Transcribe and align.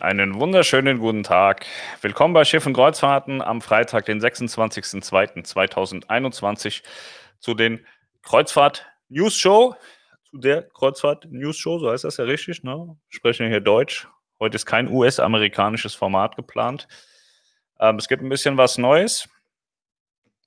Einen 0.00 0.38
wunderschönen 0.38 1.00
guten 1.00 1.24
Tag. 1.24 1.66
Willkommen 2.02 2.32
bei 2.32 2.44
Schiff 2.44 2.64
und 2.66 2.74
Kreuzfahrten 2.74 3.42
am 3.42 3.60
Freitag, 3.60 4.04
den 4.04 4.20
26.02.2021 4.20 6.84
zu 7.40 7.54
den 7.54 7.84
Kreuzfahrt 8.22 8.86
News 9.08 9.36
Show. 9.36 9.74
Zu 10.30 10.38
der 10.38 10.62
Kreuzfahrt 10.62 11.26
News 11.32 11.56
Show, 11.56 11.80
so 11.80 11.90
heißt 11.90 12.04
das 12.04 12.18
ja 12.18 12.26
richtig, 12.26 12.62
ne? 12.62 12.96
Sprechen 13.08 13.48
hier 13.48 13.60
Deutsch. 13.60 14.06
Heute 14.38 14.54
ist 14.54 14.66
kein 14.66 14.86
US-amerikanisches 14.86 15.96
Format 15.96 16.36
geplant. 16.36 16.86
Ähm, 17.80 17.96
es 17.96 18.06
gibt 18.06 18.22
ein 18.22 18.28
bisschen 18.28 18.56
was 18.56 18.78
Neues. 18.78 19.28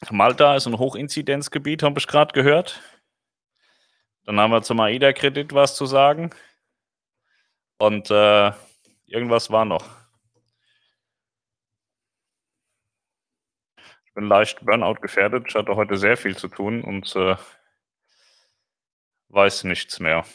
Malta 0.10 0.56
ist 0.56 0.66
ein 0.66 0.80
Hochinzidenzgebiet, 0.80 1.84
habe 1.84 2.00
ich 2.00 2.08
gerade 2.08 2.32
gehört. 2.32 2.80
Dann 4.24 4.40
haben 4.40 4.52
wir 4.52 4.62
zum 4.62 4.80
AIDA-Kredit 4.80 5.54
was 5.54 5.76
zu 5.76 5.86
sagen. 5.86 6.30
Und 7.78 8.10
äh, 8.12 8.54
Irgendwas 9.12 9.52
war 9.52 9.66
noch. 9.66 9.86
Ich 14.06 14.14
bin 14.14 14.24
leicht 14.24 14.66
Burnout 14.66 15.02
gefährdet. 15.02 15.48
Ich 15.50 15.56
hatte 15.56 15.76
heute 15.76 15.98
sehr 15.98 16.16
viel 16.16 16.38
zu 16.38 16.48
tun 16.48 16.82
und 16.82 17.14
äh, 17.18 17.36
weiß 19.28 19.66
nichts 19.66 20.00
mehr. 20.00 20.26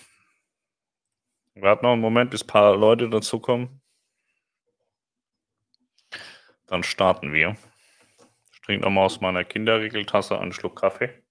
Wir 1.55 1.71
hatten 1.71 1.87
noch 1.87 1.93
einen 1.95 2.03
Moment, 2.03 2.31
bis 2.31 2.43
ein 2.43 2.49
paar 2.49 2.77
Leute 2.77 3.09
dazukommen. 3.09 3.81
Dann 6.67 6.83
starten 6.83 7.33
wir. 7.33 7.57
Ich 8.53 8.61
trinke 8.61 8.85
nochmal 8.85 9.07
aus 9.07 9.23
meiner 9.23 9.45
Kinderregeltasse 9.45 10.39
einen 10.39 10.53
Schluck 10.53 10.79
Kaffee. 10.79 11.26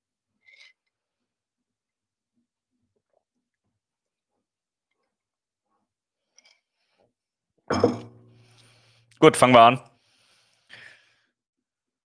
Gut, 9.20 9.38
fangen 9.38 9.54
wir 9.54 9.62
an. 9.62 9.80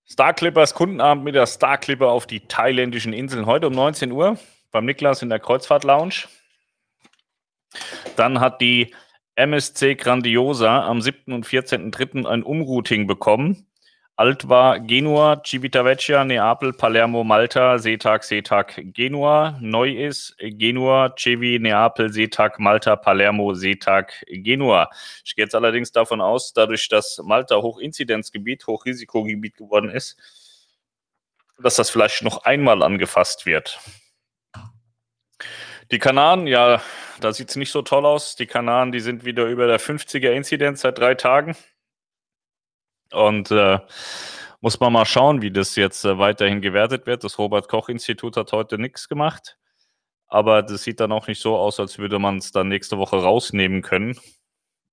Star 0.09 0.33
Clippers 0.33 0.73
Kundenabend 0.73 1.23
mit 1.23 1.35
der 1.35 1.45
Star 1.45 1.77
Clipper 1.77 2.09
auf 2.09 2.27
die 2.27 2.41
thailändischen 2.41 3.13
Inseln. 3.13 3.45
Heute 3.45 3.67
um 3.67 3.73
19 3.73 4.11
Uhr 4.11 4.37
beim 4.71 4.85
Niklas 4.85 5.21
in 5.21 5.29
der 5.29 5.39
Kreuzfahrt 5.39 5.83
Lounge. 5.83 6.27
Dann 8.15 8.39
hat 8.39 8.59
die 8.59 8.93
MSC 9.35 9.95
Grandiosa 9.95 10.85
am 10.85 11.01
7. 11.01 11.33
und 11.33 11.45
14.3. 11.45 12.25
ein 12.25 12.43
Umrouting 12.43 13.07
bekommen. 13.07 13.70
Alt 14.17 14.47
war 14.47 14.79
Genua, 14.79 15.41
Civitavecchia, 15.43 16.23
Neapel, 16.23 16.73
Palermo, 16.73 17.23
Malta, 17.23 17.79
Seetag, 17.79 18.23
Seetag, 18.23 18.79
Genua. 18.93 19.57
Neu 19.61 19.91
ist 19.91 20.35
Genua, 20.37 21.15
Cevi, 21.17 21.57
Neapel, 21.59 22.11
Seetag, 22.11 22.59
Malta, 22.59 22.95
Palermo, 22.95 23.53
Seetag, 23.53 24.23
Genua. 24.27 24.89
Ich 25.25 25.35
gehe 25.35 25.45
jetzt 25.45 25.55
allerdings 25.55 25.91
davon 25.91 26.21
aus, 26.21 26.53
dadurch, 26.53 26.87
dass 26.89 27.19
Malta 27.23 27.55
Hochinzidenzgebiet, 27.55 28.67
Hochrisikogebiet 28.67 29.55
geworden 29.57 29.89
ist, 29.89 30.17
dass 31.57 31.75
das 31.75 31.89
vielleicht 31.89 32.21
noch 32.21 32.43
einmal 32.43 32.83
angefasst 32.83 33.45
wird. 33.45 33.79
Die 35.89 35.99
Kanaren, 35.99 36.47
ja, 36.47 36.81
da 37.19 37.33
sieht 37.33 37.49
es 37.49 37.55
nicht 37.55 37.71
so 37.71 37.81
toll 37.81 38.05
aus. 38.05 38.35
Die 38.35 38.45
Kanaren, 38.45 38.91
die 38.91 38.99
sind 38.99 39.25
wieder 39.25 39.45
über 39.45 39.67
der 39.67 39.79
50er 39.79 40.31
Inzidenz 40.31 40.81
seit 40.81 40.97
drei 40.99 41.15
Tagen. 41.15 41.55
Und 43.11 43.51
äh, 43.51 43.79
muss 44.61 44.79
man 44.79 44.93
mal 44.93 45.05
schauen, 45.05 45.41
wie 45.41 45.51
das 45.51 45.75
jetzt 45.75 46.05
äh, 46.05 46.17
weiterhin 46.17 46.61
gewertet 46.61 47.05
wird. 47.07 47.23
Das 47.23 47.37
Robert-Koch-Institut 47.37 48.37
hat 48.37 48.51
heute 48.51 48.77
nichts 48.77 49.09
gemacht. 49.09 49.57
Aber 50.27 50.63
das 50.63 50.83
sieht 50.83 50.99
dann 50.99 51.11
auch 51.11 51.27
nicht 51.27 51.41
so 51.41 51.57
aus, 51.57 51.79
als 51.79 51.97
würde 51.97 52.19
man 52.19 52.37
es 52.37 52.51
dann 52.51 52.69
nächste 52.69 52.97
Woche 52.97 53.17
rausnehmen 53.17 53.81
können. 53.81 54.17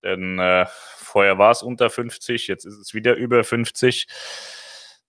Denn 0.03 0.39
äh, 0.39 0.67
vorher 0.97 1.39
war 1.39 1.51
es 1.51 1.63
unter 1.63 1.91
50, 1.91 2.49
jetzt 2.49 2.65
ist 2.65 2.79
es 2.79 2.95
wieder 2.95 3.15
über 3.15 3.45
50. 3.45 4.07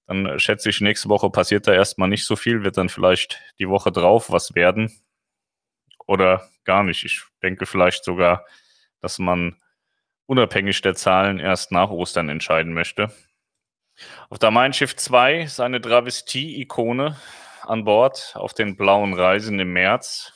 Dann 0.07 0.25
äh, 0.25 0.39
schätze 0.39 0.69
ich, 0.69 0.81
nächste 0.81 1.09
Woche 1.09 1.29
passiert 1.29 1.67
da 1.67 1.73
erstmal 1.73 2.09
nicht 2.09 2.25
so 2.25 2.35
viel, 2.35 2.63
wird 2.63 2.77
dann 2.77 2.89
vielleicht 2.89 3.39
die 3.59 3.69
Woche 3.69 3.91
drauf 3.91 4.31
was 4.31 4.55
werden. 4.55 4.91
Oder 6.05 6.49
gar 6.63 6.83
nicht. 6.83 7.03
Ich 7.05 7.23
denke 7.41 7.65
vielleicht 7.65 8.03
sogar, 8.03 8.45
dass 8.99 9.19
man 9.19 9.55
unabhängig 10.29 10.81
der 10.81 10.93
Zahlen 10.93 11.39
erst 11.39 11.71
nach 11.71 11.89
Ostern 11.89 12.29
entscheiden 12.29 12.73
möchte. 12.73 13.11
Auf 14.29 14.37
der 14.37 14.51
Mein 14.51 14.73
Schiff 14.73 14.95
2 14.95 15.41
ist 15.41 15.59
eine 15.59 15.81
Travestie-Ikone 15.81 17.17
an 17.63 17.83
Bord 17.83 18.33
auf 18.35 18.53
den 18.53 18.77
blauen 18.77 19.15
Reisen 19.15 19.59
im 19.59 19.73
März. 19.73 20.33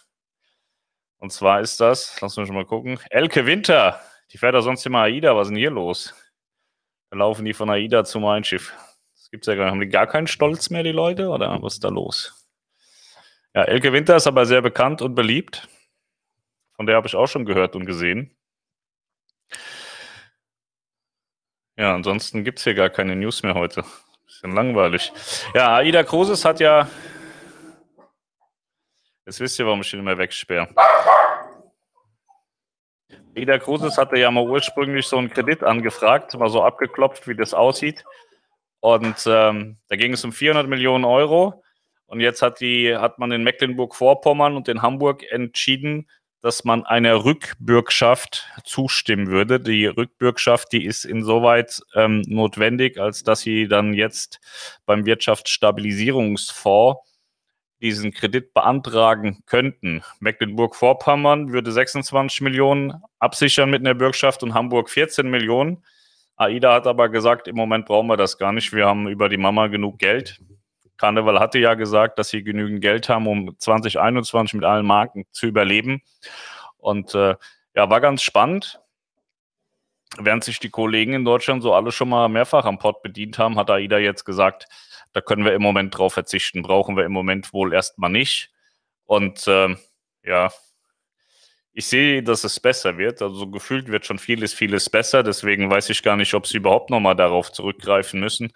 Und 1.17 1.31
zwar 1.31 1.61
ist 1.61 1.79
das, 1.79 2.19
lassen 2.21 2.41
wir 2.41 2.47
schon 2.47 2.55
mal 2.55 2.65
gucken, 2.65 2.99
Elke 3.11 3.45
Winter. 3.45 4.01
Die 4.31 4.39
fährt 4.39 4.55
ja 4.55 4.61
sonst 4.61 4.83
immer 4.87 5.01
AIDA. 5.03 5.35
Was 5.35 5.47
ist 5.47 5.51
denn 5.51 5.57
hier 5.57 5.69
los? 5.69 6.15
Da 7.11 7.17
laufen 7.17 7.45
die 7.45 7.53
von 7.53 7.69
AIDA 7.69 8.03
zum 8.03 8.23
Mein 8.23 8.43
Schiff. 8.43 8.73
Das 9.15 9.29
gibt's 9.29 9.45
ja 9.45 9.53
gar 9.53 9.65
nicht. 9.65 9.71
Haben 9.73 9.81
die 9.81 9.89
gar 9.89 10.07
keinen 10.07 10.27
Stolz 10.27 10.71
mehr, 10.71 10.81
die 10.81 10.91
Leute? 10.91 11.29
Oder 11.29 11.61
was 11.61 11.75
ist 11.75 11.83
da 11.83 11.89
los? 11.89 12.49
Ja, 13.53 13.63
Elke 13.65 13.93
Winter 13.93 14.15
ist 14.15 14.25
aber 14.25 14.47
sehr 14.47 14.63
bekannt 14.63 15.03
und 15.03 15.13
beliebt. 15.13 15.67
Von 16.75 16.87
der 16.87 16.95
habe 16.95 17.07
ich 17.07 17.15
auch 17.15 17.27
schon 17.27 17.45
gehört 17.45 17.75
und 17.75 17.85
gesehen. 17.85 18.35
Ja, 21.78 21.95
ansonsten 21.95 22.44
gibt 22.44 22.59
es 22.59 22.63
hier 22.63 22.75
gar 22.75 22.89
keine 22.89 23.16
News 23.16 23.41
mehr 23.44 23.56
heute. 23.56 23.84
Bisschen 24.25 24.51
langweilig. 24.51 25.11
Ja, 25.53 25.75
Aida 25.75 26.03
Cruises 26.03 26.45
hat 26.45 26.59
ja. 26.59 26.88
Jetzt 29.25 29.39
wisst 29.39 29.57
ihr, 29.57 29.66
warum 29.66 29.81
ich 29.81 29.94
ihn 29.94 30.00
immer 30.00 30.17
wegsperre. 30.17 30.67
Aida 33.35 33.57
Cruises 33.57 33.97
hatte 33.97 34.17
ja 34.17 34.29
mal 34.29 34.47
ursprünglich 34.47 35.07
so 35.07 35.17
einen 35.17 35.29
Kredit 35.29 35.63
angefragt, 35.63 36.38
mal 36.38 36.50
so 36.50 36.63
abgeklopft, 36.63 37.28
wie 37.28 37.35
das 37.35 37.53
aussieht. 37.53 38.03
Und 38.79 39.23
ähm, 39.25 39.78
da 39.88 39.95
ging 39.95 40.13
es 40.13 40.23
um 40.23 40.31
400 40.31 40.67
Millionen 40.67 41.06
Euro. 41.06 41.63
Und 42.06 42.19
jetzt 42.19 42.44
hat, 42.44 42.59
die, 42.59 42.95
hat 42.95 43.17
man 43.17 43.31
in 43.31 43.44
Mecklenburg-Vorpommern 43.44 44.56
und 44.56 44.67
in 44.67 44.83
Hamburg 44.83 45.23
entschieden, 45.31 46.07
dass 46.43 46.65
man 46.65 46.85
einer 46.85 47.23
Rückbürgschaft 47.23 48.49
zustimmen 48.65 49.27
würde. 49.27 49.61
Die 49.61 49.85
Rückbürgschaft, 49.85 50.73
die 50.73 50.85
ist 50.85 51.05
insoweit 51.05 51.81
ähm, 51.95 52.21
notwendig, 52.27 52.99
als 52.99 53.23
dass 53.23 53.39
sie 53.39 53.69
dann 53.69 53.93
jetzt 53.93 54.41
beim 54.85 55.05
Wirtschaftsstabilisierungsfonds 55.05 56.99
diesen 57.81 58.11
Kredit 58.11 58.53
beantragen 58.53 59.43
könnten. 59.45 60.03
Mecklenburg-Vorpommern 60.19 61.53
würde 61.53 61.71
26 61.71 62.41
Millionen 62.41 62.93
absichern 63.19 63.69
mit 63.69 63.79
einer 63.79 63.93
Bürgschaft 63.93 64.43
und 64.43 64.53
Hamburg 64.53 64.89
14 64.89 65.29
Millionen. 65.29 65.81
AIDA 66.35 66.73
hat 66.73 66.87
aber 66.87 67.07
gesagt, 67.07 67.47
im 67.47 67.55
Moment 67.55 67.85
brauchen 67.85 68.07
wir 68.07 68.17
das 68.17 68.37
gar 68.37 68.51
nicht. 68.51 68.73
Wir 68.73 68.85
haben 68.85 69.07
über 69.07 69.29
die 69.29 69.37
Mama 69.37 69.67
genug 69.67 69.97
Geld. 69.97 70.41
Karneval 71.03 71.41
hatte 71.41 71.59
ja 71.59 71.73
gesagt, 71.73 72.17
dass 72.17 72.29
sie 72.29 72.45
genügend 72.45 72.79
Geld 72.79 73.09
haben, 73.09 73.27
um 73.27 73.59
2021 73.59 74.53
mit 74.53 74.63
allen 74.63 74.85
Marken 74.85 75.25
zu 75.33 75.47
überleben. 75.47 76.01
Und 76.77 77.13
äh, 77.13 77.35
ja, 77.75 77.89
war 77.89 77.99
ganz 77.99 78.23
spannend. 78.23 78.79
Während 80.17 80.45
sich 80.45 80.59
die 80.59 80.69
Kollegen 80.69 81.11
in 81.11 81.25
Deutschland 81.25 81.61
so 81.61 81.73
alle 81.73 81.91
schon 81.91 82.07
mal 82.07 82.29
mehrfach 82.29 82.63
am 82.63 82.79
Pott 82.79 83.01
bedient 83.01 83.37
haben, 83.37 83.57
hat 83.57 83.69
AIDA 83.69 83.97
jetzt 83.97 84.23
gesagt, 84.23 84.67
da 85.11 85.19
können 85.19 85.43
wir 85.43 85.53
im 85.53 85.61
Moment 85.61 85.97
drauf 85.97 86.13
verzichten, 86.13 86.61
brauchen 86.61 86.95
wir 86.95 87.03
im 87.03 87.11
Moment 87.11 87.51
wohl 87.51 87.73
erstmal 87.73 88.09
nicht. 88.09 88.53
Und 89.03 89.45
äh, 89.45 89.75
ja, 90.23 90.51
ich 91.73 91.85
sehe, 91.85 92.23
dass 92.23 92.45
es 92.45 92.61
besser 92.61 92.97
wird. 92.97 93.21
Also 93.21 93.49
gefühlt 93.49 93.89
wird 93.89 94.05
schon 94.05 94.19
vieles, 94.19 94.53
vieles 94.53 94.89
besser. 94.89 95.21
Deswegen 95.21 95.69
weiß 95.69 95.89
ich 95.89 96.01
gar 96.01 96.15
nicht, 96.15 96.33
ob 96.33 96.47
sie 96.47 96.57
überhaupt 96.57 96.89
nochmal 96.91 97.17
darauf 97.17 97.51
zurückgreifen 97.51 98.21
müssen. 98.21 98.53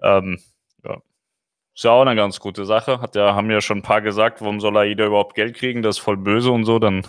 Ähm, 0.00 0.38
ist 1.76 1.84
ja 1.84 1.90
auch 1.90 2.00
eine 2.00 2.16
ganz 2.16 2.40
gute 2.40 2.64
Sache. 2.64 3.02
Hat 3.02 3.14
ja, 3.16 3.34
haben 3.34 3.50
ja 3.50 3.60
schon 3.60 3.78
ein 3.78 3.82
paar 3.82 4.00
gesagt, 4.00 4.40
warum 4.40 4.60
soll 4.60 4.78
AIDA 4.78 5.06
überhaupt 5.06 5.34
Geld 5.34 5.56
kriegen? 5.56 5.82
Das 5.82 5.98
ist 5.98 6.02
voll 6.02 6.16
böse 6.16 6.50
und 6.50 6.64
so. 6.64 6.78
Dann 6.78 7.06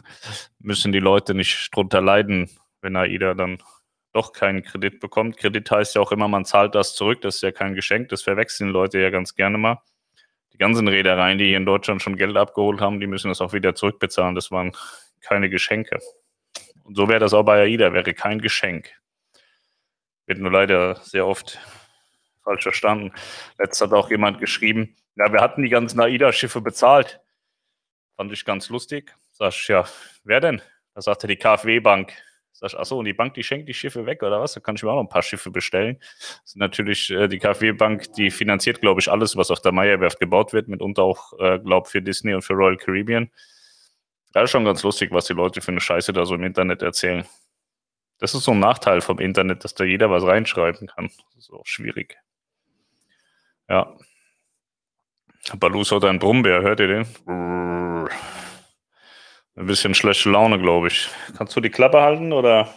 müssen 0.59 0.91
die 0.91 0.99
Leute 0.99 1.33
nicht 1.33 1.69
drunter 1.73 2.01
leiden, 2.01 2.49
wenn 2.81 2.97
AIDA 2.97 3.33
dann 3.33 3.59
doch 4.11 4.33
keinen 4.33 4.63
Kredit 4.63 4.99
bekommt. 4.99 5.37
Kredit 5.37 5.71
heißt 5.71 5.95
ja 5.95 6.01
auch 6.01 6.11
immer, 6.11 6.27
man 6.27 6.43
zahlt 6.43 6.75
das 6.75 6.95
zurück. 6.95 7.21
Das 7.21 7.35
ist 7.35 7.43
ja 7.43 7.53
kein 7.53 7.75
Geschenk. 7.75 8.09
Das 8.09 8.23
verwechseln 8.23 8.69
Leute 8.69 8.99
ja 8.99 9.09
ganz 9.09 9.35
gerne 9.35 9.57
mal. 9.57 9.81
Die 10.51 10.57
ganzen 10.57 10.87
Reedereien, 10.89 11.37
die 11.37 11.45
hier 11.45 11.57
in 11.57 11.65
Deutschland 11.65 12.01
schon 12.01 12.17
Geld 12.17 12.35
abgeholt 12.35 12.81
haben, 12.81 12.99
die 12.99 13.07
müssen 13.07 13.29
das 13.29 13.39
auch 13.39 13.53
wieder 13.53 13.73
zurückbezahlen. 13.73 14.35
Das 14.35 14.51
waren 14.51 14.73
keine 15.21 15.49
Geschenke. 15.49 15.99
Und 16.83 16.95
so 16.95 17.07
wäre 17.07 17.19
das 17.19 17.33
auch 17.33 17.43
bei 17.43 17.61
AIDA, 17.61 17.93
wäre 17.93 18.13
kein 18.13 18.41
Geschenk. 18.41 18.91
Wird 20.25 20.39
nur 20.39 20.51
leider 20.51 20.95
sehr 20.95 21.25
oft 21.25 21.57
falsch 22.47 22.63
verstanden. 22.63 23.11
Letzt 23.59 23.81
hat 23.81 23.91
auch 23.91 24.09
jemand 24.09 24.39
geschrieben, 24.39 24.95
ja, 25.15 25.31
wir 25.31 25.41
hatten 25.41 25.63
die 25.63 25.69
ganzen 25.69 25.99
AIDA-Schiffe 25.99 26.61
bezahlt. 26.61 27.19
Fand 28.15 28.31
ich 28.31 28.45
ganz 28.45 28.69
lustig. 28.69 29.13
Sag 29.33 29.53
ich, 29.53 29.67
ja, 29.67 29.85
wer 30.23 30.39
denn? 30.39 30.61
Da 30.95 31.01
sagte 31.01 31.27
die 31.27 31.35
KfW-Bank. 31.35 32.13
Sag 32.53 32.69
ich, 32.71 32.79
achso, 32.79 32.97
und 32.97 33.05
die 33.05 33.13
Bank, 33.13 33.33
die 33.33 33.43
schenkt 33.43 33.67
die 33.67 33.73
Schiffe 33.73 34.05
weg 34.05 34.23
oder 34.23 34.41
was? 34.41 34.53
Da 34.53 34.59
kann 34.61 34.75
ich 34.75 34.83
mir 34.83 34.89
auch 34.89 34.95
noch 34.95 35.03
ein 35.03 35.09
paar 35.09 35.21
Schiffe 35.21 35.51
bestellen. 35.51 35.97
Das 35.99 36.41
ist 36.45 36.55
natürlich 36.55 37.09
äh, 37.09 37.27
die 37.27 37.37
KfW-Bank, 37.37 38.13
die 38.13 38.31
finanziert, 38.31 38.81
glaube 38.81 39.01
ich, 39.01 39.11
alles, 39.11 39.35
was 39.35 39.51
auf 39.51 39.61
der 39.61 39.73
Meierwerft 39.73 40.19
gebaut 40.19 40.53
wird, 40.53 40.67
mitunter 40.67 41.03
auch, 41.03 41.33
äh, 41.39 41.59
glaube 41.59 41.89
für 41.89 42.01
Disney 42.01 42.33
und 42.33 42.41
für 42.41 42.53
Royal 42.53 42.77
Caribbean. 42.77 43.29
Das 44.33 44.45
ist 44.45 44.51
schon 44.51 44.65
ganz 44.65 44.81
lustig, 44.83 45.11
was 45.11 45.25
die 45.25 45.33
Leute 45.33 45.61
für 45.61 45.71
eine 45.71 45.81
Scheiße 45.81 46.13
da 46.13 46.25
so 46.25 46.35
im 46.35 46.43
Internet 46.43 46.81
erzählen. 46.81 47.25
Das 48.19 48.33
ist 48.33 48.43
so 48.45 48.51
ein 48.51 48.59
Nachteil 48.59 49.01
vom 49.01 49.19
Internet, 49.19 49.63
dass 49.63 49.75
da 49.75 49.83
jeder 49.83 50.09
was 50.09 50.23
reinschreiben 50.23 50.87
kann. 50.87 51.11
Das 51.35 51.45
ist 51.45 51.51
auch 51.51 51.65
schwierig. 51.65 52.17
Ja. 53.69 53.97
Balus 55.57 55.91
hat 55.91 56.03
einen 56.05 56.19
Brummbär, 56.19 56.61
hört 56.61 56.79
ihr 56.79 56.87
den? 56.87 58.07
Ein 59.55 59.65
bisschen 59.65 59.93
schlechte 59.95 60.29
Laune, 60.29 60.59
glaube 60.59 60.87
ich. 60.87 61.09
Kannst 61.37 61.55
du 61.55 61.61
die 61.61 61.69
Klappe 61.69 62.01
halten 62.01 62.31
oder 62.31 62.73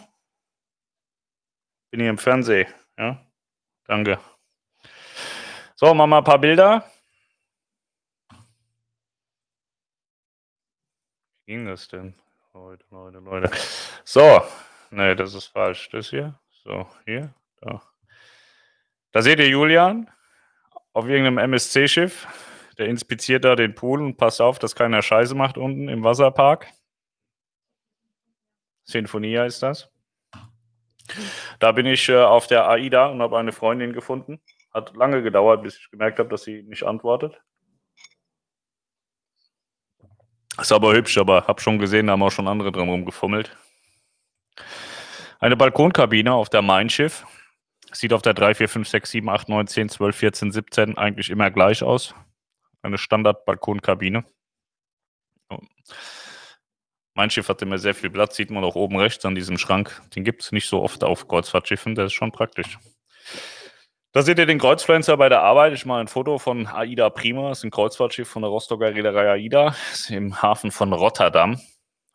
bin 1.91 1.99
ich 1.99 2.07
im 2.07 2.17
Fernsehen? 2.17 2.67
Ja, 2.97 3.25
danke. 3.85 4.19
So, 5.75 5.93
machen 5.93 6.09
wir 6.09 6.17
ein 6.17 6.23
paar 6.23 6.39
Bilder. 6.39 6.85
Wie 11.45 11.53
ging 11.53 11.65
das 11.65 11.87
denn? 11.87 12.15
Leute, 12.53 12.85
Leute, 12.89 13.19
Leute. 13.19 13.51
So, 14.03 14.41
ne, 14.89 15.15
das 15.15 15.33
ist 15.33 15.47
falsch. 15.47 15.89
Das 15.89 16.09
hier. 16.09 16.39
So, 16.63 16.87
hier, 17.05 17.33
da. 17.61 17.81
Da 19.11 19.21
seht 19.21 19.39
ihr 19.39 19.49
Julian 19.49 20.09
auf 20.93 21.07
irgendeinem 21.07 21.37
MSC-Schiff. 21.37 22.27
Der 22.77 22.87
inspiziert 22.87 23.45
da 23.45 23.55
den 23.55 23.75
Pool 23.75 24.01
und 24.01 24.17
passt 24.17 24.41
auf, 24.41 24.59
dass 24.59 24.75
keiner 24.75 25.01
Scheiße 25.01 25.35
macht 25.35 25.57
unten 25.57 25.87
im 25.87 26.03
Wasserpark. 26.03 26.67
Sinfonia 28.83 29.45
ist 29.45 29.61
das. 29.61 29.89
Da 31.59 31.71
bin 31.71 31.85
ich 31.85 32.07
äh, 32.09 32.17
auf 32.17 32.47
der 32.47 32.67
AIDA 32.67 33.07
und 33.07 33.21
habe 33.21 33.37
eine 33.37 33.51
Freundin 33.51 33.93
gefunden. 33.93 34.39
Hat 34.73 34.95
lange 34.95 35.21
gedauert, 35.21 35.63
bis 35.63 35.77
ich 35.77 35.91
gemerkt 35.91 36.19
habe, 36.19 36.29
dass 36.29 36.43
sie 36.43 36.63
nicht 36.63 36.83
antwortet. 36.83 37.39
Ist 40.59 40.71
aber 40.71 40.93
hübsch, 40.93 41.17
aber 41.17 41.47
habe 41.47 41.61
schon 41.61 41.79
gesehen, 41.79 42.07
da 42.07 42.13
haben 42.13 42.23
auch 42.23 42.31
schon 42.31 42.47
andere 42.47 42.71
drum 42.71 42.89
rumgefummelt. 42.89 43.55
Eine 45.39 45.57
Balkonkabine 45.57 46.33
auf 46.33 46.49
der 46.49 46.61
Mein 46.61 46.89
Schiff. 46.89 47.25
Sieht 47.93 48.13
auf 48.13 48.21
der 48.21 48.33
3, 48.33 48.55
4, 48.55 48.69
5, 48.69 48.87
6, 48.87 49.11
7, 49.11 49.29
8, 49.29 49.49
9, 49.49 49.67
10, 49.67 49.89
12, 49.89 50.15
14, 50.15 50.51
17 50.51 50.97
eigentlich 50.97 51.29
immer 51.29 51.51
gleich 51.51 51.83
aus. 51.83 52.15
Eine 52.81 52.97
Standard-Balkonkabine. 52.97 54.23
Mein 57.13 57.29
Schiff 57.29 57.49
hat 57.49 57.61
immer 57.61 57.77
sehr 57.77 57.93
viel 57.93 58.09
Platz, 58.09 58.37
sieht 58.37 58.51
man 58.51 58.63
auch 58.63 58.75
oben 58.75 58.97
rechts 58.97 59.25
an 59.25 59.35
diesem 59.35 59.57
Schrank. 59.57 60.01
Den 60.15 60.23
gibt 60.23 60.43
es 60.43 60.51
nicht 60.51 60.67
so 60.67 60.81
oft 60.81 61.03
auf 61.03 61.27
Kreuzfahrtschiffen, 61.27 61.93
der 61.93 62.05
ist 62.05 62.13
schon 62.13 62.31
praktisch. 62.31 62.79
Da 64.13 64.21
seht 64.21 64.39
ihr 64.39 64.45
den 64.45 64.59
Kreuzpflanzer 64.59 65.15
bei 65.17 65.29
der 65.29 65.41
Arbeit. 65.41 65.73
Ich 65.73 65.85
mache 65.85 65.99
ein 65.99 66.07
Foto 66.07 66.37
von 66.37 66.67
AIDA 66.67 67.09
Prima. 67.09 67.49
Das 67.49 67.59
ist 67.59 67.63
ein 67.63 67.71
Kreuzfahrtschiff 67.71 68.27
von 68.27 68.41
der 68.41 68.49
Rostocker 68.49 68.93
Reederei 68.93 69.29
AIDA. 69.31 69.75
Ist 69.93 70.09
im 70.09 70.41
Hafen 70.41 70.71
von 70.71 70.91
Rotterdam. 70.91 71.61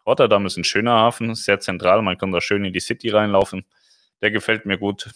Rotterdam 0.06 0.44
ist 0.44 0.56
ein 0.56 0.64
schöner 0.64 0.93
Hafen, 0.93 1.34
sehr 1.34 1.58
zentral. 1.58 2.02
Man 2.02 2.19
kann 2.19 2.32
da 2.32 2.40
schön 2.40 2.64
in 2.64 2.72
die 2.72 2.81
City 2.81 3.08
reinlaufen. 3.08 3.64
Der 4.20 4.31
gefällt 4.31 4.67
mir 4.67 4.79
gut 4.79 5.11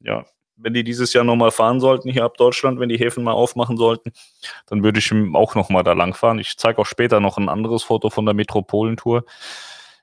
ja, 0.00 0.24
wenn 0.58 0.74
die 0.74 0.84
dieses 0.84 1.12
Jahr 1.12 1.24
nochmal 1.24 1.50
fahren 1.50 1.80
sollten 1.80 2.10
hier 2.10 2.24
ab 2.24 2.36
Deutschland, 2.36 2.80
wenn 2.80 2.88
die 2.88 2.98
Häfen 2.98 3.24
mal 3.24 3.32
aufmachen 3.32 3.76
sollten, 3.76 4.12
dann 4.66 4.82
würde 4.82 4.98
ich 4.98 5.12
auch 5.34 5.54
nochmal 5.54 5.84
da 5.84 5.92
lang 5.92 6.14
fahren. 6.14 6.38
Ich 6.38 6.56
zeige 6.56 6.78
auch 6.80 6.86
später 6.86 7.20
noch 7.20 7.38
ein 7.38 7.48
anderes 7.48 7.84
Foto 7.84 8.10
von 8.10 8.24
der 8.26 8.34
Metropolentour. 8.34 9.24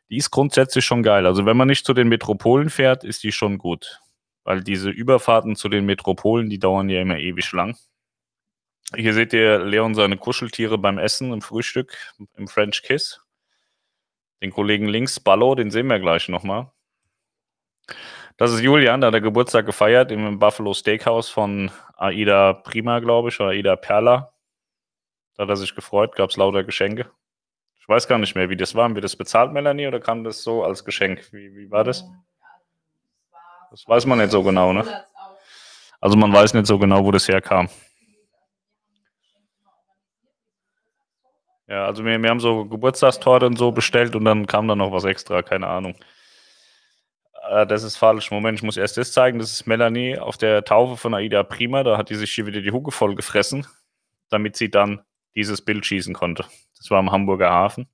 Die 0.09 0.17
ist 0.17 0.31
grundsätzlich 0.31 0.85
schon 0.85 1.03
geil. 1.03 1.25
Also 1.25 1.45
wenn 1.45 1.57
man 1.57 1.67
nicht 1.67 1.85
zu 1.85 1.93
den 1.93 2.07
Metropolen 2.07 2.69
fährt, 2.69 3.03
ist 3.03 3.23
die 3.23 3.31
schon 3.31 3.57
gut. 3.57 3.99
Weil 4.43 4.63
diese 4.63 4.89
Überfahrten 4.89 5.55
zu 5.55 5.67
den 5.67 5.85
Metropolen, 5.85 6.49
die 6.49 6.59
dauern 6.59 6.89
ja 6.89 7.01
immer 7.01 7.17
ewig 7.17 7.51
lang. 7.51 7.75
Hier 8.95 9.13
seht 9.13 9.33
ihr 9.33 9.59
Leon 9.59 9.95
seine 9.95 10.17
Kuscheltiere 10.17 10.77
beim 10.77 10.99
Essen 10.99 11.33
im 11.33 11.41
Frühstück, 11.41 11.97
im 12.35 12.47
French 12.47 12.83
Kiss. 12.83 13.21
Den 14.41 14.51
Kollegen 14.51 14.87
links, 14.87 15.19
Ballo, 15.19 15.55
den 15.55 15.71
sehen 15.71 15.87
wir 15.87 15.99
gleich 15.99 16.29
nochmal. 16.29 16.71
Das 18.37 18.51
ist 18.51 18.59
Julian, 18.61 18.99
der 18.99 19.11
hat 19.13 19.23
Geburtstag 19.23 19.65
gefeiert 19.65 20.11
im 20.11 20.39
Buffalo 20.39 20.73
Steakhouse 20.73 21.29
von 21.29 21.71
Aida 21.95 22.51
Prima, 22.51 22.99
glaube 22.99 23.29
ich, 23.29 23.39
oder 23.39 23.51
Aida 23.51 23.77
Perla. 23.77 24.33
Da 25.35 25.43
hat 25.43 25.49
er 25.49 25.55
sich 25.55 25.73
gefreut, 25.73 26.15
gab 26.15 26.29
es 26.31 26.37
lauter 26.37 26.65
Geschenke. 26.65 27.09
Ich 27.79 27.87
weiß 27.87 28.07
gar 28.07 28.17
nicht 28.17 28.35
mehr, 28.35 28.49
wie 28.49 28.57
das 28.57 28.75
war. 28.75 28.83
Haben 28.83 28.95
wir 28.95 29.01
das 29.01 29.15
bezahlt, 29.15 29.53
Melanie, 29.53 29.87
oder 29.87 30.01
kam 30.01 30.25
das 30.25 30.43
so 30.43 30.65
als 30.65 30.83
Geschenk? 30.83 31.31
Wie, 31.31 31.55
wie 31.55 31.71
war 31.71 31.85
das? 31.85 32.03
Das 33.71 33.87
weiß 33.87 34.05
man 34.05 34.17
nicht 34.17 34.31
so 34.31 34.43
genau, 34.43 34.73
ne? 34.73 34.83
Also 36.01 36.17
man 36.17 36.33
weiß 36.33 36.53
nicht 36.55 36.65
so 36.65 36.77
genau, 36.77 37.05
wo 37.05 37.11
das 37.11 37.27
herkam. 37.29 37.69
Ja, 41.67 41.85
also 41.85 42.03
wir, 42.03 42.21
wir 42.21 42.29
haben 42.29 42.39
so 42.41 42.65
Geburtstagstorte 42.65 43.45
und 43.45 43.57
so 43.57 43.71
bestellt 43.71 44.15
und 44.15 44.25
dann 44.25 44.45
kam 44.45 44.67
da 44.67 44.75
noch 44.75 44.91
was 44.91 45.05
extra, 45.05 45.41
keine 45.41 45.67
Ahnung. 45.67 45.95
Äh, 47.49 47.67
das 47.67 47.83
ist 47.83 47.97
falsch. 47.97 48.31
Moment, 48.31 48.59
ich 48.59 48.63
muss 48.63 48.77
erst 48.77 48.97
das 48.97 49.11
zeigen. 49.11 49.39
Das 49.39 49.51
ist 49.51 49.67
Melanie 49.67 50.17
auf 50.17 50.37
der 50.37 50.63
Taufe 50.63 50.97
von 50.97 51.13
Aida 51.13 51.43
Prima. 51.43 51.83
Da 51.83 51.97
hat 51.97 52.09
die 52.09 52.15
sich 52.15 52.31
hier 52.31 52.45
wieder 52.45 52.61
die 52.61 52.71
Hucke 52.71 52.91
voll 52.91 53.15
gefressen, 53.15 53.65
damit 54.29 54.55
sie 54.55 54.69
dann 54.69 55.01
dieses 55.35 55.61
Bild 55.61 55.85
schießen 55.85 56.13
konnte. 56.13 56.45
Das 56.77 56.89
war 56.91 56.99
am 56.99 57.11
Hamburger 57.11 57.49
Hafen. 57.49 57.87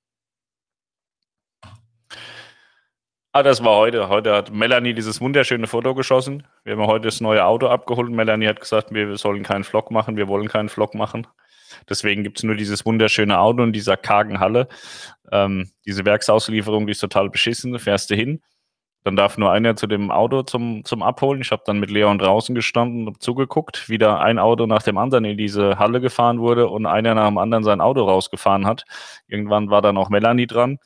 Ah, 3.33 3.44
das 3.44 3.63
war 3.63 3.77
heute. 3.77 4.09
Heute 4.09 4.36
hat 4.36 4.51
Melanie 4.51 4.94
dieses 4.94 5.21
wunderschöne 5.21 5.65
Foto 5.65 5.95
geschossen. 5.95 6.45
Wir 6.65 6.74
haben 6.74 6.86
heute 6.86 7.07
das 7.07 7.21
neue 7.21 7.45
Auto 7.45 7.68
abgeholt. 7.68 8.12
Melanie 8.12 8.47
hat 8.47 8.59
gesagt, 8.59 8.94
wir 8.94 9.15
sollen 9.15 9.44
keinen 9.44 9.63
Vlog 9.63 9.89
machen, 9.89 10.18
wir 10.18 10.27
wollen 10.27 10.50
keinen 10.50 10.68
Vlog 10.68 10.95
machen. 10.95 11.25
Deswegen 11.88 12.24
gibt 12.24 12.39
es 12.39 12.44
nur 12.44 12.56
dieses 12.56 12.86
wunderschöne 12.86 13.39
Auto 13.39 13.63
in 13.63 13.71
dieser 13.71 13.95
kargen 13.95 14.42
Halle. 14.42 14.68
Ähm, 15.31 15.71
diese 15.86 16.04
Werksauslieferung, 16.04 16.86
die 16.88 16.92
ist 16.92 17.00
total 17.00 17.30
beschissen. 17.30 17.80
Fährst 17.80 18.09
du 18.09 18.15
hin, 18.15 18.42
dann 19.03 19.15
darf 19.15 19.38
nur 19.38 19.51
einer 19.51 19.75
zu 19.75 19.88
dem 19.88 20.12
Auto 20.12 20.44
zum, 20.44 20.86
zum 20.86 21.01
Abholen. 21.01 21.42
Ich 21.42 21.51
habe 21.51 21.63
dann 21.65 21.80
mit 21.80 21.89
Leon 21.89 22.19
draußen 22.19 22.53
gestanden 22.53 23.07
und 23.07 23.21
zugeguckt, 23.21 23.89
wie 23.89 23.98
da 23.98 24.19
ein 24.19 24.38
Auto 24.38 24.68
nach 24.68 24.83
dem 24.83 24.98
anderen 24.98 25.25
in 25.25 25.38
diese 25.38 25.80
Halle 25.80 26.01
gefahren 26.01 26.39
wurde 26.39 26.68
und 26.68 26.86
einer 26.86 27.15
nach 27.15 27.27
dem 27.27 27.39
anderen 27.39 27.63
sein 27.63 27.81
Auto 27.81 28.03
rausgefahren 28.03 28.68
hat. 28.68 28.86
Irgendwann 29.27 29.69
war 29.71 29.81
dann 29.81 29.98
auch 29.98 30.09
Melanie 30.09 30.45
dran. 30.45 30.77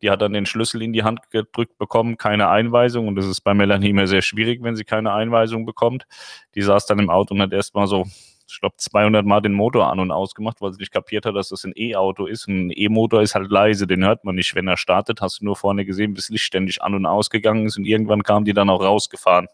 Die 0.00 0.10
hat 0.10 0.22
dann 0.22 0.32
den 0.32 0.46
Schlüssel 0.46 0.80
in 0.80 0.92
die 0.92 1.02
Hand 1.02 1.30
gedrückt 1.30 1.76
bekommen, 1.76 2.16
keine 2.16 2.48
Einweisung. 2.48 3.08
Und 3.08 3.16
das 3.16 3.26
ist 3.26 3.42
bei 3.42 3.52
Melanie 3.52 3.90
immer 3.90 4.06
sehr 4.06 4.22
schwierig, 4.22 4.62
wenn 4.62 4.76
sie 4.76 4.84
keine 4.84 5.12
Einweisung 5.12 5.66
bekommt. 5.66 6.06
Die 6.54 6.62
saß 6.62 6.86
dann 6.86 7.00
im 7.00 7.10
Auto 7.10 7.34
und 7.34 7.42
hat 7.42 7.52
erstmal 7.52 7.86
so 7.86 8.06
ich 8.48 8.60
glaube, 8.60 8.76
200 8.76 9.26
Mal 9.26 9.40
den 9.40 9.52
Motor 9.52 9.90
an 9.90 10.00
und 10.00 10.10
ausgemacht, 10.10 10.60
weil 10.60 10.72
sie 10.72 10.80
nicht 10.80 10.92
kapiert 10.92 11.26
hat, 11.26 11.36
dass 11.36 11.50
das 11.50 11.64
ein 11.64 11.72
E-Auto 11.76 12.26
ist. 12.26 12.48
Ein 12.48 12.70
E-Motor 12.74 13.22
ist 13.22 13.34
halt 13.34 13.50
leise, 13.50 13.86
den 13.86 14.04
hört 14.04 14.24
man 14.24 14.34
nicht. 14.34 14.54
Wenn 14.54 14.68
er 14.68 14.76
startet, 14.76 15.20
hast 15.20 15.40
du 15.40 15.44
nur 15.44 15.56
vorne 15.56 15.84
gesehen, 15.84 16.14
bis 16.14 16.30
Licht 16.30 16.44
ständig 16.44 16.82
an 16.82 16.94
und 16.94 17.06
ausgegangen 17.06 17.66
ist 17.66 17.76
und 17.76 17.84
irgendwann 17.84 18.22
kam 18.22 18.44
die 18.44 18.54
dann 18.54 18.70
auch 18.70 18.82
rausgefahren. 18.82 19.48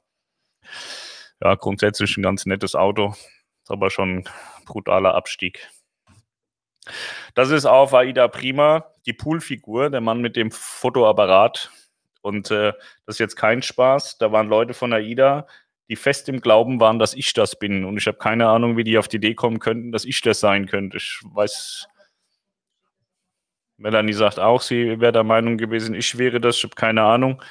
Ja, 1.43 1.55
grundsätzlich 1.56 2.17
ein 2.17 2.22
ganz 2.22 2.46
nettes 2.46 2.74
Auto, 2.74 3.15
aber 3.69 3.91
schon 3.91 4.19
ein 4.19 4.24
brutaler 4.65 5.15
Abstieg. 5.15 5.69
Das 7.34 7.51
ist 7.51 7.67
auf 7.67 7.94
Aida 7.94 8.29
Prima 8.29 8.86
die 9.06 9.13
Poolfigur, 9.13 9.91
der 9.91 10.01
Mann 10.01 10.20
mit 10.20 10.36
dem 10.36 10.51
Fotoapparat. 10.51 11.70
Und 12.22 12.51
äh, 12.51 12.72
das 13.06 13.17
ist 13.17 13.19
jetzt 13.19 13.36
kein 13.36 13.63
Spaß. 13.63 14.19
Da 14.19 14.32
waren 14.32 14.48
Leute 14.48 14.72
von 14.72 14.93
Aida, 14.93 15.46
die 15.88 15.96
fest 15.96 16.29
im 16.29 16.41
Glauben 16.41 16.81
waren, 16.81 16.98
dass 16.98 17.14
ich 17.14 17.32
das 17.32 17.58
bin. 17.58 17.84
Und 17.84 17.98
ich 17.98 18.06
habe 18.06 18.19
keine 18.19 18.48
Ahnung, 18.48 18.76
wie 18.76 18.84
die 18.84 18.98
auf 18.98 19.08
die 19.08 19.17
Idee 19.17 19.34
kommen 19.34 19.58
könnten, 19.58 19.93
dass 19.93 20.05
ich 20.05 20.20
das 20.22 20.41
sein 20.41 20.67
könnte. 20.67 20.96
Ich 20.96 21.20
weiß, 21.24 21.86
Melanie 23.76 24.12
sagt 24.12 24.38
auch, 24.38 24.62
sie 24.62 25.00
wäre 25.00 25.12
der 25.12 25.24
Meinung 25.24 25.58
gewesen, 25.58 25.94
ich 25.94 26.17
wäre 26.17 26.41
das. 26.41 26.56
Ich 26.58 26.64
habe 26.64 26.74
keine 26.74 27.03
Ahnung. 27.03 27.43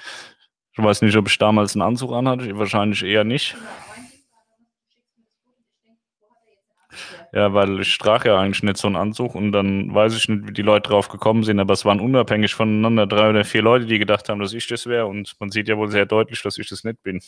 Ich 0.75 0.83
weiß 0.83 1.03
nicht, 1.03 1.15
ob 1.15 1.27
ich 1.27 1.37
damals 1.37 1.75
einen 1.75 1.83
Anzug 1.83 2.11
anhatte. 2.13 2.57
Wahrscheinlich 2.57 3.03
eher 3.03 3.23
nicht. 3.23 3.55
Ja, 7.33 7.53
weil 7.53 7.79
ich 7.81 7.97
trage 7.97 8.29
ja 8.29 8.39
eigentlich 8.39 8.61
nicht 8.61 8.77
so 8.77 8.87
einen 8.87 8.95
Anzug 8.95 9.33
und 9.33 9.51
dann 9.51 9.93
weiß 9.93 10.15
ich 10.15 10.29
nicht, 10.29 10.47
wie 10.47 10.53
die 10.53 10.61
Leute 10.61 10.89
drauf 10.89 11.09
gekommen 11.09 11.43
sind, 11.43 11.59
aber 11.59 11.73
es 11.73 11.83
waren 11.83 11.99
unabhängig 11.99 12.53
voneinander 12.53 13.07
drei 13.07 13.31
oder 13.31 13.43
vier 13.43 13.63
Leute, 13.63 13.87
die 13.87 13.97
gedacht 13.97 14.29
haben, 14.29 14.39
dass 14.39 14.53
ich 14.53 14.67
das 14.67 14.85
wäre 14.85 15.07
und 15.07 15.33
man 15.39 15.49
sieht 15.49 15.67
ja 15.67 15.75
wohl 15.75 15.89
sehr 15.89 16.05
deutlich, 16.05 16.43
dass 16.43 16.59
ich 16.59 16.69
das 16.69 16.83
nicht 16.83 17.01
bin. 17.01 17.21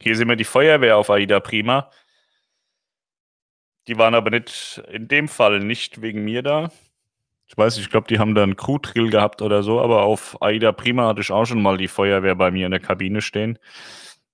Hier 0.00 0.16
sehen 0.16 0.28
wir 0.28 0.36
die 0.36 0.44
Feuerwehr 0.44 0.96
auf 0.96 1.10
Aida 1.10 1.40
Prima. 1.40 1.90
Die 3.86 3.98
waren 3.98 4.14
aber 4.14 4.30
nicht, 4.30 4.82
in 4.90 5.08
dem 5.08 5.28
Fall 5.28 5.60
nicht 5.60 6.00
wegen 6.00 6.24
mir 6.24 6.42
da. 6.42 6.70
Ich 7.46 7.56
weiß 7.56 7.76
nicht, 7.76 7.86
ich 7.86 7.90
glaube, 7.90 8.06
die 8.08 8.18
haben 8.18 8.34
da 8.34 8.42
einen 8.42 8.56
Crew-Drill 8.56 9.10
gehabt 9.10 9.42
oder 9.42 9.62
so, 9.62 9.80
aber 9.80 10.02
auf 10.02 10.40
Aida 10.40 10.72
Prima 10.72 11.06
hatte 11.06 11.20
ich 11.20 11.30
auch 11.30 11.44
schon 11.44 11.62
mal 11.62 11.76
die 11.76 11.88
Feuerwehr 11.88 12.34
bei 12.34 12.50
mir 12.50 12.66
in 12.66 12.72
der 12.72 12.80
Kabine 12.80 13.20
stehen, 13.20 13.58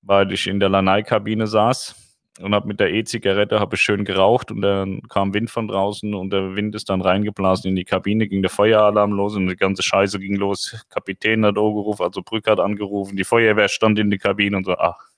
weil 0.02 0.30
ich 0.32 0.46
in 0.46 0.60
der 0.60 0.68
Lanai-Kabine 0.68 1.48
saß 1.48 1.96
und 2.40 2.54
habe 2.54 2.68
mit 2.68 2.78
der 2.80 2.92
E-Zigarette 2.92 3.58
habe 3.58 3.74
ich 3.74 3.82
schön 3.82 4.04
geraucht 4.04 4.50
und 4.52 4.62
dann 4.62 5.02
kam 5.08 5.34
Wind 5.34 5.50
von 5.50 5.68
draußen 5.68 6.14
und 6.14 6.32
der 6.32 6.54
Wind 6.54 6.74
ist 6.74 6.88
dann 6.88 7.00
reingeblasen 7.00 7.70
in 7.70 7.76
die 7.76 7.84
Kabine, 7.84 8.28
ging 8.28 8.42
der 8.42 8.50
Feueralarm 8.50 9.12
los 9.12 9.34
und 9.34 9.48
die 9.48 9.56
ganze 9.56 9.82
Scheiße 9.82 10.20
ging 10.20 10.36
los. 10.36 10.86
Kapitän 10.88 11.44
hat 11.44 11.58
angerufen, 11.58 12.02
also 12.02 12.22
Brück 12.22 12.46
hat 12.46 12.60
angerufen, 12.60 13.16
die 13.16 13.24
Feuerwehr 13.24 13.68
stand 13.68 13.98
in 13.98 14.10
der 14.10 14.20
Kabine 14.20 14.56
und 14.56 14.64
so, 14.64 14.76
ach, 14.78 15.09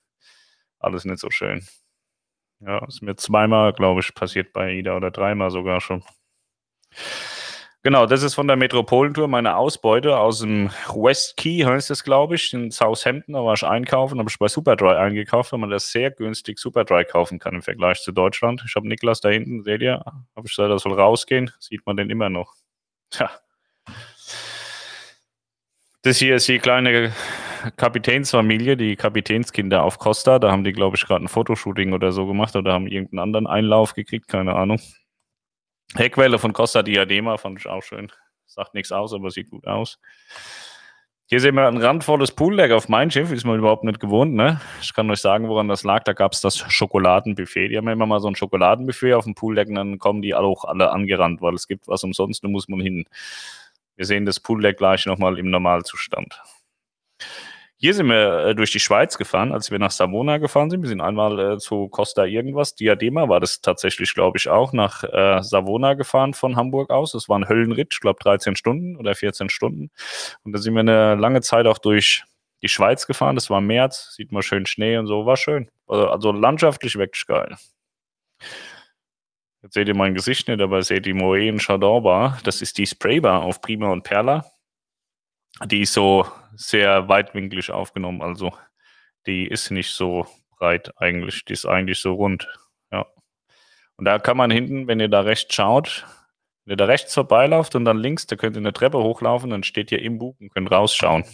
alles 0.83 1.05
nicht 1.05 1.19
so 1.19 1.29
schön. 1.29 1.65
Ja, 2.59 2.85
ist 2.87 3.01
mir 3.01 3.15
zweimal, 3.15 3.73
glaube 3.73 4.01
ich, 4.01 4.13
passiert 4.13 4.53
bei 4.53 4.73
Ida 4.73 4.95
oder 4.95 5.11
dreimal 5.11 5.51
sogar 5.51 5.81
schon. 5.81 6.03
Genau, 7.85 8.05
das 8.05 8.23
ist 8.23 8.35
von 8.35 8.47
der 8.47 8.55
Metropolentour 8.55 9.27
meine 9.27 9.57
Ausbeute 9.57 10.17
aus 10.17 10.39
dem 10.39 10.69
West 10.87 11.35
Key, 11.35 11.65
heißt 11.65 11.89
das, 11.89 12.05
glaube 12.05 12.35
ich, 12.35 12.53
in 12.53 12.71
Southampton. 12.71 13.33
Da 13.33 13.43
war 13.43 13.55
ich 13.55 13.65
einkaufen, 13.65 14.19
habe 14.19 14.29
ich 14.29 14.39
bei 14.39 14.47
Superdry 14.47 14.95
eingekauft, 14.95 15.51
weil 15.51 15.59
man 15.59 15.69
das 15.69 15.91
sehr 15.91 16.09
günstig 16.09 16.59
Superdry 16.59 17.03
kaufen 17.03 17.39
kann 17.39 17.55
im 17.55 17.61
Vergleich 17.61 18.01
zu 18.01 18.13
Deutschland. 18.13 18.63
Ich 18.65 18.75
habe 18.77 18.87
Niklas 18.87 19.19
da 19.19 19.27
hinten, 19.27 19.63
seht 19.63 19.81
ihr, 19.81 20.01
habe 20.05 20.45
ich 20.45 20.55
gesagt, 20.55 20.71
das 20.71 20.83
soll 20.83 20.93
rausgehen, 20.93 21.51
sieht 21.59 21.85
man 21.85 21.97
den 21.97 22.09
immer 22.09 22.29
noch. 22.29 22.53
Tja. 23.09 23.29
Das 26.03 26.17
hier 26.17 26.35
ist 26.35 26.47
die 26.47 26.59
kleine 26.59 27.13
Kapitänsfamilie, 27.77 28.77
die 28.77 28.95
Kapitänskinder 28.95 29.83
auf 29.83 29.99
Costa. 29.99 30.39
Da 30.39 30.51
haben 30.51 30.63
die, 30.63 30.73
glaube 30.73 30.97
ich, 30.97 31.05
gerade 31.05 31.23
ein 31.23 31.27
Fotoshooting 31.27 31.93
oder 31.93 32.11
so 32.11 32.25
gemacht 32.25 32.55
oder 32.55 32.73
haben 32.73 32.87
irgendeinen 32.87 33.19
anderen 33.19 33.47
Einlauf 33.47 33.93
gekriegt, 33.93 34.27
keine 34.27 34.55
Ahnung. 34.55 34.79
Heckwelle 35.95 36.39
von 36.39 36.53
Costa 36.53 36.83
Diadema 36.83 37.37
fand 37.37 37.59
ich 37.59 37.67
auch 37.67 37.83
schön. 37.83 38.11
Sagt 38.45 38.73
nichts 38.73 38.91
aus, 38.91 39.13
aber 39.13 39.31
sieht 39.31 39.49
gut 39.49 39.67
aus. 39.67 39.99
Hier 41.25 41.39
sehen 41.39 41.55
wir 41.55 41.67
ein 41.67 41.77
randvolles 41.77 42.31
Pooldeck 42.31 42.71
auf 42.71 42.89
mein 42.89 43.09
Schiff, 43.09 43.31
ist 43.31 43.45
man 43.45 43.57
überhaupt 43.57 43.83
nicht 43.85 43.99
gewohnt. 43.99 44.33
Ne? 44.33 44.59
Ich 44.81 44.93
kann 44.93 45.09
euch 45.09 45.21
sagen, 45.21 45.47
woran 45.47 45.67
das 45.67 45.83
lag. 45.83 46.03
Da 46.03 46.13
gab 46.13 46.33
es 46.33 46.41
das 46.41 46.57
Schokoladenbuffet. 46.57 47.69
Die 47.69 47.77
haben 47.77 47.87
immer 47.87 48.05
mal 48.05 48.19
so 48.19 48.27
ein 48.27 48.35
Schokoladenbuffet 48.35 49.13
auf 49.13 49.23
dem 49.23 49.33
Pooldeck 49.33 49.69
und 49.69 49.75
dann 49.75 49.99
kommen 49.99 50.21
die 50.21 50.35
auch 50.35 50.65
alle 50.65 50.91
angerannt, 50.91 51.41
weil 51.41 51.55
es 51.55 51.67
gibt 51.67 51.87
was 51.87 52.03
umsonst, 52.03 52.43
da 52.43 52.49
muss 52.49 52.67
man 52.67 52.81
hin. 52.81 53.05
Wir 53.95 54.05
sehen 54.05 54.25
das 54.25 54.39
Pooldeck 54.39 54.77
gleich 54.77 55.05
nochmal 55.05 55.39
im 55.39 55.49
Normalzustand. 55.49 56.41
Hier 57.83 57.93
sind 57.93 58.07
wir 58.07 58.45
äh, 58.45 58.55
durch 58.55 58.71
die 58.71 58.79
Schweiz 58.79 59.17
gefahren, 59.17 59.51
als 59.51 59.69
wir 59.69 59.77
nach 59.77 59.91
Savona 59.91 60.37
gefahren 60.37 60.69
sind. 60.69 60.83
Wir 60.83 60.87
sind 60.87 61.01
einmal 61.01 61.37
äh, 61.37 61.57
zu 61.57 61.89
Costa 61.89 62.23
irgendwas. 62.23 62.75
Diadema 62.75 63.27
war 63.27 63.41
das 63.41 63.59
tatsächlich, 63.59 64.13
glaube 64.13 64.37
ich, 64.37 64.47
auch 64.47 64.71
nach 64.71 65.03
äh, 65.03 65.43
Savona 65.43 65.93
gefahren 65.93 66.33
von 66.33 66.55
Hamburg 66.55 66.91
aus. 66.91 67.11
Das 67.11 67.27
war 67.27 67.37
ein 67.37 67.49
Höllenritt, 67.49 67.89
ich 67.91 67.99
glaube 67.99 68.23
13 68.23 68.55
Stunden 68.55 68.95
oder 68.95 69.15
14 69.15 69.49
Stunden. 69.49 69.91
Und 70.45 70.53
da 70.53 70.59
sind 70.59 70.75
wir 70.75 70.79
eine 70.79 71.15
lange 71.15 71.41
Zeit 71.41 71.67
auch 71.67 71.77
durch 71.77 72.23
die 72.61 72.69
Schweiz 72.69 73.05
gefahren. 73.05 73.35
Das 73.35 73.49
war 73.49 73.59
März, 73.59 74.13
sieht 74.15 74.31
man 74.31 74.43
schön 74.43 74.65
Schnee 74.65 74.97
und 74.97 75.07
so, 75.07 75.25
war 75.25 75.35
schön. 75.35 75.69
Also, 75.85 76.07
also 76.07 76.31
landschaftlich 76.31 76.95
wirklich 76.95 77.27
geil. 77.27 77.57
Jetzt 79.61 79.73
seht 79.73 79.89
ihr 79.89 79.95
mein 79.95 80.15
Gesicht 80.15 80.47
nicht, 80.47 80.61
aber 80.61 80.81
seht 80.83 81.05
die 81.05 81.11
Moe 81.11 81.53
Chardon 81.57 82.01
Bar. 82.01 82.39
Das 82.45 82.61
ist 82.61 82.77
die 82.77 82.87
Spraybar 82.87 83.43
auf 83.43 83.59
Prima 83.59 83.91
und 83.91 84.03
Perla. 84.03 84.45
Die 85.65 85.81
ist 85.81 85.93
so 85.93 86.27
sehr 86.55 87.07
weitwinklig 87.07 87.71
aufgenommen. 87.71 88.21
Also 88.21 88.51
die 89.25 89.47
ist 89.47 89.71
nicht 89.71 89.93
so 89.93 90.27
breit 90.57 90.91
eigentlich. 90.97 91.45
Die 91.45 91.53
ist 91.53 91.65
eigentlich 91.65 91.99
so 91.99 92.13
rund. 92.13 92.47
Ja. 92.91 93.05
Und 93.97 94.05
da 94.05 94.19
kann 94.19 94.37
man 94.37 94.51
hinten, 94.51 94.87
wenn 94.87 94.99
ihr 94.99 95.09
da 95.09 95.21
rechts 95.21 95.53
schaut, 95.53 96.05
wenn 96.65 96.73
ihr 96.73 96.77
da 96.77 96.85
rechts 96.85 97.13
vorbeilauft 97.13 97.75
und 97.75 97.85
dann 97.85 97.97
links, 97.97 98.25
da 98.27 98.35
könnt 98.35 98.55
ihr 98.55 98.61
eine 98.61 98.73
Treppe 98.73 98.97
hochlaufen, 98.97 99.49
dann 99.49 99.63
steht 99.63 99.91
ihr 99.91 100.01
im 100.01 100.17
Bug 100.17 100.39
und 100.39 100.53
könnt 100.53 100.71
rausschauen. 100.71 101.25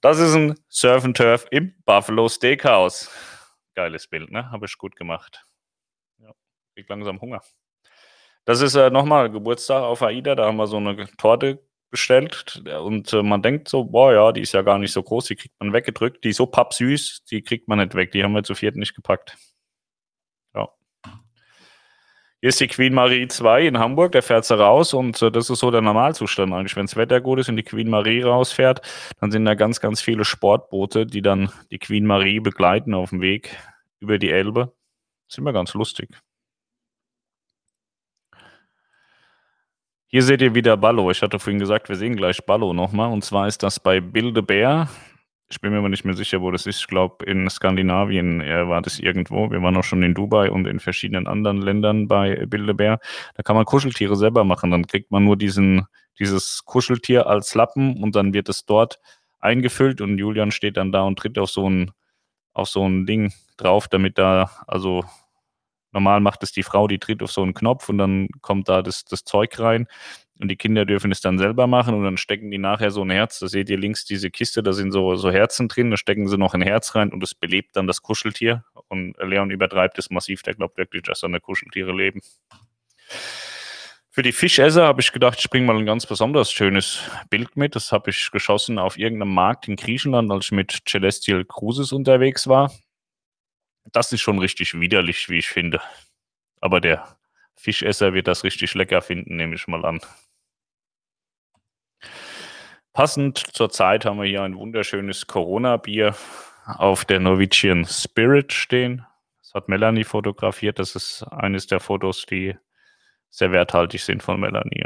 Das 0.00 0.18
ist 0.18 0.34
ein 0.34 0.58
Surf 0.68 1.04
and 1.04 1.16
Turf 1.16 1.46
im 1.50 1.74
Buffalo 1.84 2.28
Steakhouse. 2.28 3.10
Geiles 3.74 4.08
Bild, 4.08 4.30
ne? 4.30 4.50
Habe 4.50 4.66
ich 4.66 4.76
gut 4.76 4.96
gemacht. 4.96 5.44
Ja, 6.18 6.32
krieg 6.74 6.88
langsam 6.88 7.20
Hunger. 7.20 7.40
Das 8.44 8.60
ist 8.60 8.74
äh, 8.74 8.90
nochmal 8.90 9.30
Geburtstag 9.30 9.82
auf 9.82 10.02
AIDA. 10.02 10.34
Da 10.34 10.46
haben 10.46 10.56
wir 10.56 10.66
so 10.66 10.78
eine 10.78 11.06
Torte 11.16 11.62
bestellt 11.92 12.62
und 12.66 13.12
äh, 13.12 13.22
man 13.22 13.42
denkt 13.42 13.68
so, 13.68 13.84
boah, 13.84 14.12
ja, 14.12 14.32
die 14.32 14.40
ist 14.40 14.52
ja 14.52 14.62
gar 14.62 14.78
nicht 14.78 14.92
so 14.92 15.02
groß, 15.02 15.26
die 15.26 15.36
kriegt 15.36 15.54
man 15.60 15.72
weggedrückt. 15.72 16.24
Die 16.24 16.30
ist 16.30 16.38
so 16.38 16.46
pappsüß, 16.46 17.24
die 17.30 17.42
kriegt 17.42 17.68
man 17.68 17.78
nicht 17.78 17.94
weg. 17.94 18.10
Die 18.10 18.24
haben 18.24 18.32
wir 18.32 18.42
zu 18.42 18.56
viert 18.56 18.74
nicht 18.76 18.96
gepackt. 18.96 19.36
Ja. 20.54 20.68
Hier 22.40 22.48
ist 22.48 22.60
die 22.60 22.66
Queen 22.66 22.94
Marie 22.94 23.28
2 23.28 23.66
in 23.66 23.78
Hamburg, 23.78 24.12
der 24.12 24.22
fährt 24.22 24.44
sie 24.46 24.58
raus 24.58 24.94
und 24.94 25.20
äh, 25.22 25.30
das 25.30 25.50
ist 25.50 25.60
so 25.60 25.70
der 25.70 25.82
Normalzustand 25.82 26.52
eigentlich. 26.52 26.74
Wenn 26.74 26.86
das 26.86 26.96
Wetter 26.96 27.20
gut 27.20 27.38
ist 27.38 27.50
und 27.50 27.56
die 27.56 27.62
Queen 27.62 27.90
Marie 27.90 28.22
rausfährt, 28.22 28.80
dann 29.20 29.30
sind 29.30 29.44
da 29.44 29.54
ganz, 29.54 29.80
ganz 29.80 30.00
viele 30.00 30.24
Sportboote, 30.24 31.06
die 31.06 31.22
dann 31.22 31.52
die 31.70 31.78
Queen 31.78 32.06
Marie 32.06 32.40
begleiten 32.40 32.94
auf 32.94 33.10
dem 33.10 33.20
Weg 33.20 33.56
über 34.00 34.18
die 34.18 34.30
Elbe. 34.30 34.72
Das 35.28 35.34
ist 35.34 35.38
immer 35.38 35.52
ganz 35.52 35.74
lustig. 35.74 36.08
Hier 40.14 40.22
seht 40.22 40.42
ihr 40.42 40.54
wieder 40.54 40.76
Ballo. 40.76 41.10
Ich 41.10 41.22
hatte 41.22 41.38
vorhin 41.38 41.58
gesagt, 41.58 41.88
wir 41.88 41.96
sehen 41.96 42.16
gleich 42.16 42.44
Ballo 42.44 42.74
nochmal. 42.74 43.10
Und 43.10 43.24
zwar 43.24 43.48
ist 43.48 43.62
das 43.62 43.80
bei 43.80 43.98
Bilde 44.02 44.42
Bär. 44.42 44.90
Ich 45.50 45.58
bin 45.58 45.72
mir 45.72 45.78
aber 45.78 45.88
nicht 45.88 46.04
mehr 46.04 46.12
sicher, 46.12 46.42
wo 46.42 46.50
das 46.50 46.66
ist. 46.66 46.80
Ich 46.80 46.86
glaube, 46.86 47.24
in 47.24 47.48
Skandinavien 47.48 48.40
war 48.40 48.82
das 48.82 48.98
irgendwo. 48.98 49.50
Wir 49.50 49.62
waren 49.62 49.74
auch 49.74 49.84
schon 49.84 50.02
in 50.02 50.12
Dubai 50.12 50.50
und 50.50 50.66
in 50.66 50.80
verschiedenen 50.80 51.26
anderen 51.26 51.62
Ländern 51.62 52.08
bei 52.08 52.44
Bilde 52.44 52.74
Bär. 52.74 52.98
Da 53.36 53.42
kann 53.42 53.56
man 53.56 53.64
Kuscheltiere 53.64 54.14
selber 54.14 54.44
machen. 54.44 54.70
Dann 54.70 54.86
kriegt 54.86 55.10
man 55.10 55.24
nur 55.24 55.38
diesen, 55.38 55.86
dieses 56.18 56.62
Kuscheltier 56.66 57.26
als 57.26 57.54
Lappen 57.54 58.02
und 58.02 58.14
dann 58.14 58.34
wird 58.34 58.50
es 58.50 58.66
dort 58.66 59.00
eingefüllt 59.40 60.02
und 60.02 60.18
Julian 60.18 60.50
steht 60.50 60.76
dann 60.76 60.92
da 60.92 61.04
und 61.04 61.18
tritt 61.18 61.38
auf 61.38 61.48
so 61.48 61.70
ein, 61.70 61.90
auf 62.52 62.68
so 62.68 62.86
ein 62.86 63.06
Ding 63.06 63.32
drauf, 63.56 63.88
damit 63.88 64.18
da 64.18 64.50
also 64.66 65.06
Normal 65.92 66.20
macht 66.20 66.42
es 66.42 66.52
die 66.52 66.62
Frau, 66.62 66.88
die 66.88 66.98
tritt 66.98 67.22
auf 67.22 67.30
so 67.30 67.42
einen 67.42 67.54
Knopf 67.54 67.88
und 67.88 67.98
dann 67.98 68.28
kommt 68.40 68.68
da 68.68 68.82
das, 68.82 69.04
das 69.04 69.24
Zeug 69.24 69.58
rein. 69.58 69.86
Und 70.40 70.48
die 70.48 70.56
Kinder 70.56 70.84
dürfen 70.84 71.12
es 71.12 71.20
dann 71.20 71.38
selber 71.38 71.66
machen 71.66 71.94
und 71.94 72.02
dann 72.02 72.16
stecken 72.16 72.50
die 72.50 72.58
nachher 72.58 72.90
so 72.90 73.02
ein 73.02 73.10
Herz. 73.10 73.38
Da 73.38 73.46
seht 73.46 73.70
ihr 73.70 73.78
links 73.78 74.04
diese 74.04 74.30
Kiste, 74.30 74.62
da 74.62 74.72
sind 74.72 74.90
so, 74.90 75.14
so 75.14 75.30
Herzen 75.30 75.68
drin, 75.68 75.90
da 75.90 75.96
stecken 75.96 76.26
sie 76.26 76.36
noch 76.36 76.54
ein 76.54 76.62
Herz 76.62 76.94
rein 76.96 77.12
und 77.12 77.22
es 77.22 77.34
belebt 77.34 77.76
dann 77.76 77.86
das 77.86 78.02
Kuscheltier. 78.02 78.64
Und 78.88 79.16
Leon 79.18 79.50
übertreibt 79.50 79.98
es 79.98 80.10
massiv, 80.10 80.42
der 80.42 80.54
glaubt 80.54 80.76
wirklich, 80.78 81.02
dass 81.02 81.20
da 81.20 81.28
Kuscheltiere 81.38 81.92
leben. 81.92 82.20
Für 84.14 84.22
die 84.22 84.32
Fischesser 84.32 84.84
habe 84.84 85.00
ich 85.00 85.12
gedacht, 85.12 85.38
ich 85.38 85.48
bringe 85.48 85.66
mal 85.66 85.78
ein 85.78 85.86
ganz 85.86 86.04
besonders 86.04 86.52
schönes 86.52 87.00
Bild 87.30 87.56
mit. 87.56 87.74
Das 87.74 87.92
habe 87.92 88.10
ich 88.10 88.30
geschossen 88.30 88.78
auf 88.78 88.98
irgendeinem 88.98 89.32
Markt 89.32 89.68
in 89.68 89.76
Griechenland, 89.76 90.30
als 90.30 90.46
ich 90.46 90.52
mit 90.52 90.82
Celestial 90.86 91.46
Cruises 91.46 91.92
unterwegs 91.92 92.46
war. 92.46 92.70
Das 93.92 94.12
ist 94.12 94.20
schon 94.20 94.38
richtig 94.38 94.78
widerlich, 94.78 95.28
wie 95.28 95.38
ich 95.38 95.48
finde. 95.48 95.80
Aber 96.60 96.80
der 96.80 97.16
Fischesser 97.54 98.14
wird 98.14 98.26
das 98.26 98.44
richtig 98.44 98.74
lecker 98.74 99.02
finden, 99.02 99.36
nehme 99.36 99.54
ich 99.54 99.68
mal 99.68 99.84
an. 99.84 100.00
Passend 102.92 103.38
zur 103.38 103.70
Zeit 103.70 104.04
haben 104.04 104.18
wir 104.18 104.26
hier 104.26 104.42
ein 104.42 104.56
wunderschönes 104.56 105.26
Corona-Bier 105.26 106.14
auf 106.66 107.04
der 107.04 107.20
Norwegian 107.20 107.84
Spirit 107.86 108.52
stehen. 108.52 109.06
Das 109.40 109.54
hat 109.54 109.68
Melanie 109.68 110.04
fotografiert. 110.04 110.78
Das 110.78 110.94
ist 110.94 111.22
eines 111.24 111.66
der 111.66 111.80
Fotos, 111.80 112.26
die 112.26 112.56
sehr 113.30 113.50
werthaltig 113.50 114.02
sind 114.02 114.22
von 114.22 114.40
Melanie. 114.40 114.84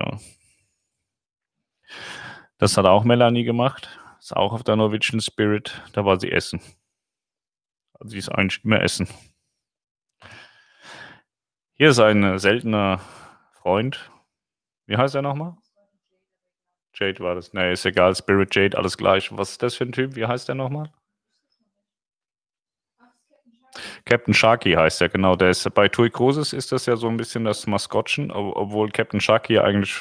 Das 2.59 2.77
hat 2.77 2.87
auch 2.87 3.05
Melanie 3.05 3.45
gemacht. 3.45 3.89
Ist 4.19 4.37
auch 4.37 4.53
auf 4.53 4.63
der 4.63 4.77
Norwegian 4.77 5.21
Spirit. 5.21 5.83
Da 5.93 6.05
war 6.05 6.19
sie 6.19 6.31
essen. 6.31 6.61
Also 7.99 8.11
sie 8.12 8.19
ist 8.19 8.29
eigentlich 8.29 8.65
immer 8.65 8.81
Essen. 8.83 9.09
Hier 11.75 11.91
ist 11.91 11.99
ein 11.99 12.23
äh, 12.23 12.38
seltener 12.38 13.00
Freund. 13.53 14.11
Wie 14.87 14.97
heißt 14.97 15.15
er 15.15 15.23
nochmal? 15.23 15.57
Jade 16.95 17.21
war 17.21 17.35
das. 17.35 17.53
Nee, 17.53 17.73
ist 17.73 17.85
egal. 17.85 18.15
Spirit 18.15 18.55
Jade, 18.55 18.79
alles 18.79 18.97
gleich. 18.97 19.37
Was 19.37 19.53
ist 19.53 19.62
das 19.62 19.75
für 19.75 19.85
ein 19.85 19.93
Typ? 19.93 20.17
Wie 20.17 20.26
heißt 20.26 20.49
der 20.49 20.55
nochmal? 20.55 20.91
Captain 24.07 24.33
Sharky 24.33 24.73
heißt 24.73 25.03
er, 25.03 25.11
genau. 25.11 25.37
Der 25.37 25.50
ist 25.50 25.69
bei 25.75 25.88
Tui 25.88 26.09
Cruises 26.09 26.55
ist 26.55 26.73
das 26.73 26.87
ja 26.87 26.97
so 26.97 27.09
ein 27.09 27.19
bisschen 27.19 27.45
das 27.45 27.67
Maskottchen, 27.67 28.31
obwohl 28.31 28.91
Captain 28.91 29.21
Sharky 29.21 29.59
eigentlich 29.59 29.95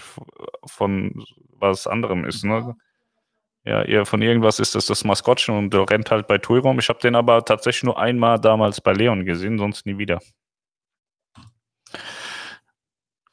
von 0.66 1.26
was 1.60 1.88
anderem 1.88 2.24
ist. 2.24 2.46
Ne? 2.46 2.76
Ja, 3.66 4.06
von 4.06 4.22
irgendwas 4.22 4.60
ist 4.60 4.76
das 4.76 4.86
das 4.86 5.04
Maskottchen 5.04 5.58
und 5.58 5.74
rennt 5.74 6.12
halt 6.12 6.28
bei 6.28 6.38
Tui 6.38 6.60
rum. 6.60 6.78
Ich 6.78 6.88
habe 6.88 7.00
den 7.00 7.16
aber 7.16 7.44
tatsächlich 7.44 7.84
nur 7.84 8.00
einmal 8.00 8.40
damals 8.40 8.80
bei 8.80 8.94
Leon 8.94 9.26
gesehen, 9.26 9.58
sonst 9.58 9.88
nie 9.88 9.98
wieder. 9.98 10.20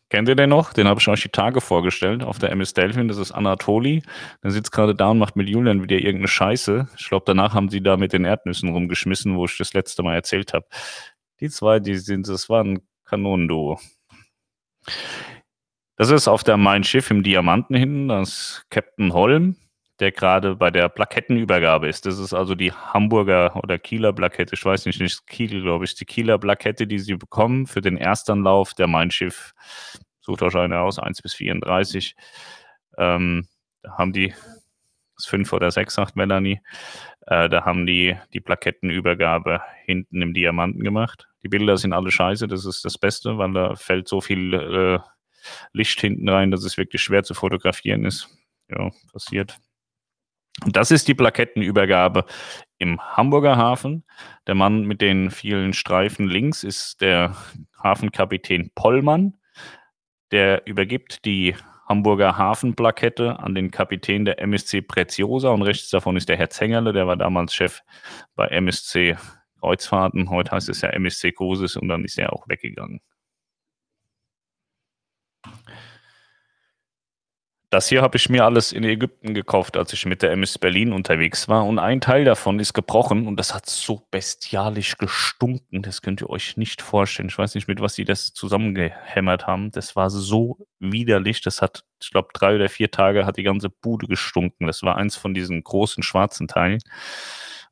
Kennt 0.08 0.28
ihr 0.28 0.34
den 0.34 0.48
noch? 0.48 0.72
Den 0.72 0.88
habe 0.88 1.00
ich 1.00 1.08
euch 1.08 1.22
die 1.22 1.28
Tage 1.28 1.60
vorgestellt 1.60 2.22
auf 2.22 2.38
der 2.38 2.50
MS 2.50 2.72
Delphin. 2.72 3.08
Das 3.08 3.18
ist 3.18 3.32
Anatoli. 3.32 4.02
Der 4.42 4.50
sitzt 4.50 4.72
gerade 4.72 4.94
da 4.94 5.10
und 5.10 5.18
macht 5.18 5.36
mit 5.36 5.50
Julian 5.50 5.82
wieder 5.82 5.96
irgendeine 5.96 6.28
Scheiße. 6.28 6.88
Ich 6.96 7.08
glaube, 7.08 7.24
danach 7.26 7.52
haben 7.54 7.68
sie 7.68 7.82
da 7.82 7.98
mit 7.98 8.14
den 8.14 8.24
Erdnüssen 8.24 8.70
rumgeschmissen, 8.70 9.36
wo 9.36 9.44
ich 9.44 9.56
das 9.58 9.74
letzte 9.74 10.02
Mal 10.02 10.14
erzählt 10.14 10.54
habe. 10.54 10.66
Die 11.40 11.50
zwei, 11.50 11.78
die 11.78 11.96
sind, 11.96 12.28
das 12.28 12.48
war 12.48 12.64
ein 12.64 12.80
Kanonenduo. 13.04 13.78
Das 15.96 16.10
ist 16.10 16.26
auf 16.26 16.42
der 16.42 16.56
Mein 16.56 16.84
Schiff 16.84 17.10
im 17.10 17.22
Diamanten 17.22 17.76
hinten, 17.76 18.08
das 18.08 18.28
ist 18.28 18.66
Captain 18.70 19.12
Holm 19.12 19.56
der 20.02 20.10
gerade 20.10 20.56
bei 20.56 20.70
der 20.72 20.88
Plakettenübergabe 20.88 21.88
ist. 21.88 22.04
Das 22.06 22.18
ist 22.18 22.34
also 22.34 22.56
die 22.56 22.72
Hamburger 22.72 23.54
oder 23.56 23.78
Kieler 23.78 24.12
Plakette, 24.12 24.54
ich 24.54 24.64
weiß 24.64 24.84
nicht, 24.86 25.00
nicht 25.00 25.26
Kiel, 25.28 25.62
glaube 25.62 25.84
ich, 25.84 25.94
die 25.94 26.04
Kieler 26.04 26.38
Plakette, 26.38 26.88
die 26.88 26.98
sie 26.98 27.14
bekommen 27.14 27.66
für 27.66 27.80
den 27.80 27.96
Erstanlauf 27.96 28.74
der 28.74 28.88
Mein 28.88 29.12
Schiff. 29.12 29.54
Sucht 30.20 30.42
eine 30.42 30.80
aus, 30.80 30.98
1 30.98 31.22
bis 31.22 31.34
34. 31.34 32.16
Ähm, 32.98 33.46
da 33.82 33.92
haben 33.96 34.12
die, 34.12 34.34
das 35.16 35.26
5 35.26 35.52
oder 35.52 35.70
6, 35.70 35.94
sagt 35.94 36.16
Melanie, 36.16 36.60
äh, 37.28 37.48
da 37.48 37.64
haben 37.64 37.86
die 37.86 38.16
die 38.32 38.40
Plakettenübergabe 38.40 39.62
hinten 39.84 40.20
im 40.20 40.34
Diamanten 40.34 40.82
gemacht. 40.82 41.28
Die 41.44 41.48
Bilder 41.48 41.76
sind 41.76 41.92
alle 41.92 42.10
scheiße, 42.10 42.48
das 42.48 42.64
ist 42.64 42.84
das 42.84 42.98
Beste, 42.98 43.38
weil 43.38 43.52
da 43.52 43.76
fällt 43.76 44.08
so 44.08 44.20
viel 44.20 44.52
äh, 44.54 44.98
Licht 45.72 46.00
hinten 46.00 46.28
rein, 46.28 46.50
dass 46.50 46.64
es 46.64 46.76
wirklich 46.76 47.02
schwer 47.02 47.22
zu 47.22 47.34
fotografieren 47.34 48.04
ist. 48.04 48.28
Ja, 48.68 48.90
passiert. 49.12 49.58
Und 50.64 50.76
das 50.76 50.90
ist 50.90 51.08
die 51.08 51.14
Plakettenübergabe 51.14 52.24
im 52.78 53.00
Hamburger 53.00 53.56
Hafen. 53.56 54.04
Der 54.46 54.54
Mann 54.54 54.84
mit 54.84 55.00
den 55.00 55.30
vielen 55.30 55.72
Streifen 55.72 56.28
links 56.28 56.62
ist 56.62 57.00
der 57.00 57.36
Hafenkapitän 57.82 58.70
Pollmann. 58.74 59.34
Der 60.30 60.66
übergibt 60.66 61.24
die 61.24 61.56
Hamburger 61.88 62.38
Hafenplakette 62.38 63.38
an 63.38 63.54
den 63.54 63.70
Kapitän 63.70 64.24
der 64.24 64.40
MSC 64.40 64.82
Preziosa 64.82 65.50
und 65.50 65.62
rechts 65.62 65.90
davon 65.90 66.16
ist 66.16 66.28
der 66.28 66.36
Herr 66.36 66.48
Zengerle, 66.48 66.92
der 66.92 67.06
war 67.06 67.16
damals 67.16 67.54
Chef 67.54 67.80
bei 68.34 68.46
MSC 68.46 69.16
Kreuzfahrten. 69.60 70.30
Heute 70.30 70.52
heißt 70.52 70.68
es 70.68 70.80
ja 70.80 70.90
MSC 70.90 71.32
Cruises 71.32 71.76
und 71.76 71.88
dann 71.88 72.04
ist 72.04 72.18
er 72.18 72.32
auch 72.32 72.48
weggegangen. 72.48 73.00
Das 77.72 77.88
hier 77.88 78.02
habe 78.02 78.18
ich 78.18 78.28
mir 78.28 78.44
alles 78.44 78.70
in 78.70 78.84
Ägypten 78.84 79.32
gekauft, 79.32 79.78
als 79.78 79.94
ich 79.94 80.04
mit 80.04 80.20
der 80.20 80.30
MS 80.32 80.58
Berlin 80.58 80.92
unterwegs 80.92 81.48
war. 81.48 81.64
Und 81.64 81.78
ein 81.78 82.02
Teil 82.02 82.26
davon 82.26 82.60
ist 82.60 82.74
gebrochen 82.74 83.26
und 83.26 83.40
das 83.40 83.54
hat 83.54 83.64
so 83.64 84.06
bestialisch 84.10 84.98
gestunken. 84.98 85.80
Das 85.80 86.02
könnt 86.02 86.20
ihr 86.20 86.28
euch 86.28 86.58
nicht 86.58 86.82
vorstellen. 86.82 87.30
Ich 87.30 87.38
weiß 87.38 87.54
nicht, 87.54 87.68
mit 87.68 87.80
was 87.80 87.94
sie 87.94 88.04
das 88.04 88.34
zusammengehämmert 88.34 89.46
haben. 89.46 89.70
Das 89.70 89.96
war 89.96 90.10
so 90.10 90.66
widerlich. 90.80 91.40
Das 91.40 91.62
hat, 91.62 91.86
ich 92.02 92.10
glaube, 92.10 92.28
drei 92.34 92.56
oder 92.56 92.68
vier 92.68 92.90
Tage 92.90 93.24
hat 93.24 93.38
die 93.38 93.42
ganze 93.42 93.70
Bude 93.70 94.06
gestunken. 94.06 94.66
Das 94.66 94.82
war 94.82 94.98
eins 94.98 95.16
von 95.16 95.32
diesen 95.32 95.64
großen 95.64 96.02
schwarzen 96.02 96.48
Teilen. 96.48 96.80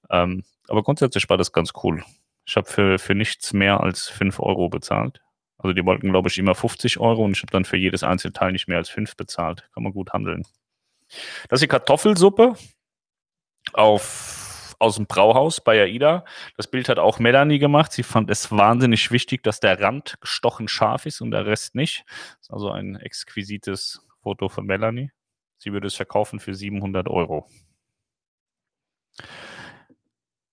Ähm, 0.09 0.45
aber 0.69 0.83
grundsätzlich 0.83 1.29
war 1.29 1.37
das 1.37 1.53
ganz 1.53 1.73
cool. 1.85 2.03
Ich 2.47 2.57
habe 2.57 2.67
für, 2.67 2.99
für 2.99 3.15
nichts 3.15 3.53
mehr 3.53 3.83
als 3.83 4.09
fünf 4.09 4.41
Euro 4.41 4.71
bezahlt. 4.71 5.21
Also 5.63 5.75
die 5.75 5.85
wollten, 5.85 6.11
glaube 6.11 6.29
ich, 6.29 6.39
immer 6.39 6.55
50 6.55 6.99
Euro 6.99 7.25
und 7.25 7.33
ich 7.37 7.43
habe 7.43 7.53
dann 7.53 7.65
für 7.65 7.77
jedes 7.77 8.03
Einzelteil 8.03 8.53
nicht 8.53 8.67
mehr 8.67 8.79
als 8.79 8.89
5 8.89 9.17
bezahlt. 9.17 9.69
Kann 9.75 9.83
man 9.83 9.93
gut 9.93 10.13
handeln. 10.13 10.43
Das 11.49 11.59
ist 11.59 11.63
die 11.63 11.69
Kartoffelsuppe 11.69 12.55
auf, 13.75 14.75
aus 14.79 14.97
dem 14.97 15.07
Brauhaus 15.07 15.61
bei 15.61 15.83
AIDA. 15.83 16.25
Das 16.57 16.67
Bild 16.67 16.89
hat 16.89 16.99
auch 16.99 17.19
Melanie 17.19 17.59
gemacht. 17.59 17.93
Sie 17.93 18.03
fand 18.03 18.31
es 18.31 18.51
wahnsinnig 18.51 19.11
wichtig, 19.11 19.43
dass 19.43 19.61
der 19.61 19.81
Rand 19.81 20.19
gestochen 20.23 20.67
scharf 20.67 21.05
ist 21.05 21.21
und 21.21 21.31
der 21.31 21.45
Rest 21.45 21.75
nicht. 21.75 22.05
Das 22.07 22.41
ist 22.43 22.51
also 22.51 22.71
ein 22.71 22.97
exquisites 22.97 24.07
Foto 24.23 24.49
von 24.49 24.65
Melanie. 24.65 25.11
Sie 25.59 25.75
würde 25.75 25.89
es 25.89 25.95
verkaufen 25.95 26.41
für 26.41 26.55
700 26.55 27.07
Euro. 27.09 27.47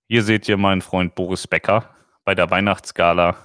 Hier 0.09 0.23
seht 0.23 0.49
ihr 0.49 0.57
meinen 0.57 0.81
Freund 0.81 1.15
Boris 1.15 1.47
Becker 1.47 1.95
bei 2.25 2.35
der 2.35 2.49
Weihnachtsgala 2.49 3.37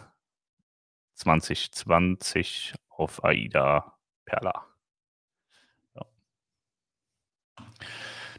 2020 1.22 2.74
auf 2.88 3.24
AIDA 3.24 3.94
Perla. 4.24 4.66
Ja. 5.94 6.02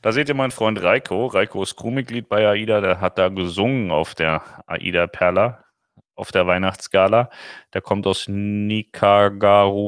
Da 0.01 0.11
seht 0.11 0.27
ihr 0.27 0.35
meinen 0.35 0.51
Freund 0.51 0.81
Reiko. 0.83 1.27
Reiko 1.27 1.63
ist 1.63 1.77
Crewmitglied 1.77 2.27
bei 2.27 2.45
AIDA. 2.47 2.81
Der 2.81 2.99
hat 2.99 3.17
da 3.17 3.29
gesungen 3.29 3.89
auf 3.91 4.15
der 4.15 4.63
AIDA 4.67 5.07
Perla, 5.07 5.63
auf 6.15 6.31
der 6.33 6.45
Weihnachtsgala. 6.45 7.29
Der 7.73 7.81
kommt 7.81 8.05
aus 8.05 8.25
Nicaragua 8.27 9.79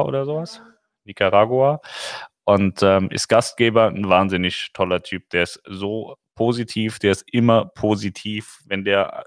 oder 0.00 0.24
sowas. 0.24 0.62
Nicaragua. 1.04 1.82
Und 2.44 2.82
ähm, 2.82 3.10
ist 3.10 3.28
Gastgeber, 3.28 3.88
ein 3.88 4.08
wahnsinnig 4.08 4.70
toller 4.72 5.02
Typ. 5.02 5.28
Der 5.30 5.42
ist 5.42 5.60
so 5.66 6.16
positiv, 6.34 6.98
der 6.98 7.12
ist 7.12 7.24
immer 7.30 7.66
positiv. 7.66 8.62
Wenn 8.66 8.84
der 8.84 9.26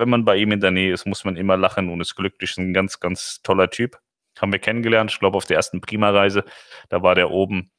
wenn 0.00 0.10
man 0.10 0.24
bei 0.24 0.36
ihm 0.36 0.50
in 0.50 0.60
der 0.60 0.72
Nähe 0.72 0.92
ist, 0.92 1.06
muss 1.06 1.24
man 1.24 1.36
immer 1.36 1.56
lachen 1.56 1.88
und 1.90 2.00
ist 2.00 2.16
glücklich. 2.16 2.50
Ist 2.50 2.58
ein 2.58 2.74
ganz, 2.74 2.98
ganz 2.98 3.40
toller 3.42 3.70
Typ. 3.70 3.98
Haben 4.40 4.52
wir 4.52 4.58
kennengelernt, 4.58 5.12
ich 5.12 5.20
glaube, 5.20 5.36
auf 5.36 5.44
der 5.44 5.56
ersten 5.56 5.80
Prima-Reise. 5.80 6.44
Da 6.88 7.02
war 7.02 7.14
der 7.14 7.30
oben 7.30 7.70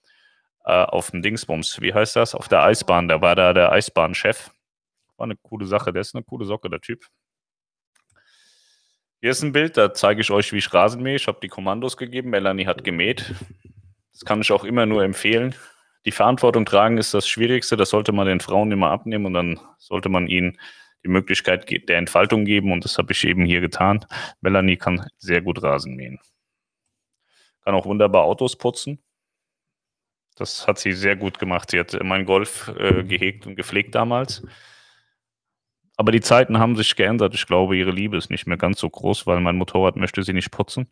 äh, 0.64 0.72
auf 0.72 1.12
dem 1.12 1.22
Dingsbums. 1.22 1.82
Wie 1.82 1.94
heißt 1.94 2.16
das? 2.16 2.36
Auf 2.36 2.48
der 2.48 2.64
Eisbahn. 2.64 3.08
Da 3.08 3.22
war 3.22 3.36
da 3.36 3.54
der 3.54 3.72
Eisbahnchef. 3.72 4.52
War 5.18 5.26
eine 5.26 5.36
coole 5.36 5.66
Sache. 5.66 5.92
Der 5.92 6.02
ist 6.02 6.16
eine 6.16 6.24
coole 6.24 6.46
Socke, 6.46 6.70
der 6.70 6.80
Typ. 6.80 7.06
Hier 9.20 9.32
ist 9.32 9.44
ein 9.44 9.52
Bild, 9.52 9.78
da 9.78 9.94
zeige 9.94 10.22
ich 10.22 10.32
euch, 10.32 10.52
wie 10.52 10.58
ich 10.58 10.74
Rasen 10.74 11.04
mähe. 11.04 11.16
Ich 11.16 11.28
habe 11.28 11.40
die 11.42 11.48
Kommandos 11.48 11.98
gegeben. 11.98 12.30
Melanie 12.30 12.66
hat 12.66 12.84
gemäht. 12.84 13.34
Das 14.12 14.26
kann 14.26 14.42
ich 14.42 14.52
auch 14.52 14.64
immer 14.64 14.86
nur 14.86 15.04
empfehlen. 15.04 15.56
Die 16.06 16.12
Verantwortung 16.12 16.66
tragen 16.66 16.98
ist 16.98 17.14
das 17.14 17.28
Schwierigste. 17.28 17.78
Das 17.78 17.90
sollte 17.90 18.12
man 18.12 18.28
den 18.28 18.40
Frauen 18.40 18.72
immer 18.72 18.90
abnehmen 18.90 19.28
und 19.28 19.34
dann 19.34 19.60
sollte 19.78 20.10
man 20.10 20.28
ihnen 20.28 20.58
die 21.04 21.10
Möglichkeit 21.10 21.70
der 21.90 21.98
Entfaltung 21.98 22.46
geben 22.46 22.72
und 22.72 22.84
das 22.86 22.98
habe 22.98 23.12
ich 23.12 23.24
eben 23.26 23.46
hier 23.46 23.62
getan. 23.62 24.06
Melanie 24.42 24.78
kann 24.78 25.08
sehr 25.18 25.42
gut 25.42 25.64
Rasen 25.64 25.96
mähen. 25.96 26.20
Kann 27.64 27.76
auch 27.76 27.86
wunderbar 27.86 28.24
Autos 28.24 28.56
putzen. 28.56 29.00
Das 30.36 30.68
hat 30.68 30.80
sie 30.80 30.94
sehr 30.94 31.16
gut 31.16 31.40
gemacht. 31.40 31.72
Sie 31.72 31.80
hat 31.80 32.02
meinen 32.04 32.26
Golf 32.26 32.70
äh, 32.78 33.04
gehegt 33.04 33.46
und 33.46 33.56
gepflegt 33.56 33.96
damals. 33.96 34.44
Aber 35.98 36.12
die 36.12 36.22
Zeiten 36.22 36.58
haben 36.58 36.76
sich 36.76 36.96
geändert. 36.96 37.36
Ich 37.36 37.46
glaube, 37.46 37.78
ihre 37.78 37.92
Liebe 37.92 38.18
ist 38.18 38.32
nicht 38.32 38.48
mehr 38.48 38.58
ganz 38.58 38.80
so 38.80 38.90
groß, 38.90 39.28
weil 39.28 39.40
mein 39.40 39.58
Motorrad 39.58 39.98
möchte 39.98 40.24
sie 40.24 40.34
nicht 40.34 40.52
putzen. 40.52 40.88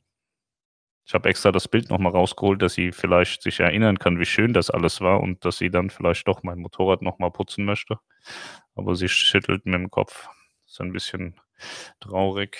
Ich 1.09 1.15
habe 1.15 1.27
extra 1.27 1.51
das 1.51 1.67
Bild 1.67 1.89
nochmal 1.89 2.11
rausgeholt, 2.11 2.61
dass 2.61 2.75
sie 2.75 2.91
vielleicht 2.91 3.41
sich 3.41 3.61
erinnern 3.61 3.97
kann, 3.97 4.19
wie 4.19 4.27
schön 4.27 4.53
das 4.53 4.69
alles 4.69 5.01
war 5.01 5.21
und 5.21 5.43
dass 5.43 5.57
sie 5.57 5.71
dann 5.71 5.89
vielleicht 5.89 6.27
doch 6.27 6.43
mein 6.43 6.59
Motorrad 6.59 7.01
nochmal 7.01 7.31
putzen 7.31 7.65
möchte. 7.65 7.97
Aber 8.75 8.95
sie 8.95 9.09
schüttelt 9.09 9.65
mit 9.65 9.73
dem 9.73 9.89
Kopf. 9.89 10.27
Ist 10.67 10.79
ein 10.81 10.93
bisschen 10.93 11.33
traurig. 11.99 12.59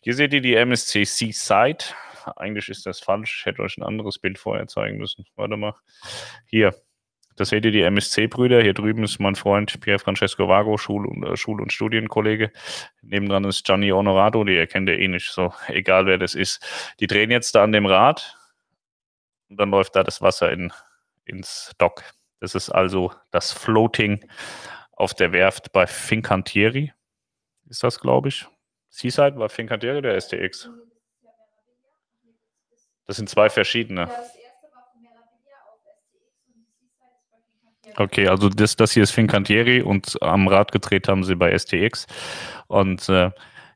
Hier 0.00 0.14
seht 0.14 0.32
ihr 0.32 0.42
die 0.42 0.54
MSC 0.54 1.02
Seaside. 1.02 1.84
Eigentlich 2.36 2.68
ist 2.68 2.86
das 2.86 3.00
falsch. 3.00 3.38
Ich 3.40 3.46
hätte 3.46 3.62
euch 3.62 3.76
ein 3.78 3.82
anderes 3.82 4.20
Bild 4.20 4.38
vorher 4.38 4.68
zeigen 4.68 4.98
müssen. 4.98 5.24
Warte 5.34 5.56
mal. 5.56 5.74
Hier. 6.46 6.72
Das 7.36 7.50
seht 7.50 7.66
ihr 7.66 7.70
die 7.70 7.82
MSC-Brüder. 7.82 8.62
Hier 8.62 8.72
drüben 8.72 9.04
ist 9.04 9.18
mein 9.18 9.34
Freund 9.34 9.78
Pier 9.80 9.98
Francesco 9.98 10.48
Vago, 10.48 10.78
Schul- 10.78 11.06
und, 11.06 11.22
äh, 11.22 11.36
Schul 11.36 11.60
und 11.60 11.72
Studienkollege. 11.72 12.50
Nebendran 13.02 13.44
ist 13.44 13.64
Gianni 13.64 13.90
Honorato, 13.90 14.42
die 14.44 14.56
erkennt 14.56 14.88
ihr 14.88 14.98
eh 14.98 15.08
nicht, 15.08 15.30
so 15.30 15.52
egal 15.68 16.06
wer 16.06 16.18
das 16.18 16.34
ist. 16.34 16.64
Die 16.98 17.06
drehen 17.06 17.30
jetzt 17.30 17.54
da 17.54 17.62
an 17.62 17.72
dem 17.72 17.86
Rad 17.86 18.36
und 19.48 19.60
dann 19.60 19.70
läuft 19.70 19.96
da 19.96 20.02
das 20.02 20.22
Wasser 20.22 20.50
in, 20.50 20.72
ins 21.24 21.72
Dock. 21.78 22.02
Das 22.40 22.54
ist 22.54 22.70
also 22.70 23.12
das 23.30 23.52
Floating 23.52 24.26
auf 24.92 25.12
der 25.12 25.32
Werft 25.32 25.72
bei 25.72 25.86
Fincantieri. 25.86 26.92
Ist 27.68 27.82
das, 27.82 28.00
glaube 28.00 28.28
ich. 28.28 28.46
Seaside 28.88 29.36
war 29.36 29.50
Fincantieri 29.50 29.98
oder 29.98 30.18
STX? 30.18 30.70
Das 33.06 33.16
sind 33.16 33.28
zwei 33.28 33.50
verschiedene. 33.50 34.08
Okay, 37.98 38.28
also 38.28 38.50
das, 38.50 38.76
das 38.76 38.92
hier 38.92 39.04
ist 39.04 39.12
Fincantieri 39.12 39.80
und 39.80 40.20
am 40.22 40.48
Rad 40.48 40.70
gedreht 40.70 41.08
haben 41.08 41.24
sie 41.24 41.34
bei 41.34 41.56
STX. 41.56 42.06
Und 42.66 43.08
äh, 43.08 43.30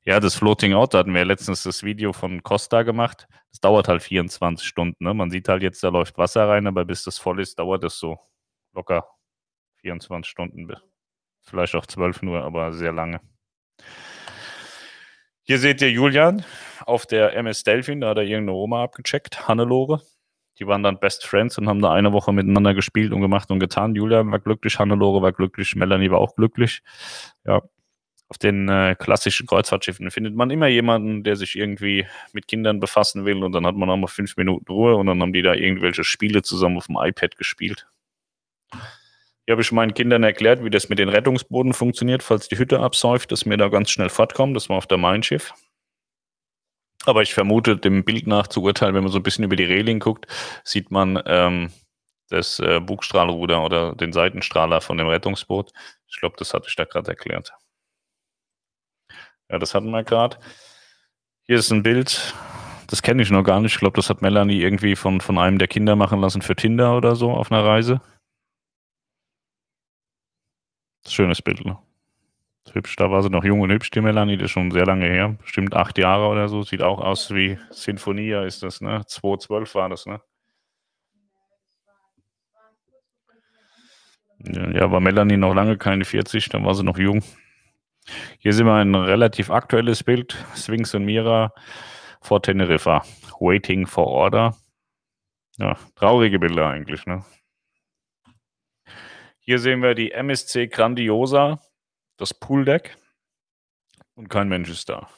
ja, 0.05 0.21
das 0.21 0.35
Floating 0.35 0.75
Out, 0.75 0.93
da 0.93 0.99
hatten 0.99 1.15
wir 1.15 1.25
letztens 1.25 1.63
das 1.63 1.83
Video 1.83 2.13
von 2.13 2.43
Costa 2.43 2.83
gemacht. 2.83 3.29
Das 3.51 3.61
dauert 3.61 3.89
halt 3.89 4.03
24 4.03 4.67
Stunden. 4.67 5.03
Ne? 5.03 5.15
Man 5.15 5.31
sieht 5.31 5.49
halt 5.49 5.63
jetzt, 5.63 5.83
da 5.83 5.89
läuft 5.89 6.19
Wasser 6.19 6.49
rein, 6.49 6.67
aber 6.67 6.85
bis 6.85 7.05
das 7.05 7.19
voll 7.19 7.41
ist, 7.41 7.59
dauert 7.59 7.83
es 7.85 7.99
so 7.99 8.19
locker 8.75 9.07
24 9.81 10.31
Stunden. 10.31 10.71
Vielleicht 11.43 11.75
auch 11.75 11.87
12 11.87 12.23
nur, 12.23 12.45
aber 12.45 12.73
sehr 12.73 12.93
lange. 12.93 13.21
Hier 15.43 15.59
seht 15.59 15.81
ihr 15.81 15.91
Julian 15.91 16.45
auf 16.85 17.07
der 17.07 17.35
MS 17.35 17.65
Delphin, 17.65 18.01
da 18.03 18.11
hat 18.11 18.19
er 18.19 18.25
irgendeine 18.25 18.57
Oma 18.57 18.85
abgecheckt, 18.85 19.49
Hannelore. 19.49 20.03
Die 20.61 20.67
waren 20.67 20.83
dann 20.83 21.01
Best 21.01 21.27
Friends 21.27 21.57
und 21.59 21.69
haben 21.69 21.81
da 21.81 21.93
eine 21.93 22.13
Woche 22.13 22.33
miteinander 22.33 22.75
gespielt 22.75 23.13
und 23.13 23.21
gemacht 23.21 23.51
und 23.51 23.61
getan. 23.61 23.95
Julian 23.95 24.31
war 24.31 24.39
glücklich, 24.39 24.79
Hannelore 24.79 25.23
war 25.23 25.33
glücklich, 25.33 25.75
Melanie 25.75 26.11
war 26.11 26.19
auch 26.19 26.37
glücklich. 26.37 26.83
Ja, 27.47 27.63
auf 28.29 28.39
den 28.39 28.69
äh, 28.69 28.95
klassischen 28.97 29.47
Kreuzfahrtschiffen 29.47 30.11
findet 30.11 30.37
man 30.37 30.51
immer 30.51 30.69
jemanden, 30.69 31.25
der 31.25 31.35
sich 31.35 31.57
irgendwie 31.57 32.07
mit 32.33 32.47
Kindern 32.47 32.79
befassen 32.79 33.25
will 33.25 33.43
und 33.43 33.53
dann 33.53 33.67
hat 33.67 33.75
man 33.75 33.91
auch 33.91 33.97
mal 33.97 34.07
fünf 34.07 34.37
Minuten 34.37 34.71
Ruhe 34.71 34.95
und 34.95 35.07
dann 35.07 35.21
haben 35.21 35.33
die 35.33 35.43
da 35.43 35.55
irgendwelche 35.55 36.05
Spiele 36.05 36.43
zusammen 36.43 36.77
auf 36.77 36.87
dem 36.87 36.97
iPad 36.97 37.37
gespielt. 37.37 37.89
Hier 38.71 39.55
habe 39.55 39.63
ich 39.63 39.73
meinen 39.73 39.95
Kindern 39.95 40.23
erklärt, 40.23 40.63
wie 40.63 40.71
das 40.71 40.89
mit 40.89 41.01
den 41.01 41.09
Rettungsbooten 41.09 41.73
funktioniert, 41.73 42.23
falls 42.23 42.47
die 42.47 42.57
Hütte 42.57 42.79
absäuft, 42.79 43.33
dass 43.33 43.47
wir 43.47 43.57
da 43.57 43.69
ganz 43.69 43.91
schnell 43.91 44.11
fortkommen. 44.11 44.55
Das 44.55 44.69
war 44.69 44.77
auf 44.77 44.87
der 44.87 44.99
Main 44.99 45.25
Schiff. 45.25 45.53
Aber 47.07 47.23
ich 47.23 47.33
vermute, 47.33 47.77
dem 47.77 48.05
Bild 48.05 48.27
nach 48.27 48.47
zu 48.47 48.63
urteilen, 48.63 48.95
wenn 48.95 49.03
man 49.03 49.13
so 49.13 49.19
ein 49.19 49.23
bisschen 49.23 49.45
über 49.45 49.57
die 49.57 49.65
Reling 49.65 50.01
guckt, 50.01 50.27
sieht 50.65 50.91
man 50.91 51.23
ähm, 51.27 51.73
das 52.29 52.59
äh, 52.61 52.81
Bugstrahlruder 52.81 53.65
oder 53.65 53.95
den 53.95 54.13
Seitenstrahler 54.13 54.81
von 54.81 54.99
dem 54.99 55.09
Rettungsboot. 55.09 55.73
Ich 56.09 56.21
glaube, 56.21 56.37
das 56.39 56.53
hatte 56.53 56.67
ich 56.69 56.77
da 56.77 56.85
gerade 56.85 57.09
erklärt. 57.09 57.53
Ja, 59.51 59.59
das 59.59 59.75
hatten 59.75 59.91
wir 59.91 60.05
gerade. 60.05 60.39
Hier 61.43 61.57
ist 61.57 61.73
ein 61.73 61.83
Bild, 61.83 62.35
das 62.87 63.03
kenne 63.03 63.23
ich 63.23 63.31
noch 63.31 63.43
gar 63.43 63.61
nicht. 63.61 63.75
Ich 63.75 63.81
glaube, 63.81 63.97
das 63.97 64.11
hat 64.11 64.23
Melanie 64.23 64.61
irgendwie 64.61 64.95
von, 64.95 65.21
von 65.21 65.39
einem 65.39 65.59
der 65.59 65.69
Kinder 65.69 65.97
machen 65.97 66.21
lassen 66.21 66.43
für 66.43 66.55
Tinder 66.55 66.97
oder 66.97 67.17
so 67.17 67.33
auf 67.33 67.51
einer 67.51 67.65
Reise. 67.65 68.01
Schönes 71.09 71.43
Bild, 71.43 71.65
ne? 71.65 71.79
Hübsch, 72.75 72.97
da 72.97 73.11
war 73.11 73.23
sie 73.23 73.31
noch 73.31 73.45
jung 73.45 73.61
und 73.61 73.71
hübsch, 73.71 73.91
die 73.91 74.01
Melanie, 74.01 74.37
das 74.37 74.47
ist 74.47 74.51
schon 74.53 74.71
sehr 74.71 74.87
lange 74.87 75.07
her. 75.07 75.37
Bestimmt 75.43 75.75
acht 75.75 75.99
Jahre 75.99 76.29
oder 76.29 76.49
so. 76.49 76.63
Sieht 76.63 76.83
auch 76.83 77.01
aus 77.01 77.33
wie 77.35 77.59
Sinfonia 77.71 78.45
ist 78.45 78.63
das, 78.63 78.81
ne? 78.81 79.03
2012 79.07 79.75
war 79.75 79.89
das, 79.89 80.07
ne? 80.07 80.21
Ja, 84.43 84.91
war 84.91 85.01
Melanie 85.01 85.37
noch 85.37 85.55
lange 85.55 85.77
keine 85.77 86.05
40, 86.05 86.49
dann 86.49 86.65
war 86.65 86.75
sie 86.75 86.85
noch 86.85 86.97
jung. 86.97 87.23
Hier 88.39 88.53
sehen 88.53 88.67
wir 88.67 88.75
ein 88.75 88.95
relativ 88.95 89.51
aktuelles 89.51 90.03
Bild. 90.03 90.37
Sphinx 90.57 90.95
und 90.95 91.05
Mira 91.05 91.53
vor 92.23 92.41
Teneriffa. 92.43 93.05
Waiting 93.39 93.87
for 93.87 94.07
Order. 94.07 94.57
Ja, 95.59 95.77
traurige 95.95 96.39
Bilder 96.39 96.69
eigentlich, 96.69 97.05
ne? 97.07 97.25
Hier 99.41 99.59
sehen 99.59 99.83
wir 99.83 99.95
die 99.95 100.13
MSC 100.13 100.69
Grandiosa, 100.69 101.61
das 102.21 102.35
Pooldeck. 102.35 102.97
Und 104.15 104.29
kein 104.29 104.49
Mensch 104.49 104.69
ist 104.69 104.89
da. 104.89 105.09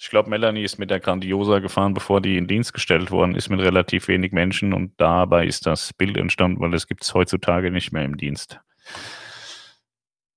Ich 0.00 0.10
glaube, 0.10 0.30
Melanie 0.30 0.62
ist 0.62 0.78
mit 0.78 0.90
der 0.90 1.00
Grandiosa 1.00 1.58
gefahren, 1.58 1.92
bevor 1.92 2.20
die 2.20 2.36
in 2.36 2.46
Dienst 2.46 2.72
gestellt 2.72 3.10
worden 3.10 3.34
ist, 3.34 3.48
mit 3.48 3.58
relativ 3.58 4.06
wenig 4.06 4.30
Menschen. 4.30 4.72
Und 4.72 4.92
dabei 5.00 5.44
ist 5.44 5.66
das 5.66 5.92
Bild 5.92 6.16
entstanden, 6.16 6.60
weil 6.60 6.70
das 6.70 6.86
gibt 6.86 7.02
es 7.02 7.14
heutzutage 7.14 7.72
nicht 7.72 7.90
mehr 7.90 8.04
im 8.04 8.16
Dienst. 8.16 8.60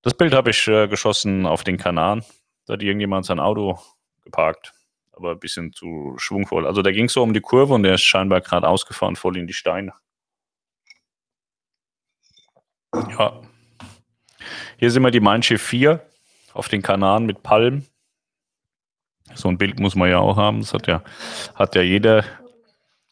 Das 0.01 0.15
Bild 0.15 0.33
habe 0.33 0.49
ich 0.49 0.67
äh, 0.67 0.87
geschossen 0.87 1.45
auf 1.45 1.63
den 1.63 1.77
Kanal. 1.77 2.23
Da 2.65 2.73
hat 2.73 2.81
irgendjemand 2.81 3.27
sein 3.27 3.39
Auto 3.39 3.79
geparkt. 4.23 4.73
Aber 5.11 5.31
ein 5.31 5.39
bisschen 5.39 5.71
zu 5.73 6.15
schwungvoll. 6.17 6.65
Also 6.65 6.81
da 6.81 6.91
ging 6.91 7.05
es 7.05 7.13
so 7.13 7.21
um 7.21 7.33
die 7.33 7.41
Kurve 7.41 7.75
und 7.75 7.83
der 7.83 7.93
ist 7.93 8.01
scheinbar 8.01 8.41
gerade 8.41 8.67
ausgefahren, 8.67 9.15
voll 9.15 9.37
in 9.37 9.45
die 9.45 9.53
Steine. 9.53 9.93
Ja. 12.93 13.41
Hier 14.81 14.89
sind 14.89 15.03
wir 15.03 15.11
die 15.11 15.19
Mindshift 15.19 15.63
4 15.63 16.03
auf 16.53 16.67
den 16.67 16.81
Kanaren 16.81 17.27
mit 17.27 17.43
Palmen. 17.43 17.85
So 19.35 19.47
ein 19.47 19.59
Bild 19.59 19.79
muss 19.79 19.93
man 19.93 20.09
ja 20.09 20.17
auch 20.17 20.37
haben. 20.37 20.61
Das 20.61 20.73
hat 20.73 20.87
ja, 20.87 21.03
hat 21.53 21.75
ja 21.75 21.83
jeder, 21.83 22.25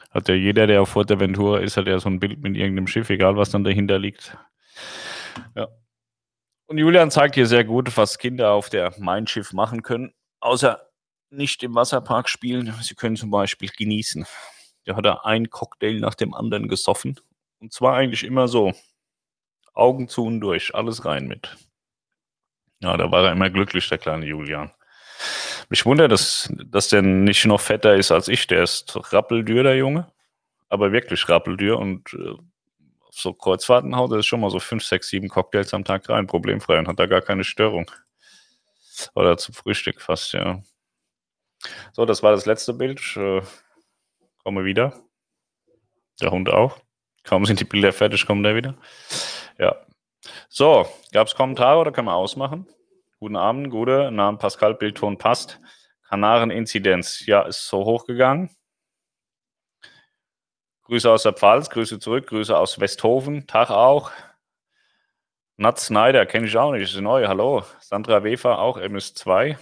hat 0.10 0.28
ja 0.30 0.34
jeder, 0.34 0.66
der 0.66 0.82
auf 0.82 0.90
Fuerteventura 0.90 1.60
ist, 1.60 1.78
hat 1.78 1.86
ja 1.86 2.00
so 2.00 2.10
ein 2.10 2.20
Bild 2.20 2.42
mit 2.42 2.58
irgendeinem 2.58 2.88
Schiff, 2.88 3.12
egal 3.12 3.38
was 3.38 3.52
dann 3.52 3.64
dahinter 3.64 4.00
liegt. 4.00 4.36
Ja. 5.56 5.68
Und 6.66 6.80
Julian 6.80 7.12
zeigt 7.12 7.36
hier 7.36 7.46
sehr 7.46 7.66
gut, 7.66 7.96
was 7.96 8.18
Kinder 8.18 8.52
auf 8.54 8.72
der 8.72 8.96
Mindschiff 8.98 9.54
machen 9.54 9.84
können, 9.84 10.12
außer 10.40 10.82
nicht 11.30 11.62
im 11.62 11.76
Wasserpark 11.76 12.30
spielen. 12.30 12.74
Sie 12.82 12.96
können 12.96 13.16
zum 13.16 13.30
Beispiel 13.30 13.70
genießen. 13.70 14.26
Da 14.86 14.96
hat 14.96 15.06
er 15.06 15.24
einen 15.24 15.52
Cocktail 15.52 16.00
nach 16.00 16.16
dem 16.16 16.34
anderen 16.34 16.68
gesoffen. 16.68 17.20
Und 17.60 17.74
zwar 17.74 17.94
eigentlich 17.94 18.24
immer 18.24 18.48
so. 18.48 18.74
Augen 19.80 20.08
zu 20.08 20.26
und 20.26 20.40
durch, 20.42 20.76
alles 20.76 21.06
rein 21.06 21.28
mit. 21.28 21.56
Ja, 22.82 22.96
da 22.98 23.12
war 23.12 23.26
er 23.26 23.32
immer 23.32 23.50
glücklich, 23.50 23.90
der 23.90 23.98
kleine 23.98 24.26
Julian. 24.26 24.72
Mich 25.70 25.86
wundert, 25.86 26.12
dass, 26.12 26.50
dass 26.66 26.90
der 26.90 27.02
nicht 27.02 27.46
noch 27.46 27.60
fetter 27.60 27.96
ist 27.96 28.12
als 28.12 28.28
ich. 28.28 28.48
Der 28.48 28.64
ist 28.64 28.98
rappeldür, 29.14 29.64
der 29.64 29.76
Junge. 29.76 30.12
Aber 30.70 30.92
wirklich 30.92 31.28
rappeldür. 31.28 31.78
Und 31.78 32.14
äh, 32.14 32.36
so 33.12 33.34
Kreuzfahrten 33.34 33.96
haut 33.96 34.12
er 34.12 34.24
schon 34.24 34.40
mal 34.40 34.50
so 34.50 34.60
fünf, 34.60 34.84
sechs, 34.84 35.10
sieben 35.10 35.28
Cocktails 35.28 35.74
am 35.74 35.84
Tag 35.84 36.08
rein, 36.10 36.28
problemfrei 36.28 36.80
und 36.80 36.88
hat 36.88 37.00
da 37.00 37.06
gar 37.06 37.22
keine 37.22 37.44
Störung. 37.44 37.92
Oder 39.14 39.38
zum 39.38 39.54
Frühstück 39.54 40.02
fast, 40.02 40.34
ja. 40.34 40.62
So, 41.92 42.06
das 42.06 42.24
war 42.24 42.32
das 42.32 42.46
letzte 42.46 42.74
Bild. 42.74 43.00
Ich, 43.00 43.18
äh, 43.18 43.42
komme 44.44 44.66
wieder. 44.66 44.94
Der 46.22 46.32
Hund 46.32 46.50
auch. 46.50 46.80
Kaum 47.24 47.46
sind 47.46 47.60
die 47.60 47.66
Bilder 47.66 47.94
fertig, 47.94 48.26
kommt 48.26 48.46
er 48.46 48.56
wieder. 48.56 48.76
Ja. 49.60 49.76
So, 50.48 50.88
gab 51.12 51.28
es 51.28 51.36
Kommentare 51.36 51.80
oder 51.80 51.92
können 51.92 52.08
wir 52.08 52.16
ausmachen? 52.16 52.66
Guten 53.20 53.36
Abend, 53.36 53.70
gute. 53.70 54.10
Namen 54.10 54.38
Pascal, 54.38 54.74
Bildton 54.74 55.18
passt. 55.18 55.60
Kanaren-Inzidenz, 56.08 57.26
ja, 57.26 57.42
ist 57.42 57.68
so 57.68 57.84
hochgegangen. 57.84 58.50
Grüße 60.84 61.12
aus 61.12 61.24
der 61.24 61.34
Pfalz, 61.34 61.70
Grüße 61.70 62.00
zurück, 62.00 62.28
Grüße 62.28 62.58
aus 62.58 62.80
Westhofen, 62.80 63.46
Tag 63.48 63.70
auch. 63.70 64.12
Nat 65.58 65.78
Snyder, 65.78 66.26
kenne 66.26 66.48
ich 66.48 66.58
auch 66.58 66.72
nicht, 66.72 66.96
ist 66.96 67.00
neu, 67.02 67.28
hallo. 67.28 67.64
Sandra 67.82 68.24
Wefer, 68.24 68.60
auch 68.60 68.80
MS2. 68.80 69.58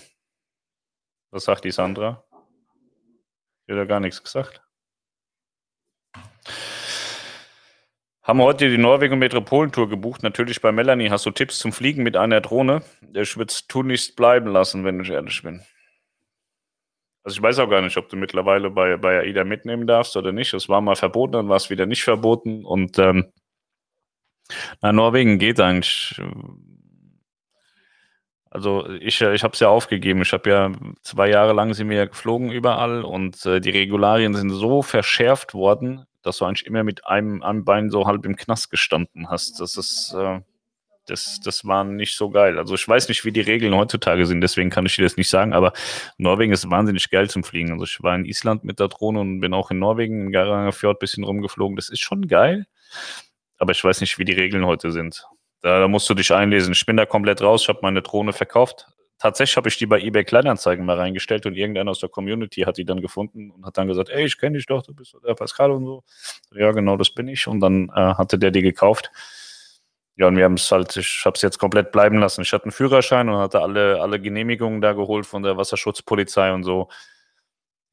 Was 1.32 1.46
sagt 1.46 1.66
die 1.66 1.72
Sandra? 1.72 2.24
Hat 2.32 3.76
ja 3.76 3.86
gar 3.86 4.00
nichts 4.00 4.24
gesagt. 4.24 4.62
Haben 8.28 8.42
heute 8.42 8.70
die 8.70 8.78
Norwegen 8.78 9.20
Metropolentour 9.20 9.88
gebucht. 9.88 10.22
Natürlich 10.22 10.60
bei 10.60 10.74
Melanie. 10.74 11.10
Hast 11.10 11.26
du 11.26 11.32
Tipps 11.32 11.60
zum 11.60 11.72
Fliegen 11.72 12.04
mit 12.04 12.18
einer 12.18 12.42
Drohne? 12.42 12.82
Ich 13.13 13.38
würde 13.38 13.54
es 13.54 13.68
tunlichst 13.68 14.18
bleiben 14.18 14.48
lassen, 14.48 14.84
wenn 14.84 15.00
ich 15.00 15.10
ehrlich 15.10 15.42
bin. 15.44 15.62
Also 17.24 17.38
ich 17.38 17.42
weiß 17.42 17.60
auch 17.60 17.70
gar 17.70 17.82
nicht, 17.82 17.96
ob 17.96 18.10
du 18.10 18.18
mittlerweile 18.18 18.70
bei, 18.70 18.98
bei 18.98 19.22
AIDA 19.22 19.46
mitnehmen 19.46 19.88
darfst 19.88 20.18
oder 20.18 20.34
nicht. 20.34 20.54
Es 20.54 20.68
war 20.68 20.82
mal 20.82 20.98
verboten, 20.98 21.34
dann 21.34 21.48
war 21.48 21.56
es 21.56 21.70
wieder 21.70 21.86
nicht 21.86 22.04
verboten. 22.04 22.66
Und 22.66 23.00
ähm, 23.00 23.32
na, 24.82 24.92
Norwegen 24.92 25.40
geht 25.40 25.62
eigentlich. 25.62 26.20
Also 28.50 28.90
ich, 28.90 29.22
ich 29.22 29.44
habe 29.44 29.54
es 29.54 29.60
ja 29.62 29.70
aufgegeben. 29.70 30.22
Ich 30.22 30.34
habe 30.34 30.50
ja 30.50 30.72
zwei 31.02 31.30
Jahre 31.30 31.54
lang 31.54 31.74
sind 31.74 31.90
wir 31.90 31.96
ja 31.96 32.06
geflogen 32.06 32.52
überall 32.52 33.06
und 33.06 33.46
äh, 33.46 33.62
die 33.62 33.70
Regularien 33.70 34.34
sind 34.34 34.50
so 34.50 34.82
verschärft 34.82 35.54
worden, 35.54 36.07
dass 36.28 36.38
du 36.38 36.46
eigentlich 36.46 36.68
immer 36.68 36.84
mit 36.84 37.08
einem, 37.08 37.42
einem 37.42 37.66
Bein 37.66 37.90
so 37.90 38.06
halb 38.06 38.26
im 38.26 38.36
Knast 38.36 38.70
gestanden 38.70 39.30
hast. 39.30 39.60
Das 39.60 39.78
ist, 39.78 40.13
äh, 40.13 40.42
das, 41.08 41.40
das 41.40 41.66
war 41.66 41.84
nicht 41.84 42.16
so 42.16 42.30
geil. 42.30 42.60
Also 42.60 42.76
ich 42.76 42.88
weiß 42.88 43.08
nicht, 43.08 43.26
wie 43.26 43.32
die 43.32 43.42
Regeln 43.42 43.74
heutzutage 43.74 44.26
sind, 44.26 44.42
deswegen 44.42 44.70
kann 44.70 44.86
ich 44.86 44.96
dir 44.96 45.04
das 45.04 45.18
nicht 45.18 45.30
sagen, 45.30 45.54
aber 45.54 45.74
Norwegen 46.18 46.54
ist 46.54 46.70
wahnsinnig 46.70 47.10
geil 47.10 47.30
zum 47.30 47.44
Fliegen. 47.44 47.72
Also 47.72 47.86
ich 47.86 48.04
war 48.04 48.16
in 48.16 48.26
Island 48.26 48.63
mit 48.63 48.80
der 48.80 48.90
Drohne 48.90 49.22
und 49.22 49.40
bin 49.40 49.54
auch 49.54 49.72
in 49.72 49.80
Norwegen, 49.80 50.28
in 50.28 50.32
Garanger 50.32 50.74
Fjord 50.74 50.98
ein 50.98 51.00
bisschen 51.00 51.24
rumgeflogen. 51.24 51.76
Das 51.76 51.90
ist 51.90 52.02
schon 52.02 52.28
geil, 52.28 52.68
aber 53.58 53.72
ich 53.72 53.84
weiß 53.84 54.02
nicht, 54.02 54.20
wie 54.20 54.26
die 54.26 54.34
Regeln 54.34 54.66
heute 54.66 54.92
sind. 54.92 55.26
Da, 55.62 55.80
da 55.80 55.88
musst 55.88 56.10
du 56.10 56.13
dich 56.13 56.32
einlesen. 56.34 56.74
Ich 56.74 56.86
bin 56.86 56.98
da 56.98 57.06
komplett 57.06 57.42
raus. 57.42 57.63
Ich 57.63 57.70
habe 57.70 57.80
meine 57.82 58.02
Drohne 58.02 58.34
verkauft, 58.34 58.88
tatsächlich 59.19 59.58
habe 59.58 59.69
ich 59.69 59.77
die 59.77 59.86
bei 59.86 59.99
eBay 59.99 60.23
Kleinanzeigen 60.23 60.86
mal 60.86 60.97
reingestellt 60.97 61.45
und 61.45 61.56
irgendeiner 61.56 61.91
aus 61.91 61.99
der 61.99 62.10
Community 62.10 62.62
hat 62.62 62.77
die 62.77 62.86
dann 62.86 63.01
gefunden 63.01 63.51
und 63.51 63.65
hat 63.65 63.77
dann 63.77 63.88
gesagt, 63.88 64.10
ey, 64.10 64.25
ich 64.25 64.38
kenne 64.38 64.58
dich 64.58 64.65
doch, 64.65 64.84
du 64.84 64.93
bist 64.93 65.15
der 65.25 65.34
Pascal 65.34 65.71
und 65.71 65.86
so. 65.86 66.03
Ja, 66.53 66.71
genau, 66.71 66.97
das 66.97 67.10
bin 67.10 67.27
ich. 67.27 67.47
Und 67.47 67.60
dann 67.60 67.89
äh, 67.89 68.13
hatte 68.15 68.38
der 68.38 68.51
die 68.51 68.62
gekauft. 68.62 69.12
Ja, 70.15 70.27
und 70.27 70.36
wir 70.36 70.45
haben 70.45 70.56
es 70.56 70.71
halt, 70.71 70.97
ich 70.97 71.21
habe 71.25 71.36
es 71.36 71.43
jetzt 71.43 71.60
komplett 71.60 71.91
bleiben 71.91 72.19
lassen. 72.19 72.41
Ich 72.41 72.51
hatte 72.51 72.65
einen 72.65 72.71
Führerschein 72.71 73.30
und 73.30 73.38
hatte 73.38 73.62
alle, 73.62 74.01
alle 74.01 74.19
Genehmigungen 74.19 74.82
da 74.82 74.93
geholt 74.93 75.27
von 75.27 75.43
der 75.43 75.58
Wasserschutzpolizei 75.58 76.53
und 76.53 76.63
so. 76.63 76.89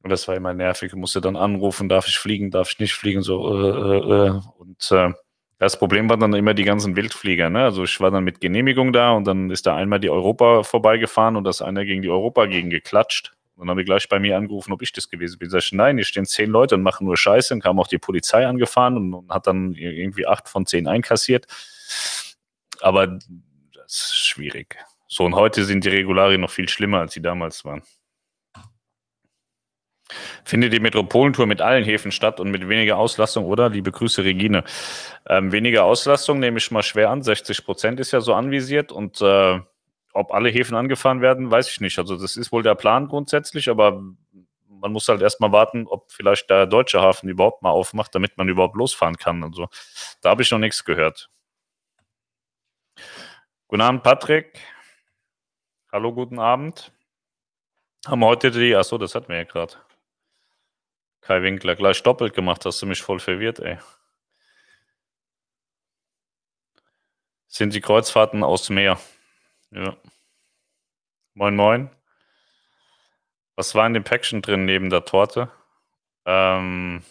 Und 0.01 0.09
das 0.09 0.27
war 0.27 0.35
immer 0.35 0.53
nervig. 0.53 0.91
Ich 0.91 0.95
musste 0.95 1.21
dann 1.21 1.35
anrufen, 1.35 1.89
darf 1.89 2.07
ich 2.07 2.17
fliegen, 2.17 2.51
darf 2.51 2.71
ich 2.71 2.79
nicht 2.79 2.93
fliegen, 2.93 3.21
so. 3.21 3.53
Äh, 3.53 3.97
äh, 3.97 4.27
äh. 4.27 4.41
und 4.57 4.91
äh, 4.91 5.13
das 5.57 5.79
Problem 5.79 6.09
waren 6.09 6.19
dann 6.19 6.33
immer 6.33 6.53
die 6.53 6.63
ganzen 6.63 6.95
Wildflieger. 6.95 7.49
Ne? 7.49 7.63
Also 7.63 7.83
ich 7.83 7.99
war 8.01 8.11
dann 8.11 8.23
mit 8.23 8.41
Genehmigung 8.41 8.91
da 8.91 9.11
und 9.11 9.25
dann 9.25 9.49
ist 9.49 9.65
da 9.65 9.75
einmal 9.75 9.99
die 9.99 10.09
Europa 10.09 10.63
vorbeigefahren 10.63 11.35
und 11.35 11.45
das 11.45 11.61
einer 11.61 11.85
gegen 11.85 12.01
die 12.01 12.09
Europa 12.09 12.45
gegen 12.45 12.69
geklatscht. 12.69 13.31
Und 13.55 13.61
dann 13.61 13.71
haben 13.71 13.77
die 13.77 13.85
gleich 13.85 14.09
bei 14.09 14.19
mir 14.19 14.37
angerufen, 14.37 14.73
ob 14.73 14.81
ich 14.81 14.91
das 14.91 15.09
gewesen 15.09 15.39
bin. 15.39 15.49
Sag 15.49 15.59
ich, 15.59 15.71
nein, 15.71 15.95
hier 15.95 16.03
stehen 16.03 16.25
zehn 16.25 16.49
Leute 16.49 16.75
und 16.75 16.83
machen 16.83 17.05
nur 17.05 17.15
Scheiße. 17.15 17.49
Dann 17.49 17.61
kam 17.61 17.79
auch 17.79 17.87
die 17.87 17.97
Polizei 17.97 18.45
angefahren 18.45 18.97
und, 18.97 19.13
und 19.13 19.31
hat 19.31 19.47
dann 19.47 19.73
irgendwie 19.73 20.27
acht 20.27 20.49
von 20.49 20.65
zehn 20.65 20.87
einkassiert. 20.87 21.45
Aber 22.81 23.07
das 23.07 23.85
ist 23.85 24.27
schwierig. 24.27 24.75
So, 25.07 25.23
und 25.23 25.35
heute 25.35 25.63
sind 25.63 25.85
die 25.85 25.89
Regularien 25.89 26.41
noch 26.41 26.49
viel 26.49 26.67
schlimmer, 26.67 26.99
als 26.99 27.13
sie 27.13 27.21
damals 27.21 27.63
waren. 27.63 27.83
Findet 30.43 30.71
die 30.73 30.79
Metropolentour 30.79 31.47
mit 31.47 31.61
allen 31.61 31.83
Häfen 31.83 32.11
statt 32.11 32.39
und 32.39 32.51
mit 32.51 32.67
weniger 32.69 32.97
Auslastung, 32.97 33.45
oder? 33.45 33.69
Liebe 33.69 33.91
Grüße, 33.91 34.23
Regine. 34.23 34.63
Ähm, 35.27 35.51
weniger 35.51 35.83
Auslastung 35.83 36.39
nehme 36.39 36.59
ich 36.59 36.69
mal 36.69 36.83
schwer 36.83 37.09
an. 37.09 37.23
60 37.23 37.65
Prozent 37.65 37.99
ist 37.99 38.11
ja 38.11 38.21
so 38.21 38.33
anvisiert 38.33 38.91
und 38.91 39.19
äh, 39.21 39.59
ob 40.13 40.31
alle 40.31 40.49
Häfen 40.49 40.75
angefahren 40.75 41.21
werden, 41.21 41.49
weiß 41.49 41.69
ich 41.69 41.81
nicht. 41.81 41.97
Also 41.97 42.17
das 42.17 42.37
ist 42.37 42.51
wohl 42.51 42.63
der 42.63 42.75
Plan 42.75 43.07
grundsätzlich, 43.07 43.69
aber 43.69 44.01
man 44.69 44.91
muss 44.91 45.07
halt 45.07 45.21
erstmal 45.21 45.51
warten, 45.51 45.87
ob 45.87 46.11
vielleicht 46.11 46.49
der 46.49 46.67
deutsche 46.67 47.01
Hafen 47.01 47.27
überhaupt 47.27 47.63
mal 47.63 47.71
aufmacht, 47.71 48.13
damit 48.13 48.37
man 48.37 48.47
überhaupt 48.47 48.75
losfahren 48.75 49.17
kann. 49.17 49.43
Also 49.43 49.67
da 50.21 50.29
habe 50.29 50.43
ich 50.43 50.51
noch 50.51 50.59
nichts 50.59 50.85
gehört. 50.85 51.29
Guten 53.67 53.81
Abend, 53.81 54.03
Patrick. 54.03 54.59
Hallo, 55.91 56.13
guten 56.13 56.39
Abend. 56.39 56.91
Haben 58.05 58.19
wir 58.19 58.27
heute 58.27 58.51
die, 58.51 58.75
achso, 58.75 58.99
das 58.99 59.15
hatten 59.15 59.29
wir 59.29 59.37
ja 59.37 59.43
gerade. 59.43 59.73
Kai 61.25 61.41
Winkler, 61.41 61.75
gleich 61.75 62.03
doppelt 62.03 62.35
gemacht, 62.35 62.65
hast 62.65 62.83
du 62.83 62.85
mich 62.85 63.01
voll 63.01 63.19
verwirrt, 63.19 63.57
ey. 63.59 63.79
Sind 67.47 67.73
die 67.73 67.81
Kreuzfahrten 67.81 68.43
aus 68.43 68.69
Meer? 68.69 68.99
Ja. 69.71 69.97
Moin, 71.33 71.55
moin. 71.55 71.89
Was 73.55 73.73
war 73.73 73.87
in 73.87 73.95
dem 73.95 74.03
Päckchen 74.03 74.43
drin 74.43 74.65
neben 74.65 74.91
der 74.91 75.03
Torte? 75.03 75.51
Ähm, 76.25 77.03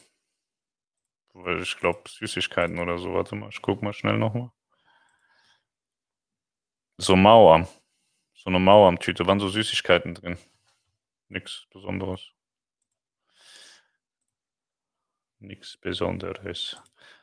ich 1.60 1.76
glaube 1.78 2.08
Süßigkeiten 2.08 2.78
oder 2.78 2.98
so. 2.98 3.14
Warte 3.14 3.34
mal, 3.34 3.48
ich 3.48 3.62
guck 3.62 3.82
mal 3.82 3.92
schnell 3.92 4.16
nochmal. 4.16 4.52
So 6.98 7.16
Mauer. 7.16 7.66
So 8.34 8.48
eine 8.48 8.60
Mauer 8.60 8.86
am 8.86 9.00
Tüte, 9.00 9.26
waren 9.26 9.40
so 9.40 9.48
Süßigkeiten 9.48 10.14
drin. 10.14 10.38
Nichts 11.28 11.66
Besonderes. 11.72 12.33
Nichts 15.44 15.76
Besonderes. 15.76 16.78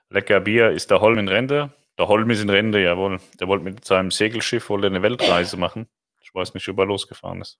Lecker 0.09 0.41
Bier. 0.41 0.69
Ist 0.69 0.91
der 0.91 1.01
Holm 1.01 1.17
in 1.17 1.27
Rente? 1.27 1.73
Der 1.97 2.07
Holm 2.07 2.29
ist 2.29 2.41
in 2.41 2.49
Rente, 2.49 2.79
jawohl. 2.79 3.19
Der 3.39 3.47
wollte 3.47 3.63
mit 3.63 3.83
seinem 3.83 4.11
Segelschiff 4.11 4.69
wollte 4.69 4.87
eine 4.87 5.01
Weltreise 5.01 5.57
machen. 5.57 5.87
Ich 6.21 6.33
weiß 6.33 6.53
nicht, 6.53 6.67
ob 6.69 6.77
er 6.77 6.85
losgefahren 6.85 7.41
ist. 7.41 7.59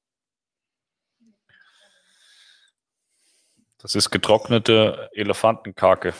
Das 3.79 3.95
ist 3.95 4.11
getrocknete 4.11 5.09
Elefantenkake. 5.13 6.13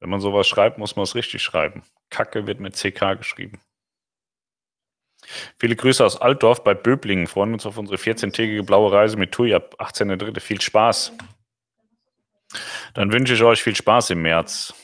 Wenn 0.00 0.08
man 0.08 0.20
sowas 0.20 0.48
schreibt, 0.48 0.78
muss 0.78 0.96
man 0.96 1.02
es 1.02 1.14
richtig 1.14 1.42
schreiben. 1.42 1.82
Kacke 2.08 2.46
wird 2.46 2.60
mit 2.60 2.76
CK 2.76 3.18
geschrieben. 3.18 3.60
Viele 5.58 5.76
Grüße 5.76 6.04
aus 6.04 6.20
Altdorf 6.20 6.62
bei 6.64 6.74
Böblingen. 6.74 7.26
Freuen 7.26 7.52
uns 7.52 7.66
auf 7.66 7.78
unsere 7.78 7.98
14-tägige 7.98 8.62
blaue 8.64 8.92
Reise 8.92 9.16
mit 9.16 9.32
TUI 9.32 9.54
ab 9.54 9.74
18.03. 9.78 10.40
Viel 10.40 10.60
Spaß. 10.60 11.12
Dann 12.94 13.12
wünsche 13.12 13.34
ich 13.34 13.42
euch 13.42 13.62
viel 13.62 13.76
Spaß 13.76 14.10
im 14.10 14.22
März. 14.22 14.74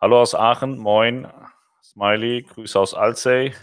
Hallo 0.00 0.20
aus 0.20 0.34
Aachen, 0.34 0.78
moin. 0.78 1.26
Smiley, 1.82 2.42
Grüße 2.42 2.78
aus 2.78 2.94
Alzey. 2.94 3.54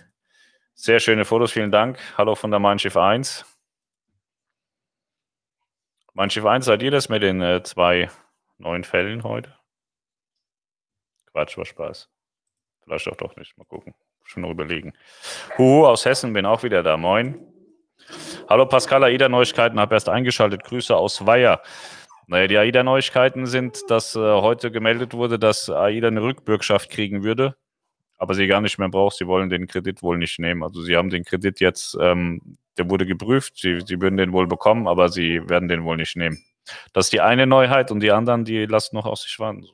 Sehr 0.74 1.00
schöne 1.00 1.26
Fotos, 1.26 1.54
vielen 1.54 1.72
Dank. 1.72 1.98
Hallo 2.18 2.36
von 2.36 2.52
der 2.52 2.60
Mein 2.60 2.78
Schiff 2.78 2.98
1. 2.98 3.46
Mein 6.14 6.30
Schiff 6.30 6.46
1, 6.46 6.66
seid 6.66 6.82
ihr 6.82 6.92
das 6.92 7.10
mit 7.10 7.24
den 7.24 7.42
äh, 7.42 7.64
zwei 7.64 8.10
neuen 8.58 8.84
Fällen 8.84 9.24
heute? 9.24 9.58
Quatsch, 11.32 11.58
war 11.58 11.66
Spaß. 11.66 12.10
Vielleicht 12.84 13.08
auch 13.08 13.16
doch 13.16 13.36
nicht. 13.36 13.58
Mal 13.58 13.66
gucken. 13.66 13.94
Schon 14.28 14.44
überlegen. 14.44 14.94
Huhu 15.58 15.86
aus 15.86 16.04
Hessen, 16.04 16.34
bin 16.34 16.46
auch 16.46 16.62
wieder 16.62 16.84
da. 16.84 16.98
Moin. 16.98 17.40
Hallo 18.50 18.66
Pascal, 18.66 19.06
AIDA-Neuigkeiten, 19.06 19.80
habe 19.80 19.96
erst 19.96 20.10
eingeschaltet. 20.10 20.66
Grüße 20.66 20.96
aus 20.96 21.26
Weiher. 21.26 21.62
Naja, 22.28 22.48
die 22.48 22.58
AIDA-Neuigkeiten 22.58 23.46
sind, 23.46 23.90
dass 23.90 24.18
äh, 24.18 24.20
heute 24.20 24.70
gemeldet 24.70 25.14
wurde, 25.14 25.40
dass 25.40 25.70
AIDA 25.70 26.10
eine 26.10 26.22
Rückbürgschaft 26.22 26.90
kriegen 26.90 27.24
würde, 27.24 27.56
aber 28.18 28.34
sie 28.34 28.48
gar 28.48 28.60
nicht 28.60 28.78
mehr 28.78 28.90
braucht. 28.90 29.16
Sie 29.16 29.28
wollen 29.28 29.50
den 29.50 29.66
Kredit 29.66 30.04
wohl 30.04 30.18
nicht 30.18 30.40
nehmen. 30.40 30.62
Also 30.62 30.82
sie 30.82 30.98
haben 30.98 31.10
den 31.10 31.24
Kredit 31.24 31.62
jetzt, 31.62 31.98
ähm, 32.02 32.58
der 32.78 32.90
wurde 32.90 33.06
geprüft, 33.06 33.58
sie, 33.58 33.80
sie 33.86 34.02
würden 34.02 34.18
den 34.18 34.34
wohl 34.34 34.46
bekommen, 34.46 34.90
aber 34.90 35.08
sie 35.08 35.42
werden 35.48 35.70
den 35.70 35.86
wohl 35.86 35.96
nicht 35.96 36.18
nehmen. 36.18 36.44
Das 36.92 37.06
ist 37.06 37.14
die 37.14 37.22
eine 37.22 37.48
Neuheit 37.48 37.92
und 37.92 38.02
die 38.02 38.12
anderen, 38.12 38.44
die 38.44 38.66
lassen 38.66 38.98
noch 38.98 39.06
aus 39.06 39.22
sich 39.22 39.40
warten. 39.40 39.66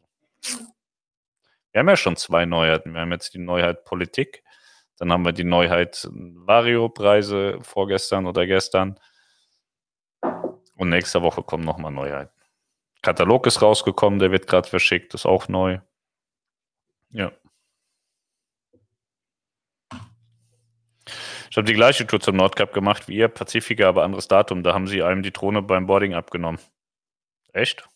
Wir 1.73 1.79
haben 1.79 1.89
ja 1.89 1.97
schon 1.97 2.15
zwei 2.15 2.45
Neuheiten. 2.45 2.93
Wir 2.93 3.01
haben 3.01 3.12
jetzt 3.12 3.33
die 3.33 3.39
Neuheit 3.39 3.83
Politik, 3.83 4.43
dann 4.97 5.12
haben 5.12 5.25
wir 5.25 5.33
die 5.33 5.43
Neuheit 5.43 6.07
Vario-Preise 6.12 7.59
vorgestern 7.62 8.27
oder 8.27 8.45
gestern. 8.45 8.99
Und 10.75 10.89
nächste 10.89 11.23
Woche 11.23 11.43
kommen 11.43 11.63
nochmal 11.65 11.91
Neuheiten. 11.91 12.31
Katalog 13.01 13.47
ist 13.47 13.62
rausgekommen, 13.62 14.19
der 14.19 14.31
wird 14.31 14.47
gerade 14.47 14.69
verschickt, 14.69 15.13
ist 15.13 15.25
auch 15.25 15.47
neu. 15.47 15.79
Ja. 17.09 17.31
Ich 21.49 21.57
habe 21.57 21.65
die 21.65 21.73
gleiche 21.73 22.07
Tour 22.07 22.19
zum 22.19 22.38
Nordkap 22.38 22.73
gemacht 22.73 23.07
wie 23.07 23.17
ihr, 23.17 23.27
Pazifika, 23.27 23.88
aber 23.89 24.03
anderes 24.03 24.27
Datum. 24.27 24.63
Da 24.63 24.73
haben 24.73 24.88
sie 24.88 25.03
einem 25.03 25.21
die 25.21 25.33
Drohne 25.33 25.62
beim 25.62 25.88
Boarding 25.88 26.13
abgenommen. 26.13 26.59
Echt? 27.51 27.88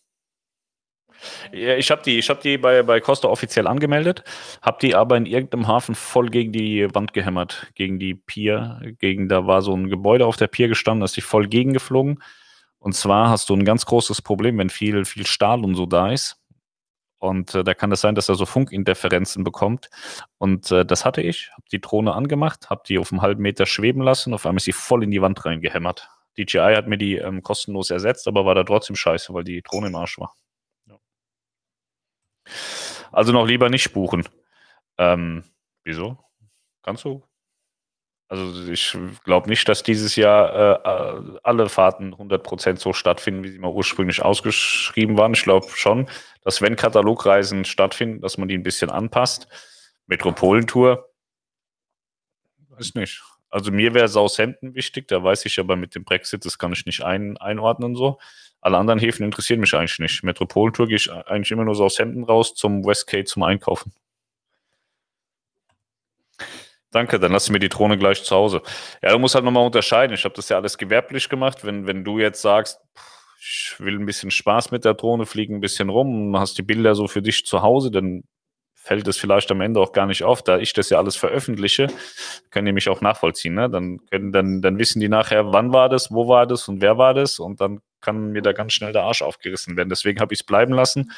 Ja, 1.52 1.76
ich 1.76 1.92
habe 1.92 2.02
die, 2.04 2.20
ich 2.20 2.30
hab 2.30 2.42
die 2.42 2.58
bei, 2.58 2.84
bei 2.84 3.00
Costa 3.00 3.28
offiziell 3.28 3.68
angemeldet, 3.68 4.24
habe 4.62 4.78
die 4.82 4.96
aber 4.96 5.18
in 5.18 5.26
irgendeinem 5.26 5.68
Hafen 5.68 5.96
voll 5.96 6.30
gegen 6.30 6.52
die 6.52 6.88
Wand 6.94 7.14
gehämmert, 7.14 7.72
gegen 7.76 8.00
die 8.00 8.16
Pier, 8.16 8.82
gegen, 9.00 9.28
da 9.28 9.48
war 9.48 9.62
so 9.62 9.74
ein 9.74 9.90
Gebäude 9.90 10.26
auf 10.26 10.38
der 10.38 10.48
Pier 10.48 10.68
gestanden, 10.68 11.02
da 11.02 11.06
ist 11.06 11.18
die 11.18 11.22
voll 11.22 11.48
gegengeflogen. 11.48 12.22
Und 12.80 12.94
zwar 12.94 13.30
hast 13.30 13.50
du 13.50 13.56
ein 13.56 13.66
ganz 13.66 13.86
großes 13.86 14.22
Problem, 14.22 14.58
wenn 14.58 14.70
viel, 14.70 15.04
viel 15.06 15.26
Stahl 15.26 15.64
und 15.64 15.76
so 15.76 15.86
da 15.86 16.12
ist. 16.12 16.38
Und 17.20 17.56
äh, 17.56 17.64
da 17.64 17.74
kann 17.74 17.92
es 17.92 17.98
das 17.98 18.02
sein, 18.02 18.16
dass 18.16 18.30
er 18.30 18.36
so 18.36 18.46
Funkinterferenzen 18.46 19.44
bekommt. 19.44 19.90
Und 20.38 20.72
äh, 20.72 20.86
das 20.86 21.04
hatte 21.04 21.22
ich, 21.22 21.50
habe 21.52 21.64
die 21.72 21.82
Drohne 21.82 22.14
angemacht, 22.14 22.70
habe 22.70 22.84
die 22.88 23.00
auf 23.00 23.12
einem 23.12 23.22
halben 23.22 23.42
Meter 23.42 23.66
schweben 23.66 24.04
lassen, 24.04 24.34
auf 24.34 24.46
einmal 24.46 24.58
ist 24.58 24.66
sie 24.66 24.72
voll 24.72 25.04
in 25.04 25.12
die 25.12 25.22
Wand 25.22 25.44
reingehämmert. 25.44 26.10
DJI 26.38 26.76
hat 26.76 26.88
mir 26.88 27.00
die 27.00 27.16
ähm, 27.16 27.42
kostenlos 27.42 27.90
ersetzt, 27.90 28.28
aber 28.28 28.46
war 28.46 28.54
da 28.54 28.64
trotzdem 28.64 28.96
scheiße, 28.96 29.34
weil 29.34 29.44
die 29.44 29.64
Drohne 29.64 29.88
im 29.88 29.96
Arsch 29.96 30.20
war. 30.20 30.36
Also 33.12 33.32
noch 33.32 33.48
lieber 33.48 33.70
nicht 33.70 33.94
buchen. 33.94 34.28
Ähm, 34.98 35.44
wieso? 35.84 36.18
Kannst 36.84 37.04
du? 37.04 37.24
Also 38.30 38.70
ich 38.70 38.98
glaube 39.24 39.50
nicht, 39.50 39.70
dass 39.70 39.84
dieses 39.84 40.18
Jahr 40.18 40.86
äh, 40.86 41.40
alle 41.44 41.70
Fahrten 41.70 42.14
100% 42.14 42.78
so 42.78 42.92
stattfinden, 42.92 43.44
wie 43.44 43.50
sie 43.50 43.60
mal 43.60 43.72
ursprünglich 43.72 44.22
ausgeschrieben 44.22 45.18
waren. 45.18 45.34
Ich 45.34 45.44
glaube 45.44 45.68
schon, 45.70 46.10
dass 46.42 46.62
wenn 46.62 46.76
Katalogreisen 46.76 47.64
stattfinden, 47.64 48.20
dass 48.20 48.38
man 48.38 48.50
die 48.50 48.58
ein 48.58 48.64
bisschen 48.64 48.90
anpasst. 48.90 49.48
Metropolentour, 50.08 51.10
weiß 52.70 52.96
nicht. 52.96 53.24
Also 53.50 53.72
mir 53.72 53.94
wäre 53.94 54.10
Southampton 54.10 54.76
wichtig, 54.76 55.08
da 55.08 55.24
weiß 55.24 55.46
ich 55.46 55.60
aber 55.60 55.78
mit 55.78 55.96
dem 55.96 56.04
Brexit, 56.04 56.46
das 56.46 56.58
kann 56.58 56.74
ich 56.74 56.86
nicht 56.86 57.04
ein, 57.04 57.38
einordnen 57.38 57.96
so. 57.96 58.20
Alle 58.62 58.78
anderen 58.78 59.00
Häfen 59.00 59.24
interessieren 59.24 59.60
mich 59.60 59.74
eigentlich 59.74 60.00
nicht. 60.00 60.24
Metropolentour 60.24 60.88
gehe 60.88 60.98
ich 60.98 61.12
eigentlich 61.12 61.52
immer 61.52 61.66
nur 61.66 61.76
so 61.76 61.86
aus 61.86 62.00
Hemden 62.00 62.24
raus 62.24 62.54
zum 62.54 62.86
Westgate 62.86 63.26
zum 63.26 63.44
Einkaufen. 63.44 63.94
Danke, 66.92 67.20
dann 67.20 67.34
lass 67.34 67.50
mir 67.50 67.60
die 67.60 67.70
Drohne 67.70 67.98
gleich 67.98 68.24
zu 68.24 68.36
Hause. 68.36 68.62
Ja, 69.02 69.12
du 69.12 69.20
musst 69.20 69.36
halt 69.36 69.46
nochmal 69.46 69.66
unterscheiden. 69.66 70.14
Ich 70.14 70.24
habe 70.24 70.36
das 70.36 70.50
ja 70.50 70.58
alles 70.58 70.78
gewerblich 70.78 71.30
gemacht. 71.30 71.66
Wenn, 71.66 71.86
wenn 71.86 72.04
du 72.04 72.18
jetzt 72.18 72.42
sagst, 72.42 72.80
ich 73.40 73.76
will 73.78 74.00
ein 74.00 74.06
bisschen 74.06 74.32
Spaß 74.32 74.72
mit 74.72 74.86
der 74.86 74.94
Drohne, 74.94 75.26
fliegen 75.26 75.56
ein 75.56 75.62
bisschen 75.62 75.90
rum 75.90 76.34
und 76.34 76.40
hast 76.40 76.58
die 76.58 76.64
Bilder 76.64 76.96
so 76.96 77.08
für 77.08 77.22
dich 77.22 77.46
zu 77.46 77.62
Hause, 77.62 77.92
dann 77.92 78.24
fällt 78.74 79.08
es 79.08 79.18
vielleicht 79.18 79.52
am 79.52 79.60
Ende 79.60 79.82
auch 79.82 79.92
gar 79.92 80.06
nicht 80.06 80.24
auf, 80.24 80.42
da 80.42 80.60
ich 80.60 80.72
das 80.72 80.90
ja 80.90 80.98
alles 80.98 81.18
veröffentliche, 81.18 81.88
können 82.52 82.68
die 82.68 82.72
mich 82.72 82.88
auch 82.88 83.02
nachvollziehen. 83.02 83.54
Ne? 83.54 83.70
Dann, 83.70 84.00
können, 84.10 84.32
dann, 84.32 84.62
dann 84.62 84.80
wissen 84.80 85.02
die 85.02 85.10
nachher, 85.10 85.52
wann 85.52 85.74
war 85.74 85.90
das, 85.90 86.10
wo 86.12 86.30
war 86.30 86.48
das 86.48 86.70
und 86.70 86.82
wer 86.82 86.98
war 86.98 87.14
das 87.14 87.40
und 87.40 87.60
dann 87.60 87.82
kann 88.02 88.32
mir 88.32 88.42
da 88.42 88.54
ganz 88.54 88.74
schnell 88.74 88.94
der 88.94 89.04
Arsch 89.04 89.22
aufgerissen 89.22 89.78
werden. 89.78 89.90
Deswegen 89.90 90.20
habe 90.20 90.34
ich 90.34 90.42
es 90.42 90.46
bleiben 90.46 90.74
lassen. 90.74 91.12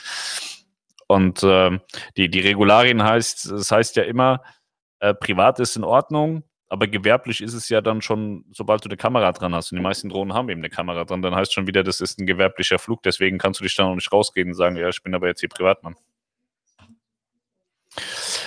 Und 1.08 1.44
äh, 1.44 1.80
die, 2.18 2.30
die 2.30 2.40
Regularien 2.40 3.04
heißt, 3.04 3.52
das 3.52 3.72
heißt 3.72 3.96
ja 3.96 4.04
immer, 4.04 4.44
äh, 5.00 5.14
privat 5.14 5.60
ist 5.60 5.76
in 5.76 5.84
Ordnung, 5.84 6.44
aber 6.68 6.88
gewerblich 6.88 7.42
ist 7.42 7.54
es 7.54 7.68
ja 7.70 7.82
dann 7.82 8.02
schon, 8.02 8.46
sobald 8.52 8.86
du 8.86 8.90
eine 8.90 8.98
Kamera 8.98 9.32
dran 9.32 9.56
hast. 9.56 9.72
Und 9.72 9.78
die 9.78 9.82
meisten 9.82 10.10
Drohnen 10.10 10.36
haben 10.36 10.50
eben 10.50 10.62
eine 10.62 10.70
Kamera 10.70 11.06
dran, 11.06 11.24
dann 11.24 11.36
heißt 11.36 11.52
schon 11.52 11.66
wieder, 11.66 11.84
das 11.84 12.00
ist 12.00 12.20
ein 12.20 12.28
gewerblicher 12.28 12.78
Flug. 12.78 13.02
Deswegen 13.02 13.40
kannst 13.40 13.60
du 13.60 13.64
dich 13.64 13.76
dann 13.76 13.88
auch 13.88 13.96
nicht 13.96 14.12
rausgehen 14.12 14.50
und 14.50 14.54
sagen, 14.54 14.76
ja, 14.76 14.88
ich 14.88 15.02
bin 15.02 15.16
aber 15.16 15.28
jetzt 15.28 15.40
hier 15.40 15.50
Privatmann. 15.50 15.96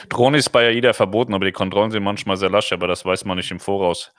Drohne 0.09 0.38
ist 0.38 0.51
bei 0.51 0.68
AIDA 0.68 0.92
verboten, 0.92 1.35
aber 1.35 1.47
die 1.47 1.53
Kontrollen 1.53 1.90
sind 1.90 2.05
manchmal 2.05 2.37
sehr 2.37 2.51
lasch, 2.51 2.73
aber 2.73 2.87
das 2.87 3.05
weiß 3.05 3.25
man 3.25 3.38
nicht 3.38 3.51
im 3.51 3.59
Voraus. 3.59 4.12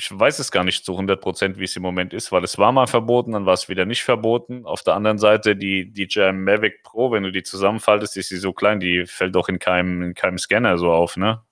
Ich 0.00 0.16
weiß 0.16 0.38
es 0.38 0.52
gar 0.52 0.62
nicht 0.62 0.84
zu 0.84 0.92
100 0.92 1.20
Prozent, 1.20 1.58
wie 1.58 1.64
es 1.64 1.74
im 1.74 1.82
Moment 1.82 2.14
ist, 2.14 2.30
weil 2.30 2.44
es 2.44 2.56
war 2.56 2.70
mal 2.70 2.86
verboten, 2.86 3.32
dann 3.32 3.46
war 3.46 3.54
es 3.54 3.68
wieder 3.68 3.84
nicht 3.84 4.04
verboten. 4.04 4.64
Auf 4.64 4.84
der 4.84 4.94
anderen 4.94 5.18
Seite 5.18 5.56
die 5.56 5.92
DJI 5.92 6.32
Mavic 6.32 6.84
Pro, 6.84 7.10
wenn 7.10 7.24
du 7.24 7.32
die 7.32 7.42
zusammenfaltest, 7.42 8.16
ist 8.16 8.28
sie 8.28 8.36
so 8.36 8.52
klein, 8.52 8.78
die 8.78 9.06
fällt 9.06 9.34
doch 9.34 9.48
in 9.48 9.58
keinem, 9.58 10.02
in 10.02 10.14
keinem 10.14 10.38
Scanner 10.38 10.78
so 10.78 10.92
auf, 10.92 11.16
ne? 11.16 11.42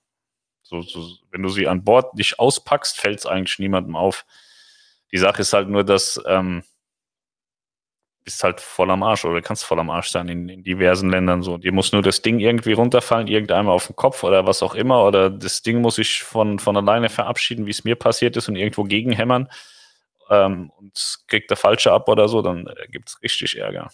So, 0.63 0.81
so, 0.81 1.09
wenn 1.31 1.43
du 1.43 1.49
sie 1.49 1.67
an 1.67 1.83
Bord 1.83 2.15
nicht 2.15 2.39
auspackst, 2.39 2.97
fällt 2.97 3.19
es 3.19 3.25
eigentlich 3.25 3.59
niemandem 3.59 3.97
auf. 3.97 4.25
Die 5.11 5.17
Sache 5.17 5.41
ist 5.41 5.51
halt 5.51 5.67
nur, 5.67 5.83
dass 5.83 6.17
ähm, 6.25 6.63
bist 8.27 8.43
halt 8.43 8.59
voll 8.59 8.91
am 8.91 9.03
Arsch 9.03 9.23
oder 9.23 9.41
kannst 9.41 9.63
voll 9.63 9.79
am 9.79 9.89
Arsch 9.89 10.09
sein 10.09 10.27
in, 10.27 10.49
in, 10.49 10.61
diversen 10.61 11.09
Ländern 11.09 11.43
so. 11.43 11.57
Dir 11.57 11.71
muss 11.71 11.93
nur 11.93 12.01
das 12.01 12.21
Ding 12.21 12.39
irgendwie 12.39 12.73
runterfallen, 12.73 13.27
irgendeinmal 13.27 13.73
auf 13.73 13.87
den 13.87 13.95
Kopf 13.95 14.21
oder 14.21 14.45
was 14.45 14.61
auch 14.61 14.75
immer, 14.75 15.05
oder 15.05 15.29
das 15.29 15.61
Ding 15.61 15.79
muss 15.79 15.95
sich 15.95 16.23
von, 16.23 16.59
von 16.59 16.75
alleine 16.75 17.07
verabschieden, 17.07 17.65
wie 17.67 17.71
es 17.71 17.85
mir 17.85 17.95
passiert 17.95 18.35
ist 18.35 18.49
und 18.49 18.57
irgendwo 18.57 18.83
gegenhämmern 18.83 19.49
ähm, 20.29 20.71
und 20.77 21.19
kriegt 21.27 21.49
der 21.51 21.55
Falsche 21.55 21.93
ab 21.93 22.09
oder 22.09 22.27
so, 22.27 22.41
dann 22.41 22.67
äh, 22.67 22.87
gibt 22.89 23.07
es 23.07 23.21
richtig 23.23 23.57
Ärger. 23.57 23.89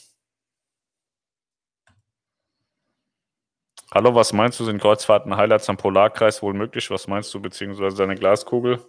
Hallo, 3.91 4.15
was 4.15 4.33
meinst 4.33 4.59
du, 4.59 4.65
sind 4.65 4.81
Kreuzfahrten 4.81 5.37
Highlights 5.37 5.69
am 5.69 5.77
Polarkreis 5.77 6.41
wohl 6.41 6.55
möglich? 6.55 6.89
Was 6.89 7.05
meinst 7.07 7.31
du, 7.35 7.39
beziehungsweise 7.39 7.97
deine 7.97 8.15
Glaskugel? 8.15 8.83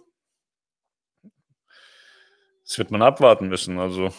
Das 2.65 2.79
wird 2.79 2.89
man 2.89 3.03
abwarten 3.03 3.47
müssen. 3.47 3.77
Also 3.77 4.11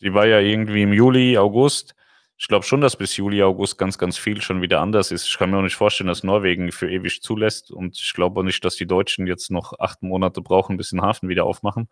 die 0.00 0.14
war 0.14 0.26
ja 0.26 0.40
irgendwie 0.40 0.82
im 0.82 0.92
Juli, 0.92 1.36
August. 1.36 1.94
Ich 2.38 2.48
glaube 2.48 2.64
schon, 2.64 2.80
dass 2.80 2.96
bis 2.96 3.16
Juli, 3.16 3.42
August 3.42 3.76
ganz, 3.76 3.98
ganz 3.98 4.16
viel 4.16 4.40
schon 4.40 4.62
wieder 4.62 4.80
anders 4.80 5.10
ist. 5.10 5.26
Ich 5.26 5.36
kann 5.36 5.50
mir 5.50 5.58
auch 5.58 5.62
nicht 5.62 5.76
vorstellen, 5.76 6.08
dass 6.08 6.24
Norwegen 6.24 6.72
für 6.72 6.90
ewig 6.90 7.20
zulässt. 7.22 7.70
Und 7.70 7.98
ich 8.00 8.14
glaube 8.14 8.40
auch 8.40 8.44
nicht, 8.44 8.64
dass 8.64 8.76
die 8.76 8.86
Deutschen 8.86 9.26
jetzt 9.26 9.50
noch 9.50 9.78
acht 9.78 10.02
Monate 10.02 10.40
brauchen, 10.40 10.78
bis 10.78 10.90
den 10.90 11.02
Hafen 11.02 11.28
wieder 11.28 11.44
aufmachen. 11.44 11.88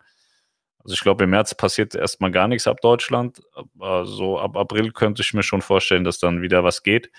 Also 0.79 0.95
ich 0.95 1.01
glaube, 1.01 1.25
im 1.25 1.29
März 1.29 1.53
passiert 1.53 1.93
erstmal 1.93 2.31
gar 2.31 2.47
nichts 2.47 2.67
ab 2.67 2.81
Deutschland. 2.81 3.41
Aber 3.53 4.05
so 4.05 4.39
ab 4.39 4.57
April 4.57 4.91
könnte 4.91 5.21
ich 5.21 5.33
mir 5.35 5.43
schon 5.43 5.61
vorstellen, 5.61 6.03
dass 6.03 6.17
dann 6.19 6.41
wieder 6.41 6.63
was 6.63 6.81
geht. 6.81 7.11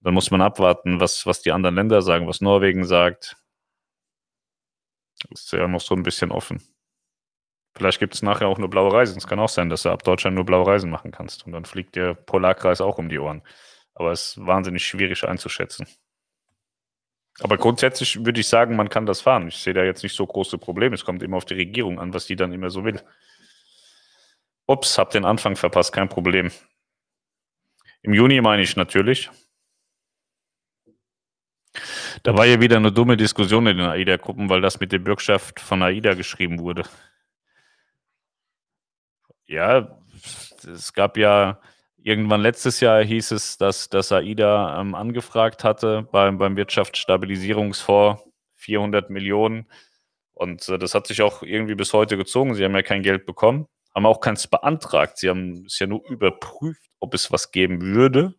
Dann 0.00 0.14
muss 0.14 0.30
man 0.30 0.42
abwarten, 0.42 1.00
was, 1.00 1.24
was 1.24 1.40
die 1.42 1.52
anderen 1.52 1.74
Länder 1.74 2.02
sagen, 2.02 2.28
was 2.28 2.42
Norwegen 2.42 2.84
sagt. 2.84 3.36
Ist 5.30 5.52
ja 5.52 5.66
noch 5.66 5.80
so 5.80 5.94
ein 5.94 6.02
bisschen 6.02 6.30
offen. 6.30 6.62
Vielleicht 7.78 8.00
gibt 8.00 8.14
es 8.14 8.22
nachher 8.22 8.48
auch 8.48 8.58
nur 8.58 8.68
blaue 8.68 8.92
Reisen. 8.92 9.16
Es 9.18 9.28
kann 9.28 9.38
auch 9.38 9.48
sein, 9.48 9.68
dass 9.68 9.84
du 9.84 9.90
ab 9.90 10.02
Deutschland 10.02 10.34
nur 10.34 10.44
blaue 10.44 10.66
Reisen 10.66 10.90
machen 10.90 11.12
kannst. 11.12 11.46
Und 11.46 11.52
dann 11.52 11.64
fliegt 11.64 11.94
der 11.94 12.14
Polarkreis 12.14 12.80
auch 12.80 12.98
um 12.98 13.08
die 13.08 13.20
Ohren. 13.20 13.42
Aber 13.94 14.10
es 14.10 14.30
ist 14.30 14.46
wahnsinnig 14.46 14.84
schwierig 14.84 15.22
einzuschätzen. 15.22 15.86
Aber 17.38 17.56
grundsätzlich 17.56 18.24
würde 18.24 18.40
ich 18.40 18.48
sagen, 18.48 18.74
man 18.74 18.88
kann 18.88 19.06
das 19.06 19.20
fahren. 19.20 19.46
Ich 19.46 19.58
sehe 19.58 19.74
da 19.74 19.84
jetzt 19.84 20.02
nicht 20.02 20.16
so 20.16 20.26
große 20.26 20.58
Probleme. 20.58 20.96
Es 20.96 21.04
kommt 21.04 21.22
immer 21.22 21.36
auf 21.36 21.44
die 21.44 21.54
Regierung 21.54 22.00
an, 22.00 22.12
was 22.12 22.26
die 22.26 22.34
dann 22.34 22.52
immer 22.52 22.68
so 22.68 22.84
will. 22.84 23.00
Ups, 24.66 24.98
hab 24.98 25.10
den 25.10 25.24
Anfang 25.24 25.54
verpasst, 25.54 25.92
kein 25.92 26.08
Problem. 26.08 26.50
Im 28.02 28.12
Juni 28.12 28.40
meine 28.40 28.62
ich 28.62 28.74
natürlich. 28.74 29.30
Da 32.24 32.36
war 32.36 32.44
ja 32.44 32.60
wieder 32.60 32.76
eine 32.76 32.90
dumme 32.90 33.16
Diskussion 33.16 33.68
in 33.68 33.76
den 33.76 33.86
AIDA-Gruppen, 33.86 34.48
weil 34.50 34.60
das 34.60 34.80
mit 34.80 34.90
der 34.90 34.98
Bürgschaft 34.98 35.60
von 35.60 35.80
AIDA 35.80 36.14
geschrieben 36.14 36.58
wurde. 36.58 36.82
Ja, 39.48 39.98
es 40.64 40.92
gab 40.92 41.16
ja 41.16 41.60
irgendwann 41.96 42.40
letztes 42.40 42.80
Jahr 42.80 43.02
hieß 43.02 43.32
es, 43.32 43.58
dass, 43.58 43.88
dass 43.88 44.12
AIDA 44.12 44.80
ähm, 44.80 44.94
angefragt 44.94 45.64
hatte 45.64 46.06
beim, 46.12 46.38
beim 46.38 46.56
Wirtschaftsstabilisierungsfonds 46.56 48.22
400 48.54 49.10
Millionen. 49.10 49.68
Und 50.34 50.68
äh, 50.68 50.78
das 50.78 50.94
hat 50.94 51.08
sich 51.08 51.22
auch 51.22 51.42
irgendwie 51.42 51.74
bis 51.74 51.92
heute 51.92 52.16
gezogen. 52.16 52.54
Sie 52.54 52.64
haben 52.64 52.74
ja 52.74 52.82
kein 52.82 53.02
Geld 53.02 53.26
bekommen 53.26 53.66
haben 53.98 54.06
auch 54.06 54.20
keins 54.20 54.46
beantragt. 54.46 55.18
Sie 55.18 55.28
haben 55.28 55.64
es 55.66 55.78
ja 55.80 55.88
nur 55.88 56.08
überprüft, 56.08 56.88
ob 57.00 57.14
es 57.14 57.32
was 57.32 57.50
geben 57.50 57.82
würde. 57.82 58.34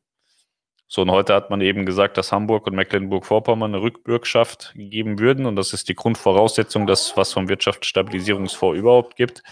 So, 0.92 1.04
und 1.04 1.12
heute 1.12 1.36
hat 1.36 1.52
man 1.52 1.62
eben 1.62 1.86
gesagt, 1.86 2.18
dass 2.18 2.32
Hamburg 2.32 2.66
und 2.66 2.74
Mecklenburg-Vorpommern 2.76 3.76
eine 3.76 3.84
Rückbürgschaft 3.84 4.74
geben 4.76 5.20
würden. 5.20 5.46
Und 5.46 5.56
das 5.56 5.72
ist 5.72 5.88
die 5.88 5.94
Grundvoraussetzung, 5.94 6.88
dass 6.88 7.16
was 7.16 7.32
vom 7.32 7.48
Wirtschaftsstabilisierungsfonds 7.48 8.80
überhaupt 8.80 9.16
gibt. 9.16 9.44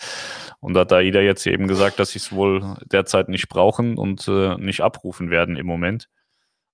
Und 0.61 0.73
da 0.73 0.79
hat 0.79 0.93
AIDA 0.93 1.21
jetzt 1.21 1.45
eben 1.45 1.67
gesagt, 1.67 1.99
dass 1.99 2.09
sie 2.09 2.17
es 2.17 2.31
wohl 2.31 2.75
derzeit 2.85 3.29
nicht 3.29 3.49
brauchen 3.49 3.99
und 3.99 4.27
äh, 4.27 4.57
nicht 4.57 4.81
abrufen 4.81 5.29
werden 5.29 5.57
im 5.57 5.67
Moment. 5.67 6.09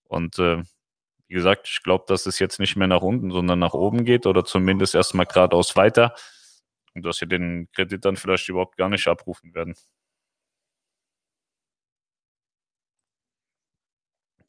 Und 0.06 0.40
äh, 0.40 0.64
wie 1.28 1.34
gesagt, 1.34 1.68
ich 1.68 1.84
glaube, 1.84 2.06
dass 2.08 2.26
es 2.26 2.40
jetzt 2.40 2.62
nicht 2.62 2.78
mehr 2.78 2.88
nach 2.88 3.02
unten, 3.02 3.32
sondern 3.32 3.60
nach 3.60 3.74
oben 3.74 4.06
geht 4.06 4.26
oder 4.26 4.46
zumindest 4.46 4.96
erstmal 4.96 5.26
geradeaus 5.26 5.76
weiter 5.76 6.16
und 6.96 7.06
dass 7.06 7.18
sie 7.18 7.28
den 7.28 7.68
Kredit 7.74 8.06
dann 8.06 8.16
vielleicht 8.16 8.48
überhaupt 8.48 8.78
gar 8.78 8.88
nicht 8.88 9.10
abrufen 9.10 9.54
werden. 9.54 9.76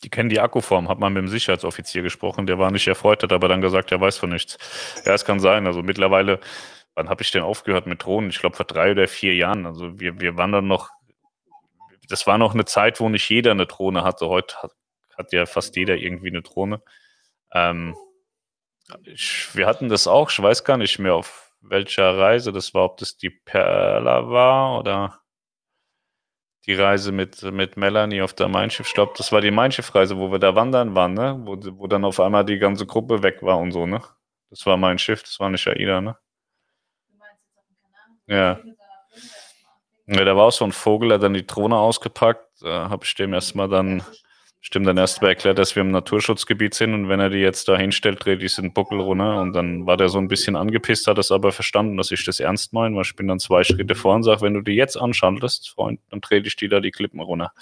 Die 0.05 0.11
kennen 0.11 0.29
die 0.29 0.39
Akkuform, 0.41 0.89
hat 0.89 0.99
man 0.99 1.15
mit 1.15 1.23
dem 1.23 1.29
Sicherheitsoffizier 1.29 2.03
gesprochen, 2.03 2.47
der 2.47 2.59
war 2.59 2.71
nicht 2.71 2.87
erfreut, 2.87 3.23
hat 3.23 3.33
aber 3.33 3.49
dann 3.49 3.63
gesagt, 3.63 3.91
er 3.91 4.01
weiß 4.01 4.19
von 4.19 4.31
nichts. 4.31 4.59
Ja, 5.07 5.15
es 5.15 5.25
kann 5.25 5.41
sein. 5.41 5.67
Also 5.67 5.83
mittlerweile, 5.83 6.41
wann 6.95 7.09
habe 7.09 7.23
ich 7.23 7.31
denn 7.31 7.43
aufgehört 7.43 7.87
mit 7.87 8.05
Drohnen? 8.05 8.29
Ich 8.29 8.39
glaube 8.39 8.55
vor 8.55 8.67
drei 8.67 8.91
oder 8.91 9.09
vier 9.09 9.35
Jahren. 9.35 9.65
Also 9.65 9.99
wir, 9.99 10.21
wir 10.21 10.37
waren 10.37 10.53
dann 10.53 10.67
noch, 10.67 10.91
das 12.09 12.27
war 12.27 12.37
noch 12.37 12.53
eine 12.53 12.67
Zeit, 12.67 13.01
wo 13.01 13.09
nicht 13.09 13.29
jeder 13.31 13.53
eine 13.53 13.65
Drohne 13.65 14.05
hatte. 14.05 14.29
Heute 14.29 14.57
hat, 14.63 14.73
hat 15.17 15.33
ja 15.33 15.47
fast 15.47 15.75
jeder 15.75 15.97
irgendwie 15.97 16.29
eine 16.29 16.43
Drohne. 16.43 16.83
Ähm, 17.53 17.97
ich, 19.05 19.49
wir 19.55 19.67
hatten 19.67 19.89
das 19.89 20.07
auch, 20.07 20.31
ich 20.31 20.43
weiß 20.43 20.65
gar 20.65 20.77
nicht 20.77 20.99
mehr, 20.99 21.15
auf 21.15 21.53
welcher 21.63 22.19
Reise 22.19 22.53
das 22.53 22.75
war, 22.75 22.85
ob 22.85 22.99
das 22.99 23.17
die 23.17 23.31
Perla 23.31 24.29
war 24.29 24.79
oder 24.79 25.24
die 26.67 26.75
Reise 26.75 27.13
mit, 27.13 27.43
mit 27.43 27.77
Melanie 27.77 28.23
auf 28.23 28.33
der 28.33 28.49
Mein 28.49 28.71
Schiff. 28.71 28.89
Ich 28.89 28.95
glaube, 28.95 29.13
das 29.17 29.33
war 29.33 29.41
die 29.41 29.51
Mein 29.51 29.73
Schiff-Reise, 29.73 30.17
wo 30.17 30.33
wir 30.33 30.39
da 30.39 30.55
wandern 30.55 30.95
waren, 30.95 31.15
ne? 31.15 31.39
Wo, 31.45 31.57
wo 31.79 31.87
dann 31.87 32.05
auf 32.05 32.21
einmal 32.21 32.45
die 32.45 32.59
ganze 32.59 32.87
Gruppe 32.87 33.23
weg 33.23 33.43
war 33.43 33.59
und 33.59 33.73
so, 33.73 33.87
ne? 33.87 34.03
Das 34.51 34.65
war 34.67 34.77
mein 34.77 34.99
Schiff, 34.99 35.23
das 35.23 35.41
war 35.41 35.51
nicht 35.51 35.67
Aida, 35.67 36.01
ne? 36.01 36.17
Ja. 38.27 38.61
Ja, 40.07 40.25
da 40.25 40.37
war 40.37 40.45
auch 40.45 40.53
so 40.53 40.65
ein 40.65 40.73
Vogel, 40.73 41.09
der 41.09 41.17
hat 41.17 41.23
dann 41.23 41.35
die 41.35 41.47
Drohne 41.47 41.77
ausgepackt. 41.77 42.61
Da 42.61 42.89
habe 42.91 43.05
ich 43.05 43.15
dem 43.15 43.33
erstmal 43.33 43.69
dann 43.69 44.03
Stimmt, 44.67 44.87
dann 44.87 44.97
erst 44.97 45.21
mal 45.21 45.29
erklärt, 45.29 45.59
dass 45.59 45.77
wir 45.77 45.83
im 45.83 45.91
Naturschutzgebiet 45.91 46.73
sind 46.73 46.95
und 46.95 47.11
wenn 47.11 47.21
er 47.21 47.29
die 47.29 47.37
jetzt 47.37 47.69
da 47.69 47.77
hinstellt, 47.77 48.25
dreht 48.25 48.43
ich 48.43 48.57
den 48.57 48.73
Buckel 48.73 48.99
runter 48.99 49.43
und 49.43 49.53
dann 49.53 49.85
war 49.85 49.99
der 49.99 50.09
so 50.09 50.17
ein 50.17 50.27
bisschen 50.27 50.57
angepisst, 50.57 51.07
hat 51.07 51.19
es 51.19 51.31
aber 51.31 51.53
verstanden, 51.53 51.99
dass 51.99 52.11
ich 52.11 52.25
das 52.25 52.41
ernst 52.41 52.73
meine, 52.73 52.97
weil 52.97 53.03
ich 53.03 53.15
bin 53.15 53.29
dann 53.29 53.39
zwei 53.39 53.63
Schritte 53.63 53.95
vor 53.95 54.15
und 54.15 54.23
sage, 54.23 54.41
wenn 54.41 54.55
du 54.55 54.63
die 54.63 54.73
jetzt 54.73 54.97
anschaltest, 54.97 55.69
Freund, 55.69 56.01
dann 56.09 56.23
trete 56.23 56.49
ich 56.49 56.57
die 56.57 56.69
da 56.69 56.81
die 56.81 56.93
Klippen 56.93 57.21
runter. 57.21 57.53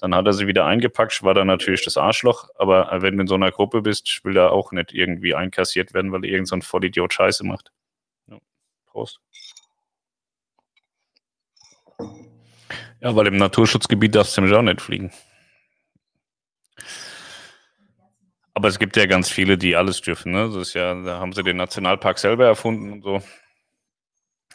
Dann 0.00 0.16
hat 0.16 0.26
er 0.26 0.32
sie 0.32 0.48
wieder 0.48 0.66
eingepackt, 0.66 1.22
war 1.22 1.32
dann 1.32 1.46
natürlich 1.46 1.84
das 1.84 1.96
Arschloch, 1.96 2.48
aber 2.56 2.88
wenn 3.02 3.16
du 3.16 3.20
in 3.20 3.28
so 3.28 3.36
einer 3.36 3.52
Gruppe 3.52 3.80
bist, 3.80 4.08
ich 4.08 4.24
will 4.24 4.34
da 4.34 4.48
auch 4.48 4.72
nicht 4.72 4.92
irgendwie 4.92 5.36
einkassiert 5.36 5.94
werden, 5.94 6.10
weil 6.10 6.24
irgend 6.24 6.48
so 6.48 6.56
ein 6.56 6.62
Vollidiot 6.62 7.14
Scheiße 7.14 7.46
macht. 7.46 7.70
Ja. 8.26 8.38
Prost. 8.86 9.20
Ja, 13.00 13.14
weil 13.14 13.28
im 13.28 13.36
Naturschutzgebiet 13.36 14.16
darfst 14.16 14.36
du 14.36 14.40
nämlich 14.40 14.58
auch 14.58 14.62
nicht 14.62 14.80
fliegen. 14.80 15.12
Aber 18.54 18.68
es 18.68 18.78
gibt 18.78 18.96
ja 18.96 19.06
ganz 19.06 19.30
viele, 19.30 19.56
die 19.56 19.76
alles 19.76 20.00
dürfen. 20.00 20.32
Ne? 20.32 20.46
Das 20.46 20.56
ist 20.56 20.74
ja, 20.74 20.94
da 20.94 21.20
haben 21.20 21.32
sie 21.32 21.44
den 21.44 21.56
Nationalpark 21.56 22.18
selber 22.18 22.46
erfunden 22.46 22.92
und 22.92 23.02
so. 23.02 23.22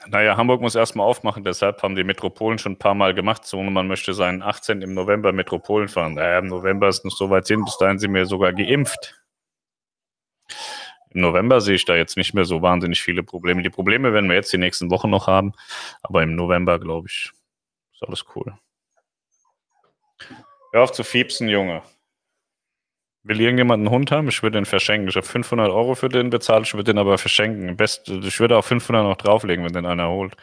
Naja, 0.07 0.35
Hamburg 0.35 0.59
muss 0.59 0.75
erstmal 0.75 1.07
aufmachen, 1.07 1.45
deshalb 1.45 1.81
haben 1.81 1.95
die 1.95 2.03
Metropolen 2.03 2.59
schon 2.59 2.73
ein 2.73 2.79
paar 2.79 2.95
Mal 2.95 3.13
gemacht. 3.13 3.45
So, 3.45 3.61
man 3.63 3.87
möchte 3.87 4.13
seinen 4.13 4.41
18. 4.41 4.81
im 4.81 4.93
November 4.93 5.31
Metropolen 5.31 5.87
fahren. 5.87 6.15
Naja, 6.15 6.39
im 6.39 6.47
November 6.47 6.89
ist 6.89 7.05
noch 7.05 7.15
so 7.15 7.29
weit 7.29 7.47
hin, 7.47 7.63
bis 7.63 7.77
dahin 7.77 7.99
sind 7.99 8.13
wir 8.13 8.25
sogar 8.25 8.51
geimpft. 8.51 9.15
Im 11.11 11.21
November 11.21 11.61
sehe 11.61 11.75
ich 11.75 11.85
da 11.85 11.95
jetzt 11.95 12.17
nicht 12.17 12.33
mehr 12.33 12.43
so 12.43 12.61
wahnsinnig 12.61 13.01
viele 13.01 13.23
Probleme. 13.23 13.61
Die 13.61 13.69
Probleme 13.69 14.13
werden 14.13 14.27
wir 14.27 14.35
jetzt 14.35 14.51
die 14.51 14.57
nächsten 14.57 14.89
Wochen 14.89 15.09
noch 15.09 15.27
haben, 15.27 15.53
aber 16.01 16.23
im 16.23 16.35
November, 16.35 16.79
glaube 16.79 17.07
ich, 17.07 17.31
ist 17.93 18.03
alles 18.03 18.25
cool. 18.35 18.57
Hör 20.73 20.81
auf 20.81 20.91
zu 20.91 21.03
fiepsen, 21.03 21.47
Junge. 21.47 21.83
Will 23.25 23.39
irgendjemand 23.39 23.79
einen 23.79 23.89
Hund 23.89 24.11
haben? 24.11 24.27
Ich 24.27 24.43
würde 24.43 24.57
den 24.57 24.65
verschenken. 24.65 25.07
Ich 25.07 25.15
habe 25.15 25.25
500 25.25 25.69
Euro 25.71 25.95
für 25.95 26.09
den 26.09 26.29
bezahlt, 26.29 26.67
ich 26.67 26.73
würde 26.73 26.91
den 26.91 26.97
aber 26.97 27.17
verschenken. 27.17 27.77
Best, 27.77 28.09
ich 28.09 28.39
würde 28.39 28.57
auch 28.57 28.65
500 28.65 29.03
noch 29.03 29.15
drauflegen, 29.15 29.63
wenn 29.63 29.73
den 29.73 29.85
einer 29.85 30.09
holt. 30.09 30.35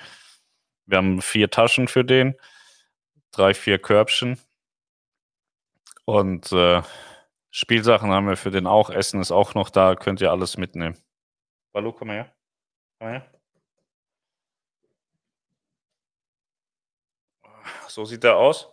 Wir 0.86 0.98
haben 0.98 1.20
vier 1.20 1.50
Taschen 1.50 1.88
für 1.88 2.04
den, 2.04 2.34
drei, 3.32 3.52
vier 3.52 3.78
Körbchen. 3.78 4.38
Und 6.06 6.52
äh, 6.52 6.82
Spielsachen 7.50 8.10
haben 8.10 8.28
wir 8.28 8.36
für 8.36 8.50
den 8.50 8.66
auch. 8.66 8.90
Essen 8.90 9.20
ist 9.20 9.30
auch 9.30 9.54
noch 9.54 9.70
da, 9.70 9.94
könnt 9.94 10.20
ihr 10.22 10.30
alles 10.30 10.56
mitnehmen. 10.56 10.96
Balu, 11.72 11.92
komm 11.92 12.10
her. 12.10 12.32
Komm 12.98 13.08
her. 13.08 13.26
So 17.88 18.04
sieht 18.04 18.24
er 18.24 18.36
aus. 18.36 18.72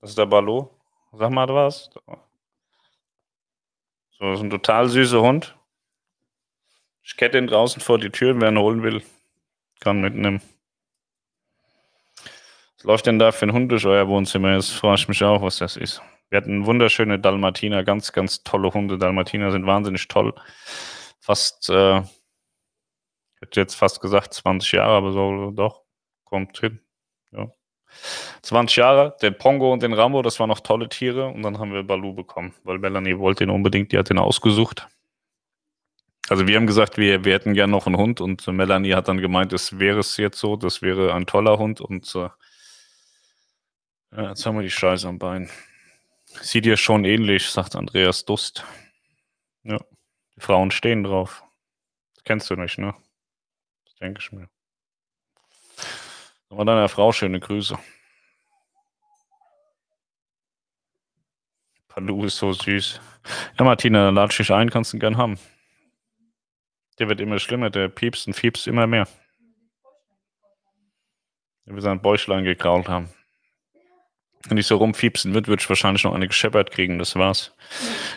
Das 0.00 0.10
ist 0.10 0.18
der 0.18 0.26
Balu. 0.26 0.68
Sag 1.12 1.30
mal 1.30 1.48
was. 1.48 1.90
So, 4.20 4.26
das 4.26 4.40
ist 4.40 4.44
ein 4.44 4.50
total 4.50 4.86
süßer 4.86 5.22
Hund. 5.22 5.56
Ich 7.02 7.16
kette 7.16 7.38
ihn 7.38 7.46
draußen 7.46 7.80
vor 7.80 7.98
die 7.98 8.10
Tür, 8.10 8.38
wer 8.38 8.50
ihn 8.50 8.58
holen 8.58 8.82
will, 8.82 9.02
kann 9.80 10.02
mitnehmen. 10.02 10.42
Was 12.76 12.84
läuft 12.84 13.06
denn 13.06 13.18
da 13.18 13.32
für 13.32 13.46
ein 13.46 13.54
Hund 13.54 13.72
durch 13.72 13.86
euer 13.86 14.06
Wohnzimmer? 14.08 14.52
Jetzt 14.52 14.72
frage 14.72 15.00
ich 15.00 15.08
mich 15.08 15.24
auch, 15.24 15.40
was 15.40 15.56
das 15.56 15.78
ist. 15.78 16.02
Wir 16.28 16.36
hatten 16.36 16.66
wunderschöne 16.66 17.18
Dalmatiner, 17.18 17.82
ganz, 17.82 18.12
ganz 18.12 18.42
tolle 18.42 18.72
Hunde. 18.74 18.98
Dalmatiner 18.98 19.52
sind 19.52 19.66
wahnsinnig 19.66 20.06
toll. 20.08 20.34
Fast, 21.18 21.70
äh, 21.70 22.00
ich 22.00 23.40
hätte 23.40 23.60
jetzt 23.60 23.74
fast 23.74 24.02
gesagt 24.02 24.34
20 24.34 24.72
Jahre, 24.72 24.96
aber 24.96 25.12
so 25.12 25.50
doch, 25.50 25.82
kommt 26.24 26.58
hin. 26.58 26.80
Ja. 27.90 28.40
20 28.42 28.76
Jahre, 28.76 29.16
den 29.22 29.36
Pongo 29.36 29.72
und 29.72 29.82
den 29.82 29.92
Rambo, 29.92 30.22
das 30.22 30.40
waren 30.40 30.48
noch 30.48 30.60
tolle 30.60 30.88
Tiere. 30.88 31.26
Und 31.28 31.42
dann 31.42 31.58
haben 31.58 31.72
wir 31.72 31.82
Balu 31.82 32.14
bekommen, 32.14 32.54
weil 32.64 32.78
Melanie 32.78 33.18
wollte 33.18 33.44
ihn 33.44 33.50
unbedingt, 33.50 33.92
die 33.92 33.98
hat 33.98 34.10
ihn 34.10 34.18
ausgesucht. 34.18 34.88
Also 36.30 36.46
wir 36.46 36.56
haben 36.56 36.68
gesagt, 36.68 36.96
wir, 36.96 37.24
wir 37.24 37.34
hätten 37.34 37.54
gern 37.54 37.70
noch 37.70 37.86
einen 37.86 37.96
Hund 37.96 38.20
und 38.20 38.46
Melanie 38.46 38.94
hat 38.94 39.08
dann 39.08 39.18
gemeint, 39.18 39.52
es 39.52 39.80
wäre 39.80 39.98
es 39.98 40.16
jetzt 40.16 40.38
so, 40.38 40.54
das 40.54 40.80
wäre 40.80 41.12
ein 41.12 41.26
toller 41.26 41.58
Hund 41.58 41.80
und 41.80 42.14
äh, 42.14 42.28
jetzt 44.12 44.46
haben 44.46 44.54
wir 44.54 44.62
die 44.62 44.70
Scheiße 44.70 45.08
am 45.08 45.18
Bein. 45.18 45.50
Sieht 46.26 46.66
dir 46.66 46.76
schon 46.76 47.04
ähnlich, 47.04 47.50
sagt 47.50 47.74
Andreas 47.74 48.24
Dust. 48.24 48.64
Ja, 49.64 49.80
die 50.36 50.40
Frauen 50.40 50.70
stehen 50.70 51.02
drauf. 51.02 51.42
Das 52.14 52.22
kennst 52.22 52.48
du 52.48 52.54
nicht, 52.54 52.78
ne? 52.78 52.94
Das 53.84 53.96
denke 53.96 54.20
ich 54.20 54.30
mir. 54.30 54.48
Aber 56.50 56.64
deiner 56.64 56.88
Frau 56.88 57.12
schöne 57.12 57.38
Grüße. 57.40 57.78
Palu 61.88 62.24
ist 62.24 62.38
so 62.38 62.52
süß. 62.52 63.00
Ja, 63.58 63.64
Martina, 63.64 64.06
dann 64.06 64.14
latsch 64.14 64.38
dich 64.38 64.52
ein, 64.52 64.70
kannst 64.70 64.92
du 64.92 64.96
ihn 64.96 65.00
gern 65.00 65.16
haben. 65.16 65.38
Der 66.98 67.08
wird 67.08 67.20
immer 67.20 67.38
schlimmer, 67.38 67.70
der 67.70 67.88
piepst 67.88 68.26
und 68.26 68.34
fiepst 68.34 68.66
immer 68.66 68.86
mehr. 68.86 69.06
Der 71.66 71.74
will 71.74 71.82
sein 71.82 72.02
Bäuchlein 72.02 72.44
gekrault 72.44 72.88
haben. 72.88 73.08
wenn 74.48 74.56
ich 74.56 74.66
so 74.66 74.76
rumfiepsen 74.76 75.34
würde, 75.34 75.48
würde 75.48 75.60
ich 75.62 75.68
wahrscheinlich 75.68 76.04
noch 76.04 76.14
eine 76.14 76.26
gescheppert 76.26 76.70
kriegen. 76.70 76.98
Das 76.98 77.14
war's. 77.14 77.54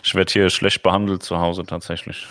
Ich 0.04 0.16
werde 0.16 0.32
hier 0.32 0.50
schlecht 0.50 0.82
behandelt 0.82 1.22
zu 1.22 1.38
Hause 1.38 1.66
tatsächlich. 1.66 2.28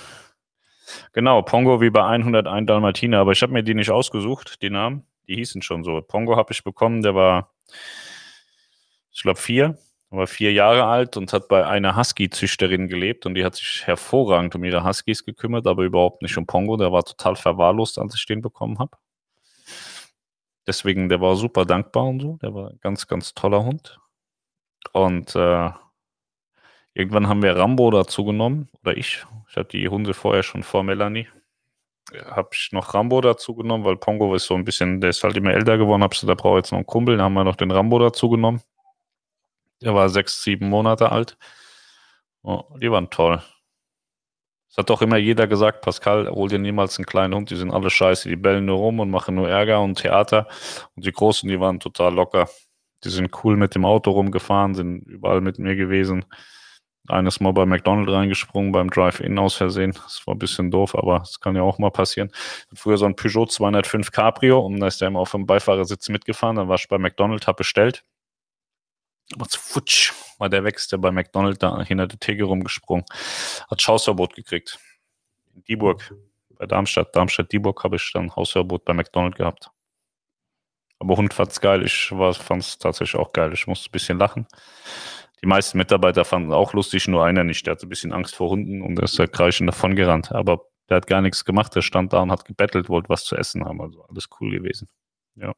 Genau, 1.12 1.42
Pongo 1.42 1.80
wie 1.80 1.90
bei 1.90 2.04
101 2.04 2.66
Dalmatiner, 2.66 3.18
aber 3.18 3.32
ich 3.32 3.42
habe 3.42 3.52
mir 3.52 3.62
die 3.62 3.74
nicht 3.74 3.90
ausgesucht, 3.90 4.62
die 4.62 4.70
Namen. 4.70 5.06
Die 5.32 5.36
hießen 5.36 5.62
schon 5.62 5.82
so. 5.82 5.98
Pongo 6.02 6.36
habe 6.36 6.52
ich 6.52 6.62
bekommen, 6.62 7.00
der 7.00 7.14
war, 7.14 7.54
ich 9.10 9.22
glaube, 9.22 9.40
vier. 9.40 9.78
war 10.10 10.26
vier 10.26 10.52
Jahre 10.52 10.84
alt 10.84 11.16
und 11.16 11.32
hat 11.32 11.48
bei 11.48 11.66
einer 11.66 11.96
Husky-Züchterin 11.96 12.86
gelebt 12.86 13.24
und 13.24 13.34
die 13.34 13.44
hat 13.44 13.54
sich 13.54 13.86
hervorragend 13.86 14.54
um 14.54 14.62
ihre 14.64 14.84
Huskies 14.84 15.24
gekümmert, 15.24 15.66
aber 15.66 15.84
überhaupt 15.84 16.20
nicht 16.20 16.36
um 16.36 16.46
Pongo. 16.46 16.76
Der 16.76 16.92
war 16.92 17.02
total 17.02 17.34
verwahrlost, 17.34 17.98
als 17.98 18.14
ich 18.14 18.26
den 18.26 18.42
bekommen 18.42 18.78
habe. 18.78 18.98
Deswegen, 20.66 21.08
der 21.08 21.22
war 21.22 21.34
super 21.36 21.64
dankbar 21.64 22.04
und 22.04 22.20
so. 22.20 22.36
Der 22.42 22.52
war 22.54 22.68
ein 22.70 22.78
ganz, 22.82 23.06
ganz 23.08 23.32
toller 23.32 23.64
Hund. 23.64 23.98
Und 24.92 25.34
äh, 25.34 25.70
irgendwann 26.92 27.26
haben 27.28 27.42
wir 27.42 27.56
Rambo 27.56 27.90
dazu 27.90 28.24
genommen, 28.26 28.68
oder 28.82 28.98
ich. 28.98 29.24
Ich 29.48 29.56
hatte 29.56 29.78
die 29.78 29.88
Hunde 29.88 30.12
vorher 30.12 30.42
schon 30.42 30.62
vor 30.62 30.82
Melanie. 30.82 31.26
Habe 32.26 32.50
ich 32.52 32.70
noch 32.72 32.94
Rambo 32.94 33.20
dazu 33.20 33.54
genommen, 33.54 33.84
weil 33.84 33.96
Pongo 33.96 34.34
ist 34.34 34.46
so 34.46 34.54
ein 34.54 34.64
bisschen, 34.64 35.00
der 35.00 35.10
ist 35.10 35.24
halt 35.24 35.36
immer 35.36 35.52
älter 35.52 35.78
geworden. 35.78 36.02
Hab 36.02 36.12
gesagt, 36.12 36.30
da 36.30 36.34
brauche 36.34 36.58
ich 36.58 36.64
jetzt 36.64 36.72
noch 36.72 36.78
einen 36.78 36.86
Kumpel. 36.86 37.16
Dann 37.16 37.24
haben 37.24 37.34
wir 37.34 37.44
noch 37.44 37.56
den 37.56 37.70
Rambo 37.70 37.98
dazu 37.98 38.28
genommen. 38.28 38.62
Der 39.82 39.94
war 39.94 40.08
sechs, 40.08 40.42
sieben 40.42 40.68
Monate 40.68 41.10
alt. 41.10 41.36
Oh, 42.42 42.64
die 42.80 42.90
waren 42.90 43.10
toll. 43.10 43.42
Es 44.72 44.78
hat 44.78 44.88
doch 44.88 45.02
immer 45.02 45.18
jeder 45.18 45.46
gesagt, 45.46 45.82
Pascal, 45.82 46.28
hol 46.30 46.48
dir 46.48 46.58
niemals 46.58 46.96
einen 46.98 47.04
kleinen 47.04 47.34
Hund, 47.34 47.50
die 47.50 47.56
sind 47.56 47.70
alle 47.70 47.90
scheiße, 47.90 48.26
die 48.28 48.36
bellen 48.36 48.64
nur 48.64 48.78
rum 48.78 49.00
und 49.00 49.10
machen 49.10 49.34
nur 49.34 49.46
Ärger 49.48 49.82
und 49.82 49.98
Theater. 49.98 50.48
Und 50.96 51.04
die 51.04 51.12
Großen, 51.12 51.46
die 51.46 51.60
waren 51.60 51.78
total 51.78 52.14
locker. 52.14 52.48
Die 53.04 53.10
sind 53.10 53.30
cool 53.44 53.56
mit 53.58 53.74
dem 53.74 53.84
Auto 53.84 54.12
rumgefahren, 54.12 54.74
sind 54.74 55.02
überall 55.06 55.42
mit 55.42 55.58
mir 55.58 55.76
gewesen. 55.76 56.24
Eines 57.08 57.40
Mal 57.40 57.52
bei 57.52 57.66
McDonald's 57.66 58.12
reingesprungen, 58.12 58.70
beim 58.70 58.88
Drive-In 58.88 59.38
aus 59.38 59.54
Versehen. 59.54 59.92
Das 59.92 60.22
war 60.26 60.34
ein 60.34 60.38
bisschen 60.38 60.70
doof, 60.70 60.94
aber 60.94 61.18
das 61.20 61.40
kann 61.40 61.56
ja 61.56 61.62
auch 61.62 61.78
mal 61.78 61.90
passieren. 61.90 62.30
Früher 62.72 62.96
so 62.96 63.06
ein 63.06 63.16
Peugeot 63.16 63.46
205 63.46 64.12
Cabrio 64.12 64.60
und 64.60 64.78
da 64.78 64.86
ist 64.86 65.00
der 65.00 65.08
immer 65.08 65.18
auf 65.18 65.32
dem 65.32 65.46
Beifahrersitz 65.46 66.08
mitgefahren. 66.08 66.56
Dann 66.56 66.68
war 66.68 66.76
ich 66.76 66.88
bei 66.88 66.98
McDonald's, 66.98 67.46
hab 67.46 67.56
bestellt. 67.56 68.04
Aber 69.34 69.48
zu 69.48 69.58
futsch 69.58 70.12
war 70.38 70.48
der 70.48 70.64
wächst, 70.64 70.92
der 70.92 70.98
bei 70.98 71.10
McDonald's 71.10 71.58
da 71.58 71.82
hinter 71.82 72.06
der 72.06 72.20
Theke 72.20 72.44
rumgesprungen. 72.44 73.04
Hat 73.68 73.86
Hausverbot 73.86 74.34
gekriegt. 74.34 74.78
In 75.54 75.64
Dieburg, 75.64 76.14
bei 76.50 76.66
Darmstadt, 76.66 77.14
Darmstadt-Dieburg 77.16 77.82
habe 77.82 77.96
ich 77.96 78.12
dann 78.12 78.34
Hausverbot 78.34 78.84
bei 78.84 78.92
McDonald's 78.92 79.38
gehabt. 79.38 79.70
Aber 80.98 81.16
Hund 81.16 81.34
fand's 81.34 81.60
geil. 81.60 81.84
Ich 81.84 82.08
fand 82.08 82.62
es 82.62 82.78
tatsächlich 82.78 83.20
auch 83.20 83.32
geil. 83.32 83.52
Ich 83.52 83.66
musste 83.66 83.88
ein 83.88 83.92
bisschen 83.92 84.18
lachen. 84.18 84.46
Die 85.42 85.48
meisten 85.48 85.76
Mitarbeiter 85.78 86.24
fanden 86.24 86.50
es 86.50 86.54
auch 86.54 86.72
lustig, 86.72 87.08
nur 87.08 87.24
einer 87.24 87.42
nicht. 87.42 87.66
Der 87.66 87.72
hatte 87.72 87.86
ein 87.86 87.88
bisschen 87.88 88.12
Angst 88.12 88.36
vor 88.36 88.50
Hunden 88.50 88.80
und 88.80 88.98
ist 89.00 89.18
da 89.18 89.26
kreischend 89.26 89.68
davon 89.68 89.96
gerannt. 89.96 90.30
Aber 90.32 90.66
der 90.88 90.98
hat 90.98 91.06
gar 91.08 91.20
nichts 91.20 91.44
gemacht. 91.44 91.74
Der 91.74 91.82
stand 91.82 92.12
da 92.12 92.20
und 92.20 92.30
hat 92.30 92.44
gebettelt, 92.44 92.88
wollte 92.88 93.08
was 93.08 93.24
zu 93.24 93.36
essen 93.36 93.64
haben. 93.64 93.80
Also 93.80 94.04
alles 94.04 94.28
cool 94.40 94.50
gewesen. 94.52 94.88
Ja. 95.34 95.52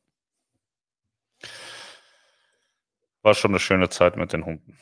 War 3.22 3.34
schon 3.34 3.50
eine 3.50 3.60
schöne 3.60 3.90
Zeit 3.90 4.16
mit 4.16 4.32
den 4.32 4.46
Hunden. 4.46 4.78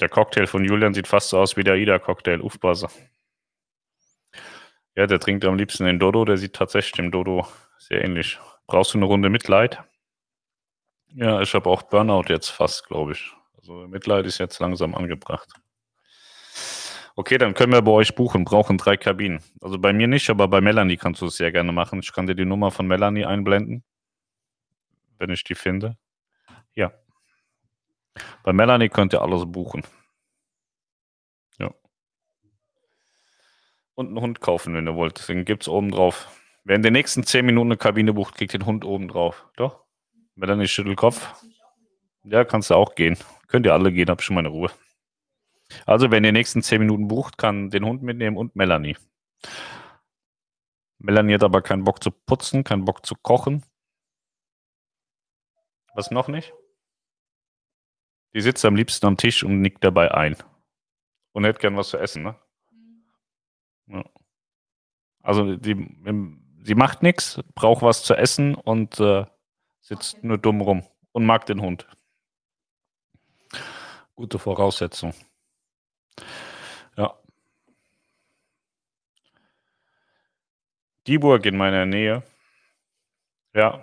Der 0.00 0.08
Cocktail 0.08 0.46
von 0.46 0.64
Julian 0.64 0.92
sieht 0.92 1.06
fast 1.06 1.28
so 1.28 1.38
aus 1.38 1.56
wie 1.56 1.62
der 1.62 1.76
Ida-Cocktail, 1.76 2.40
Ufbase. 2.40 2.88
Ja, 4.96 5.06
der 5.06 5.20
trinkt 5.20 5.44
am 5.44 5.56
liebsten 5.56 5.84
den 5.84 6.00
Dodo, 6.00 6.24
der 6.24 6.36
sieht 6.36 6.54
tatsächlich 6.54 6.92
dem 6.92 7.12
Dodo 7.12 7.46
sehr 7.78 8.04
ähnlich. 8.04 8.38
Brauchst 8.66 8.94
du 8.94 8.98
eine 8.98 9.06
Runde 9.06 9.28
Mitleid? 9.30 9.84
Ja, 11.14 11.40
ich 11.40 11.54
habe 11.54 11.70
auch 11.70 11.82
Burnout 11.82 12.24
jetzt 12.28 12.48
fast, 12.48 12.86
glaube 12.86 13.12
ich. 13.12 13.32
Also 13.58 13.86
Mitleid 13.88 14.26
ist 14.26 14.38
jetzt 14.38 14.58
langsam 14.58 14.94
angebracht. 14.94 15.48
Okay, 17.16 17.38
dann 17.38 17.54
können 17.54 17.72
wir 17.72 17.82
bei 17.82 17.92
euch 17.92 18.14
buchen, 18.14 18.44
brauchen 18.44 18.76
drei 18.76 18.96
Kabinen. 18.96 19.40
Also 19.60 19.78
bei 19.78 19.92
mir 19.92 20.08
nicht, 20.08 20.28
aber 20.30 20.48
bei 20.48 20.60
Melanie 20.60 20.96
kannst 20.96 21.22
du 21.22 21.26
es 21.26 21.36
sehr 21.36 21.52
gerne 21.52 21.70
machen. 21.70 22.00
Ich 22.00 22.12
kann 22.12 22.26
dir 22.26 22.34
die 22.34 22.44
Nummer 22.44 22.72
von 22.72 22.86
Melanie 22.86 23.24
einblenden 23.24 23.84
wenn 25.18 25.30
ich 25.30 25.44
die 25.44 25.54
finde. 25.54 25.96
Ja. 26.74 26.92
Bei 28.42 28.52
Melanie 28.52 28.88
könnt 28.88 29.12
ihr 29.12 29.22
alles 29.22 29.44
buchen. 29.46 29.82
Ja. 31.58 31.72
Und 33.94 34.08
einen 34.08 34.20
Hund 34.20 34.40
kaufen, 34.40 34.74
wenn 34.74 34.86
ihr 34.86 34.94
wollt. 34.94 35.28
Den 35.28 35.44
gibt 35.44 35.62
es 35.62 35.68
oben 35.68 35.90
drauf. 35.90 36.28
Wer 36.64 36.76
in 36.76 36.82
den 36.82 36.92
nächsten 36.92 37.24
10 37.24 37.44
Minuten 37.44 37.68
eine 37.68 37.76
Kabine 37.76 38.12
bucht, 38.12 38.34
kriegt 38.34 38.52
den 38.52 38.66
Hund 38.66 38.84
oben 38.84 39.08
drauf. 39.08 39.46
Doch? 39.56 39.83
Melanie 40.36 40.66
schüttelt 40.66 40.96
Kopf. 40.96 41.44
Ja, 42.24 42.44
kannst 42.44 42.70
du 42.70 42.74
auch 42.74 42.94
gehen. 42.94 43.16
Könnt 43.48 43.66
ihr 43.66 43.72
alle 43.72 43.92
gehen, 43.92 44.08
hab 44.08 44.22
schon 44.22 44.34
meine 44.34 44.48
Ruhe. 44.48 44.70
Also, 45.86 46.10
wenn 46.10 46.24
ihr 46.24 46.30
den 46.30 46.34
nächsten 46.34 46.62
10 46.62 46.80
Minuten 46.80 47.08
bucht, 47.08 47.38
kann 47.38 47.70
den 47.70 47.84
Hund 47.84 48.02
mitnehmen 48.02 48.36
und 48.36 48.56
Melanie. 48.56 48.96
Melanie 50.98 51.34
hat 51.34 51.44
aber 51.44 51.62
keinen 51.62 51.84
Bock 51.84 52.02
zu 52.02 52.10
putzen, 52.10 52.64
keinen 52.64 52.84
Bock 52.84 53.04
zu 53.04 53.14
kochen. 53.14 53.62
Was 55.94 56.10
noch 56.10 56.28
nicht? 56.28 56.52
Die 58.34 58.40
sitzt 58.40 58.64
am 58.64 58.74
liebsten 58.74 59.06
am 59.06 59.16
Tisch 59.16 59.44
und 59.44 59.60
nickt 59.60 59.84
dabei 59.84 60.12
ein. 60.12 60.36
Und 61.32 61.44
hätte 61.44 61.60
gern 61.60 61.76
was 61.76 61.90
zu 61.90 61.98
essen, 61.98 62.22
ne? 62.22 62.36
Ja. 63.86 64.04
Also 65.22 65.56
die, 65.56 65.88
sie 66.62 66.74
macht 66.74 67.02
nichts, 67.02 67.40
braucht 67.54 67.82
was 67.82 68.02
zu 68.02 68.14
essen 68.14 68.54
und 68.54 68.98
äh, 69.00 69.24
sitzt 69.84 70.24
nur 70.24 70.38
dumm 70.38 70.60
rum 70.60 70.82
und 71.12 71.24
mag 71.24 71.46
den 71.46 71.60
Hund. 71.60 71.86
Gute 74.16 74.38
Voraussetzung. 74.38 75.14
Ja. 76.96 77.16
Die 81.06 81.18
Burg 81.18 81.46
in 81.46 81.56
meiner 81.56 81.86
Nähe. 81.86 82.22
Ja, 83.54 83.80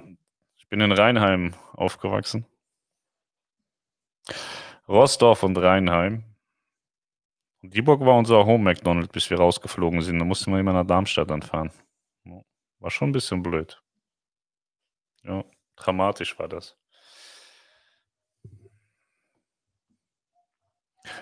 bin 0.72 0.80
in 0.80 0.93
Rheinheim 0.93 1.54
aufgewachsen. 1.74 2.45
Rostorf 4.88 5.43
und 5.43 5.58
Rheinheim. 5.58 6.24
Und 7.62 7.76
Dieburg 7.76 7.99
war 7.99 8.18
unser 8.18 8.45
Home 8.45 8.64
McDonald's, 8.64 9.12
bis 9.12 9.30
wir 9.30 9.38
rausgeflogen 9.38 10.02
sind. 10.02 10.18
Da 10.18 10.26
mussten 10.26 10.52
wir 10.52 10.60
immer 10.60 10.74
nach 10.74 10.88
Darmstadt 10.88 11.30
anfahren. 11.30 11.72
War 12.80 12.89
schon 12.89 13.10
ein 13.10 13.12
bisschen 13.12 13.43
blöd. 13.43 13.84
Ja, 15.24 15.43
dramatisch 15.84 16.38
war 16.39 16.47
das. 16.47 16.77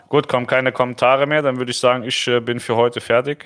Gut, 0.10 0.28
kommen 0.28 0.48
keine 0.48 0.72
Kommentare 0.72 1.26
mehr. 1.26 1.42
Dann 1.42 1.58
würde 1.58 1.72
ich 1.72 1.80
sagen, 1.80 2.04
ich 2.04 2.28
äh, 2.28 2.40
bin 2.42 2.60
für 2.60 2.76
heute 2.76 3.02
fertig. 3.02 3.46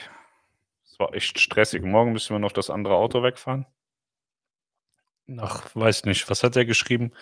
Es 0.85 0.99
war 0.99 1.13
echt 1.13 1.39
stressig. 1.39 1.83
Morgen 1.83 2.13
müssen 2.13 2.33
wir 2.33 2.39
noch 2.39 2.51
das 2.51 2.69
andere 2.69 2.95
Auto 2.95 3.23
wegfahren. 3.23 3.65
Ach, 5.37 5.69
weiß 5.73 6.05
nicht. 6.05 6.29
Was 6.29 6.43
hat 6.43 6.55
er 6.55 6.65
geschrieben? 6.65 7.13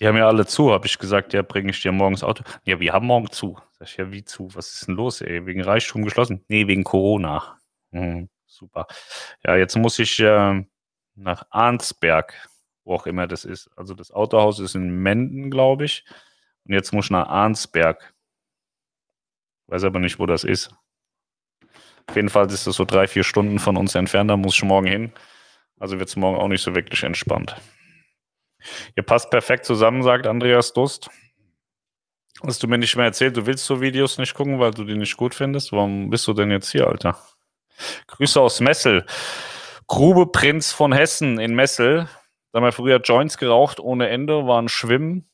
Die 0.00 0.08
haben 0.08 0.16
ja 0.16 0.26
alle 0.26 0.44
zu, 0.44 0.72
habe 0.72 0.86
ich 0.86 0.98
gesagt, 0.98 1.32
ja, 1.34 1.42
bringe 1.42 1.70
ich 1.70 1.80
dir 1.80 1.92
morgens 1.92 2.24
Auto. 2.24 2.42
Ja, 2.64 2.80
wir 2.80 2.92
haben 2.92 3.06
morgen 3.06 3.30
zu. 3.30 3.58
Sag 3.78 3.88
ich, 3.88 3.96
ja, 3.96 4.10
wie 4.10 4.24
zu? 4.24 4.48
Was 4.54 4.74
ist 4.74 4.88
denn 4.88 4.96
los, 4.96 5.20
ey? 5.20 5.46
Wegen 5.46 5.62
Reichtum 5.62 6.02
geschlossen? 6.02 6.44
Nee, 6.48 6.66
wegen 6.66 6.82
Corona. 6.82 7.60
Mhm, 7.92 8.28
super. 8.44 8.86
Ja, 9.44 9.54
jetzt 9.54 9.76
muss 9.76 10.00
ich 10.00 10.18
äh, 10.18 10.64
nach 11.14 11.46
Arnsberg, 11.50 12.34
wo 12.84 12.94
auch 12.94 13.06
immer 13.06 13.26
das 13.26 13.44
ist. 13.44 13.70
Also 13.76 13.94
das 13.94 14.10
Autohaus 14.10 14.58
ist 14.60 14.74
in 14.74 14.90
Menden, 15.02 15.50
glaube 15.50 15.84
ich. 15.84 16.04
Und 16.64 16.74
jetzt 16.74 16.92
muss 16.92 17.06
ich 17.06 17.10
nach 17.10 17.28
Arnsberg. 17.28 18.14
Weiß 19.66 19.84
aber 19.84 19.98
nicht, 19.98 20.18
wo 20.18 20.26
das 20.26 20.44
ist. 20.44 20.74
Auf 22.06 22.16
jeden 22.16 22.28
Fall 22.28 22.50
ist 22.50 22.66
das 22.66 22.76
so 22.76 22.84
drei, 22.84 23.06
vier 23.06 23.24
Stunden 23.24 23.58
von 23.58 23.76
uns 23.76 23.94
entfernt. 23.94 24.30
Da 24.30 24.36
muss 24.36 24.54
ich 24.54 24.62
morgen 24.62 24.86
hin. 24.86 25.12
Also 25.78 25.98
wird 25.98 26.08
es 26.08 26.16
morgen 26.16 26.38
auch 26.38 26.48
nicht 26.48 26.62
so 26.62 26.74
wirklich 26.74 27.02
entspannt. 27.02 27.56
Ihr 28.96 29.02
passt 29.02 29.30
perfekt 29.30 29.64
zusammen, 29.64 30.02
sagt 30.02 30.26
Andreas 30.26 30.72
Dust. 30.72 31.10
Hast 32.42 32.62
du 32.62 32.68
mir 32.68 32.78
nicht 32.78 32.96
mehr 32.96 33.06
erzählt, 33.06 33.36
du 33.36 33.46
willst 33.46 33.64
so 33.64 33.80
Videos 33.80 34.18
nicht 34.18 34.34
gucken, 34.34 34.58
weil 34.58 34.72
du 34.72 34.84
die 34.84 34.96
nicht 34.96 35.16
gut 35.16 35.34
findest? 35.34 35.72
Warum 35.72 36.10
bist 36.10 36.26
du 36.26 36.32
denn 36.32 36.50
jetzt 36.50 36.70
hier, 36.70 36.86
Alter? 36.88 37.16
Grüße 38.06 38.40
aus 38.40 38.60
Messel. 38.60 39.06
Grube 39.86 40.26
Prinz 40.26 40.72
von 40.72 40.92
Hessen 40.92 41.38
in 41.38 41.54
Messel. 41.54 42.08
Da 42.54 42.60
haben 42.60 42.66
wir 42.66 42.72
früher 42.72 43.00
Joints 43.00 43.36
geraucht 43.36 43.80
ohne 43.80 44.08
Ende, 44.10 44.46
waren 44.46 44.68
schwimmen, 44.68 45.28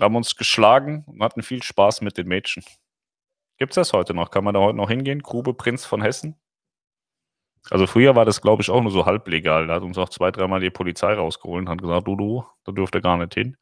haben 0.00 0.14
uns 0.14 0.36
geschlagen 0.36 1.02
und 1.08 1.20
hatten 1.24 1.42
viel 1.42 1.60
Spaß 1.60 2.02
mit 2.02 2.16
den 2.16 2.28
Mädchen. 2.28 2.62
Gibt 3.56 3.72
es 3.72 3.74
das 3.74 3.92
heute 3.92 4.14
noch? 4.14 4.30
Kann 4.30 4.44
man 4.44 4.54
da 4.54 4.60
heute 4.60 4.76
noch 4.76 4.88
hingehen? 4.88 5.22
Grube 5.22 5.54
Prinz 5.54 5.84
von 5.84 6.00
Hessen? 6.00 6.36
Also 7.68 7.88
früher 7.88 8.14
war 8.14 8.24
das, 8.24 8.40
glaube 8.40 8.62
ich, 8.62 8.70
auch 8.70 8.80
nur 8.80 8.92
so 8.92 9.06
halblegal. 9.06 9.66
Da 9.66 9.74
hat 9.74 9.82
uns 9.82 9.98
auch 9.98 10.08
zwei, 10.08 10.30
dreimal 10.30 10.60
die 10.60 10.70
Polizei 10.70 11.14
rausgeholt 11.14 11.62
und 11.62 11.68
hat 11.68 11.82
gesagt, 11.82 12.06
du, 12.06 12.14
du, 12.14 12.46
da 12.62 12.70
dürft 12.70 12.94
ihr 12.94 13.00
gar 13.00 13.16
nicht 13.16 13.34
hin. 13.34 13.56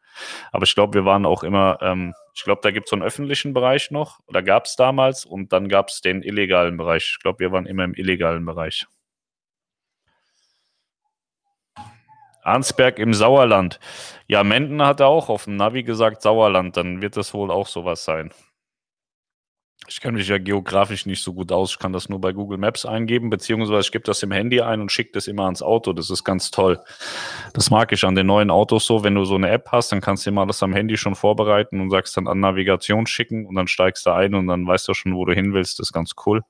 Aber 0.52 0.64
ich 0.64 0.74
glaube, 0.74 0.92
wir 0.92 1.06
waren 1.06 1.24
auch 1.24 1.42
immer, 1.42 1.78
ähm, 1.80 2.12
ich 2.34 2.44
glaube, 2.44 2.60
da 2.62 2.70
gibt 2.70 2.84
es 2.84 2.90
so 2.90 2.96
einen 2.96 3.02
öffentlichen 3.02 3.54
Bereich 3.54 3.90
noch, 3.90 4.20
oder 4.26 4.42
gab 4.42 4.66
es 4.66 4.76
damals, 4.76 5.24
und 5.24 5.54
dann 5.54 5.70
gab 5.70 5.88
es 5.88 6.02
den 6.02 6.22
illegalen 6.22 6.76
Bereich. 6.76 7.14
Ich 7.16 7.22
glaube, 7.22 7.38
wir 7.38 7.50
waren 7.50 7.64
immer 7.64 7.84
im 7.84 7.94
illegalen 7.94 8.44
Bereich. 8.44 8.86
Arnsberg 12.46 12.98
im 12.98 13.14
Sauerland. 13.14 13.80
Ja, 14.28 14.44
Menden 14.44 14.82
hat 14.82 15.00
er 15.00 15.08
auch 15.08 15.28
auf 15.28 15.44
dem 15.44 15.56
Navi 15.56 15.82
gesagt 15.82 16.22
Sauerland, 16.22 16.76
dann 16.76 17.02
wird 17.02 17.16
das 17.16 17.34
wohl 17.34 17.50
auch 17.50 17.66
sowas 17.66 18.04
sein. 18.04 18.32
Ich 19.88 20.00
kenne 20.00 20.18
mich 20.18 20.26
ja 20.26 20.38
geografisch 20.38 21.06
nicht 21.06 21.22
so 21.22 21.32
gut 21.32 21.52
aus. 21.52 21.72
Ich 21.72 21.78
kann 21.78 21.92
das 21.92 22.08
nur 22.08 22.20
bei 22.20 22.32
Google 22.32 22.58
Maps 22.58 22.84
eingeben, 22.84 23.30
beziehungsweise 23.30 23.80
ich 23.80 23.92
gebe 23.92 24.04
das 24.04 24.22
im 24.22 24.32
Handy 24.32 24.60
ein 24.60 24.80
und 24.80 24.90
schicke 24.90 25.12
das 25.12 25.28
immer 25.28 25.44
ans 25.44 25.62
Auto. 25.62 25.92
Das 25.92 26.10
ist 26.10 26.24
ganz 26.24 26.50
toll. 26.50 26.80
Das 27.52 27.70
mag 27.70 27.92
ich 27.92 28.02
an 28.04 28.16
den 28.16 28.26
neuen 28.26 28.50
Autos 28.50 28.86
so. 28.86 29.04
Wenn 29.04 29.14
du 29.14 29.24
so 29.24 29.36
eine 29.36 29.48
App 29.50 29.68
hast, 29.70 29.92
dann 29.92 30.00
kannst 30.00 30.26
du 30.26 30.30
immer 30.30 30.40
alles 30.42 30.62
am 30.62 30.72
Handy 30.72 30.96
schon 30.96 31.14
vorbereiten 31.14 31.80
und 31.80 31.90
sagst 31.90 32.16
dann 32.16 32.26
an 32.26 32.40
Navigation 32.40 33.06
schicken 33.06 33.46
und 33.46 33.54
dann 33.54 33.68
steigst 33.68 34.06
du 34.06 34.10
ein 34.10 34.34
und 34.34 34.48
dann 34.48 34.66
weißt 34.66 34.88
du 34.88 34.94
schon, 34.94 35.14
wo 35.14 35.24
du 35.24 35.34
hin 35.34 35.54
willst. 35.54 35.78
Das 35.78 35.88
ist 35.88 35.92
ganz 35.92 36.12
cool. 36.26 36.42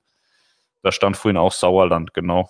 Da 0.82 0.90
stand 0.90 1.16
vorhin 1.16 1.36
auch 1.36 1.52
Sauerland, 1.52 2.14
genau. 2.14 2.48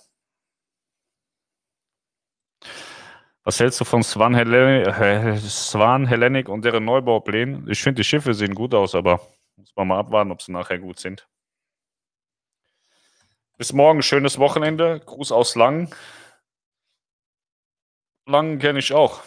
Was 3.47 3.61
hältst 3.61 3.80
du 3.80 3.84
von 3.84 4.03
Swan, 4.03 4.34
Hellen 4.34 5.38
Swan 5.38 6.05
Hellenic 6.09 6.49
und 6.49 6.64
deren 6.64 6.84
Neubauplänen? 6.84 7.70
Ich 7.70 7.80
finde, 7.80 8.01
die 8.01 8.05
Schiffe 8.05 8.34
sehen 8.34 8.57
gut 8.57 8.74
aus, 8.74 8.97
aber 8.97 9.20
muss 9.55 9.72
man 9.76 9.86
mal 9.86 10.01
abwarten, 10.01 10.32
ob 10.32 10.42
sie 10.42 10.51
nachher 10.51 10.80
gut 10.80 10.99
sind. 10.99 11.28
Bis 13.57 13.72
morgen, 13.72 14.03
schönes 14.03 14.40
Wochenende. 14.40 14.99
Gruß 14.99 15.30
aus 15.30 15.55
Lang. 15.55 15.94
Lang 18.26 18.59
kenne 18.59 18.80
ich 18.80 18.92
auch. 18.92 19.22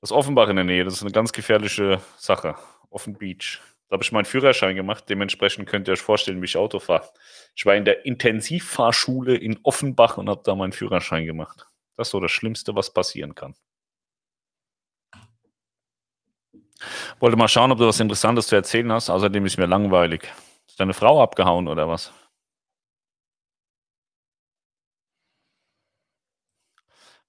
Das 0.00 0.10
Offenbach 0.10 0.48
in 0.48 0.56
der 0.56 0.64
Nähe, 0.64 0.84
das 0.84 0.94
ist 0.94 1.02
eine 1.02 1.12
ganz 1.12 1.30
gefährliche 1.30 2.00
Sache. 2.16 2.56
Offen 2.88 3.18
Beach. 3.18 3.60
Da 3.90 3.96
habe 3.96 4.02
ich 4.02 4.12
meinen 4.12 4.24
Führerschein 4.24 4.76
gemacht. 4.76 5.10
Dementsprechend 5.10 5.68
könnt 5.68 5.88
ihr 5.88 5.92
euch 5.92 6.00
vorstellen, 6.00 6.40
wie 6.40 6.46
ich 6.46 6.56
Auto 6.56 6.78
fahre. 6.78 7.06
Ich 7.54 7.66
war 7.66 7.74
in 7.74 7.84
der 7.84 8.06
Intensivfahrschule 8.06 9.36
in 9.36 9.60
Offenbach 9.62 10.16
und 10.16 10.30
habe 10.30 10.40
da 10.42 10.54
meinen 10.54 10.72
Führerschein 10.72 11.26
gemacht. 11.26 11.68
Das 11.96 12.08
ist 12.08 12.12
so 12.12 12.20
das 12.20 12.32
Schlimmste, 12.32 12.74
was 12.74 12.92
passieren 12.92 13.34
kann. 13.34 13.54
Wollte 17.20 17.36
mal 17.36 17.48
schauen, 17.48 17.72
ob 17.72 17.78
du 17.78 17.86
was 17.86 18.00
Interessantes 18.00 18.48
zu 18.48 18.56
erzählen 18.56 18.90
hast. 18.92 19.10
Außerdem 19.10 19.46
ist 19.46 19.58
mir 19.58 19.66
langweilig. 19.66 20.30
Ist 20.66 20.80
deine 20.80 20.94
Frau 20.94 21.22
abgehauen 21.22 21.68
oder 21.68 21.88
was? 21.88 22.12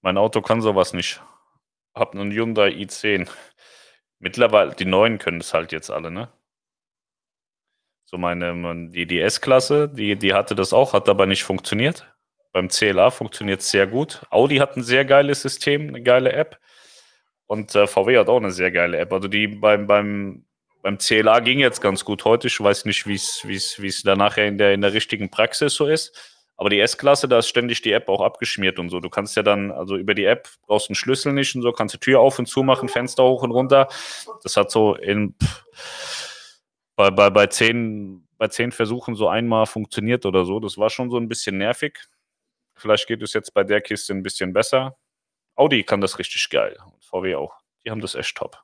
Mein 0.02 0.18
Auto 0.18 0.40
kann 0.42 0.60
sowas 0.60 0.92
nicht. 0.92 1.20
Hab 1.94 2.14
einen 2.14 2.30
Hyundai 2.32 2.68
i10. 2.70 3.28
Mittlerweile, 4.18 4.74
die 4.74 4.84
neuen 4.84 5.18
können 5.18 5.40
es 5.40 5.52
halt 5.54 5.72
jetzt 5.72 5.90
alle, 5.90 6.10
ne? 6.10 6.32
So 8.04 8.18
meine, 8.18 8.88
die, 8.90 9.06
die 9.06 9.20
S-Klasse, 9.20 9.88
die, 9.88 10.16
die 10.16 10.32
hatte 10.32 10.54
das 10.54 10.72
auch, 10.72 10.92
hat 10.92 11.08
aber 11.08 11.26
nicht 11.26 11.42
funktioniert. 11.44 12.15
Beim 12.56 12.70
CLA 12.70 13.10
funktioniert 13.10 13.60
es 13.60 13.70
sehr 13.70 13.86
gut. 13.86 14.22
Audi 14.30 14.56
hat 14.56 14.78
ein 14.78 14.82
sehr 14.82 15.04
geiles 15.04 15.42
System, 15.42 15.88
eine 15.88 16.02
geile 16.02 16.32
App. 16.32 16.58
Und 17.44 17.74
äh, 17.74 17.86
VW 17.86 18.16
hat 18.16 18.30
auch 18.30 18.38
eine 18.38 18.50
sehr 18.50 18.70
geile 18.70 18.96
App. 18.96 19.12
Also 19.12 19.28
die 19.28 19.46
beim, 19.46 19.86
beim, 19.86 20.46
beim 20.80 20.96
CLA 20.96 21.40
ging 21.40 21.58
jetzt 21.58 21.82
ganz 21.82 22.02
gut 22.02 22.24
heute. 22.24 22.46
Ich 22.46 22.58
weiß 22.58 22.86
nicht, 22.86 23.06
wie 23.06 23.14
es 23.14 24.02
da 24.04 24.16
nachher 24.16 24.46
in 24.46 24.56
der, 24.56 24.72
in 24.72 24.80
der 24.80 24.94
richtigen 24.94 25.30
Praxis 25.30 25.74
so 25.74 25.84
ist. 25.84 26.18
Aber 26.56 26.70
die 26.70 26.80
S-Klasse, 26.80 27.28
da 27.28 27.40
ist 27.40 27.48
ständig 27.48 27.82
die 27.82 27.92
App 27.92 28.08
auch 28.08 28.22
abgeschmiert 28.22 28.78
und 28.78 28.88
so. 28.88 29.00
Du 29.00 29.10
kannst 29.10 29.36
ja 29.36 29.42
dann, 29.42 29.70
also 29.70 29.98
über 29.98 30.14
die 30.14 30.24
App 30.24 30.48
brauchst 30.66 30.88
du 30.88 30.92
einen 30.92 30.96
Schlüssel 30.96 31.34
nicht 31.34 31.54
und 31.56 31.60
so, 31.60 31.72
kannst 31.72 31.94
die 31.94 32.00
Tür 32.00 32.20
auf 32.20 32.38
und 32.38 32.46
zu 32.46 32.62
machen, 32.62 32.88
Fenster 32.88 33.24
hoch 33.24 33.42
und 33.42 33.50
runter. 33.50 33.86
Das 34.42 34.56
hat 34.56 34.70
so 34.70 34.94
in 34.94 35.34
bei, 36.96 37.10
bei, 37.10 37.28
bei, 37.28 37.48
zehn, 37.48 38.26
bei 38.38 38.48
zehn 38.48 38.72
Versuchen 38.72 39.14
so 39.14 39.28
einmal 39.28 39.66
funktioniert 39.66 40.24
oder 40.24 40.46
so. 40.46 40.58
Das 40.58 40.78
war 40.78 40.88
schon 40.88 41.10
so 41.10 41.18
ein 41.18 41.28
bisschen 41.28 41.58
nervig. 41.58 41.98
Vielleicht 42.76 43.06
geht 43.06 43.22
es 43.22 43.32
jetzt 43.32 43.54
bei 43.54 43.64
der 43.64 43.80
Kiste 43.80 44.12
ein 44.12 44.22
bisschen 44.22 44.52
besser. 44.52 44.96
Audi 45.54 45.82
kann 45.82 46.00
das 46.00 46.18
richtig 46.18 46.48
geil. 46.50 46.76
Und 46.84 47.04
VW 47.04 47.34
auch. 47.36 47.54
Die 47.84 47.90
haben 47.90 48.00
das 48.00 48.14
echt 48.14 48.36
top. 48.36 48.62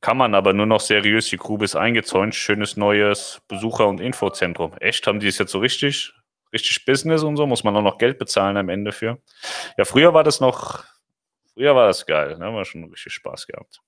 Kann 0.00 0.16
man 0.16 0.34
aber 0.34 0.52
nur 0.52 0.66
noch 0.66 0.80
seriös. 0.80 1.28
Die 1.28 1.36
Grube 1.36 1.64
ist 1.64 1.76
eingezäunt. 1.76 2.34
Schönes 2.34 2.76
neues 2.76 3.40
Besucher- 3.48 3.88
und 3.88 4.00
Infozentrum. 4.00 4.76
Echt? 4.78 5.06
Haben 5.06 5.20
die 5.20 5.28
es 5.28 5.38
jetzt 5.38 5.52
so 5.52 5.60
richtig? 5.60 6.12
Richtig 6.52 6.84
Business 6.84 7.22
und 7.22 7.36
so? 7.36 7.46
Muss 7.46 7.64
man 7.64 7.76
auch 7.76 7.82
noch 7.82 7.98
Geld 7.98 8.18
bezahlen 8.18 8.56
am 8.56 8.68
Ende 8.68 8.92
für? 8.92 9.22
Ja, 9.78 9.84
früher 9.84 10.14
war 10.14 10.24
das 10.24 10.40
noch, 10.40 10.84
früher 11.54 11.74
war 11.74 11.86
das 11.86 12.06
geil. 12.06 12.38
Ne? 12.38 12.52
War 12.52 12.64
schon 12.64 12.84
richtig 12.84 13.12
Spaß 13.14 13.46
gehabt. 13.46 13.80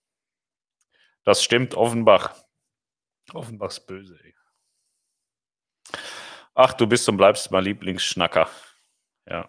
Das 1.24 1.42
stimmt, 1.42 1.74
Offenbach. 1.74 2.34
Offenbach's 3.32 3.84
böse, 3.84 4.18
ey. 4.22 4.34
Ach, 6.61 6.72
du 6.72 6.88
bist 6.88 7.09
und 7.09 7.18
bleibst 7.18 7.52
mein 7.52 7.62
Lieblingsschnacker. 7.62 8.48
Ja. 9.30 9.48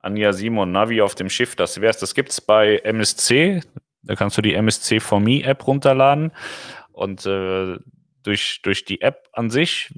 Anja 0.00 0.32
Simon, 0.32 0.72
Navi 0.72 1.00
auf 1.00 1.14
dem 1.14 1.30
Schiff, 1.30 1.54
das 1.54 1.80
wär's. 1.80 1.98
Das 1.98 2.16
gibt's 2.16 2.40
bei 2.40 2.78
MSC. 2.78 3.62
Da 4.02 4.16
kannst 4.16 4.36
du 4.36 4.42
die 4.42 4.54
MSC 4.54 4.98
For 4.98 5.20
Me 5.20 5.44
App 5.44 5.64
runterladen. 5.64 6.32
Und 6.90 7.24
äh, 7.24 7.78
durch, 8.24 8.62
durch 8.62 8.84
die 8.84 9.00
App 9.00 9.28
an 9.32 9.48
sich 9.48 9.94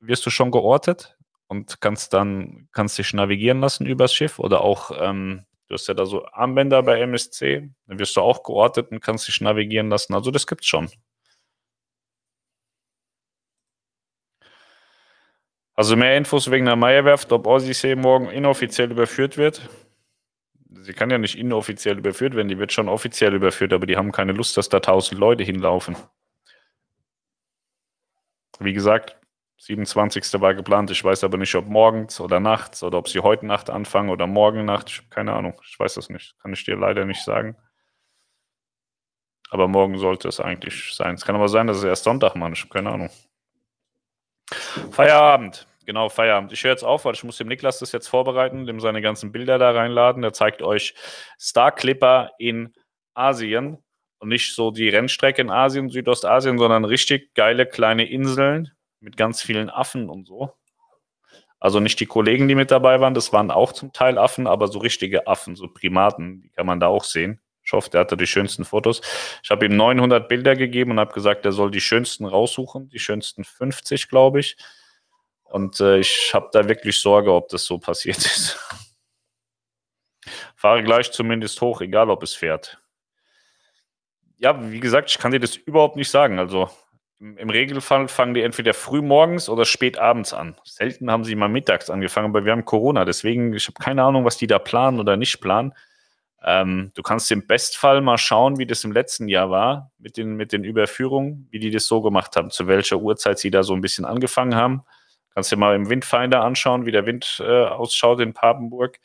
wirst 0.00 0.26
du 0.26 0.30
schon 0.30 0.50
geortet 0.50 1.16
und 1.46 1.80
kannst 1.80 2.12
dann 2.12 2.68
kannst 2.72 2.98
dich 2.98 3.12
navigieren 3.14 3.60
lassen 3.60 3.86
übers 3.86 4.12
Schiff 4.12 4.40
oder 4.40 4.62
auch 4.62 4.90
ähm, 5.00 5.46
du 5.68 5.74
hast 5.74 5.86
ja 5.86 5.94
da 5.94 6.04
so 6.04 6.26
Armbänder 6.26 6.82
bei 6.82 7.00
MSC, 7.00 7.70
dann 7.86 7.98
wirst 8.00 8.16
du 8.16 8.22
auch 8.22 8.42
geortet 8.42 8.90
und 8.90 9.00
kannst 9.00 9.28
dich 9.28 9.40
navigieren 9.40 9.88
lassen. 9.88 10.14
Also 10.14 10.32
das 10.32 10.48
gibt's 10.48 10.66
schon. 10.66 10.90
Also 15.78 15.94
mehr 15.94 16.16
Infos 16.16 16.50
wegen 16.50 16.64
der 16.64 16.74
Meierwerft, 16.74 17.30
ob 17.30 17.46
Odyssey 17.46 17.94
morgen 17.94 18.30
inoffiziell 18.30 18.90
überführt 18.90 19.36
wird. 19.36 19.68
Sie 20.70 20.92
kann 20.92 21.08
ja 21.08 21.18
nicht 21.18 21.38
inoffiziell 21.38 21.98
überführt 21.98 22.34
werden, 22.34 22.48
die 22.48 22.58
wird 22.58 22.72
schon 22.72 22.88
offiziell 22.88 23.32
überführt, 23.32 23.72
aber 23.72 23.86
die 23.86 23.96
haben 23.96 24.10
keine 24.10 24.32
Lust, 24.32 24.56
dass 24.56 24.68
da 24.68 24.80
tausend 24.80 25.20
Leute 25.20 25.44
hinlaufen. 25.44 25.94
Wie 28.58 28.72
gesagt, 28.72 29.18
27. 29.58 30.40
war 30.40 30.52
geplant. 30.52 30.90
Ich 30.90 31.04
weiß 31.04 31.22
aber 31.22 31.38
nicht, 31.38 31.54
ob 31.54 31.68
morgens 31.68 32.20
oder 32.20 32.40
nachts 32.40 32.82
oder 32.82 32.98
ob 32.98 33.08
sie 33.08 33.20
heute 33.20 33.46
Nacht 33.46 33.70
anfangen 33.70 34.10
oder 34.10 34.26
morgen 34.26 34.64
Nacht. 34.64 34.90
Ich 34.90 34.98
habe 34.98 35.10
keine 35.10 35.32
Ahnung. 35.32 35.60
Ich 35.64 35.78
weiß 35.78 35.94
das 35.94 36.10
nicht. 36.10 36.34
Kann 36.42 36.52
ich 36.52 36.64
dir 36.64 36.76
leider 36.76 37.04
nicht 37.04 37.22
sagen. 37.22 37.56
Aber 39.50 39.68
morgen 39.68 39.96
sollte 39.96 40.26
es 40.26 40.40
eigentlich 40.40 40.92
sein. 40.96 41.14
Es 41.14 41.24
kann 41.24 41.36
aber 41.36 41.48
sein, 41.48 41.68
dass 41.68 41.76
es 41.76 41.84
erst 41.84 42.02
Sonntag 42.02 42.34
machen. 42.34 42.54
Ich 42.54 42.62
habe 42.62 42.70
keine 42.70 42.90
Ahnung. 42.90 43.10
Feierabend. 44.90 45.66
Genau, 45.86 46.08
Feierabend. 46.08 46.52
Ich 46.52 46.64
höre 46.64 46.72
jetzt 46.72 46.84
auf, 46.84 47.04
weil 47.04 47.14
ich 47.14 47.24
muss 47.24 47.38
dem 47.38 47.48
Niklas 47.48 47.78
das 47.78 47.92
jetzt 47.92 48.08
vorbereiten, 48.08 48.66
dem 48.66 48.80
seine 48.80 49.00
ganzen 49.00 49.32
Bilder 49.32 49.58
da 49.58 49.70
reinladen. 49.70 50.22
Der 50.22 50.32
zeigt 50.32 50.60
euch 50.60 50.94
Star 51.40 51.72
Clipper 51.72 52.32
in 52.38 52.74
Asien 53.14 53.78
und 54.18 54.28
nicht 54.28 54.54
so 54.54 54.70
die 54.70 54.88
Rennstrecke 54.88 55.40
in 55.40 55.50
Asien, 55.50 55.88
Südostasien, 55.88 56.58
sondern 56.58 56.84
richtig 56.84 57.34
geile 57.34 57.66
kleine 57.66 58.08
Inseln 58.08 58.70
mit 59.00 59.16
ganz 59.16 59.42
vielen 59.42 59.70
Affen 59.70 60.10
und 60.10 60.26
so. 60.26 60.52
Also 61.60 61.80
nicht 61.80 61.98
die 62.00 62.06
Kollegen, 62.06 62.46
die 62.46 62.54
mit 62.54 62.70
dabei 62.70 63.00
waren, 63.00 63.14
das 63.14 63.32
waren 63.32 63.50
auch 63.50 63.72
zum 63.72 63.92
Teil 63.92 64.16
Affen, 64.18 64.46
aber 64.46 64.68
so 64.68 64.78
richtige 64.78 65.26
Affen, 65.26 65.56
so 65.56 65.68
Primaten, 65.68 66.42
die 66.42 66.50
kann 66.50 66.66
man 66.66 66.78
da 66.78 66.86
auch 66.86 67.04
sehen. 67.04 67.40
Ich 67.68 67.72
hoffe, 67.74 67.90
der 67.90 68.00
hatte 68.00 68.16
die 68.16 68.26
schönsten 68.26 68.64
Fotos. 68.64 69.02
Ich 69.42 69.50
habe 69.50 69.66
ihm 69.66 69.76
900 69.76 70.26
Bilder 70.26 70.56
gegeben 70.56 70.92
und 70.92 71.00
habe 71.00 71.12
gesagt, 71.12 71.44
er 71.44 71.52
soll 71.52 71.70
die 71.70 71.82
schönsten 71.82 72.24
raussuchen, 72.24 72.88
die 72.88 72.98
schönsten 72.98 73.44
50, 73.44 74.08
glaube 74.08 74.40
ich. 74.40 74.56
Und 75.44 75.78
äh, 75.78 75.98
ich 75.98 76.30
habe 76.32 76.48
da 76.50 76.66
wirklich 76.66 76.98
Sorge, 76.98 77.30
ob 77.30 77.50
das 77.50 77.66
so 77.66 77.76
passiert 77.76 78.16
ist. 78.16 78.58
Fahre 80.56 80.82
gleich 80.82 81.12
zumindest 81.12 81.60
hoch, 81.60 81.82
egal 81.82 82.08
ob 82.08 82.22
es 82.22 82.32
fährt. 82.32 82.78
Ja, 84.38 84.70
wie 84.70 84.80
gesagt, 84.80 85.10
ich 85.10 85.18
kann 85.18 85.32
dir 85.32 85.40
das 85.40 85.54
überhaupt 85.54 85.96
nicht 85.96 86.08
sagen. 86.08 86.38
Also 86.38 86.70
im 87.20 87.50
Regelfall 87.50 88.08
fangen 88.08 88.32
die 88.32 88.42
entweder 88.42 88.72
früh 88.72 89.02
morgens 89.02 89.50
oder 89.50 89.66
spät 89.66 89.98
abends 89.98 90.32
an. 90.32 90.56
Selten 90.64 91.10
haben 91.10 91.24
sie 91.24 91.34
mal 91.34 91.50
mittags 91.50 91.90
angefangen, 91.90 92.30
aber 92.30 92.46
wir 92.46 92.52
haben 92.52 92.64
Corona. 92.64 93.04
Deswegen, 93.04 93.52
ich 93.52 93.66
habe 93.66 93.78
keine 93.78 94.04
Ahnung, 94.04 94.24
was 94.24 94.38
die 94.38 94.46
da 94.46 94.58
planen 94.58 95.00
oder 95.00 95.18
nicht 95.18 95.42
planen. 95.42 95.74
Ähm, 96.42 96.92
du 96.94 97.02
kannst 97.02 97.30
im 97.32 97.46
Bestfall 97.46 98.00
mal 98.00 98.18
schauen, 98.18 98.58
wie 98.58 98.66
das 98.66 98.84
im 98.84 98.92
letzten 98.92 99.28
Jahr 99.28 99.50
war 99.50 99.90
mit 99.98 100.16
den, 100.16 100.36
mit 100.36 100.52
den 100.52 100.64
Überführungen, 100.64 101.48
wie 101.50 101.58
die 101.58 101.70
das 101.70 101.86
so 101.86 102.00
gemacht 102.00 102.36
haben, 102.36 102.50
zu 102.50 102.68
welcher 102.68 102.98
Uhrzeit 102.98 103.38
sie 103.38 103.50
da 103.50 103.62
so 103.62 103.74
ein 103.74 103.80
bisschen 103.80 104.04
angefangen 104.04 104.54
haben. 104.54 104.82
Kannst 105.34 105.50
dir 105.50 105.56
mal 105.56 105.74
im 105.74 105.88
Windfinder 105.88 106.42
anschauen, 106.42 106.86
wie 106.86 106.92
der 106.92 107.06
Wind 107.06 107.42
äh, 107.44 107.64
ausschaut 107.64 108.20
in 108.20 108.34
Papenburg. 108.34 108.98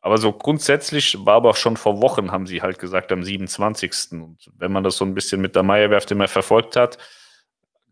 Aber 0.00 0.18
so 0.18 0.32
grundsätzlich 0.32 1.24
war 1.24 1.36
aber 1.36 1.50
auch 1.50 1.56
schon 1.56 1.76
vor 1.76 2.02
Wochen, 2.02 2.32
haben 2.32 2.46
sie 2.46 2.60
halt 2.60 2.78
gesagt, 2.78 3.12
am 3.12 3.22
27. 3.22 3.92
Und 4.20 4.50
wenn 4.58 4.72
man 4.72 4.82
das 4.82 4.96
so 4.96 5.04
ein 5.04 5.14
bisschen 5.14 5.40
mit 5.40 5.54
der 5.54 5.62
Meierwerft 5.62 6.10
immer 6.10 6.26
verfolgt 6.26 6.74
hat, 6.74 6.98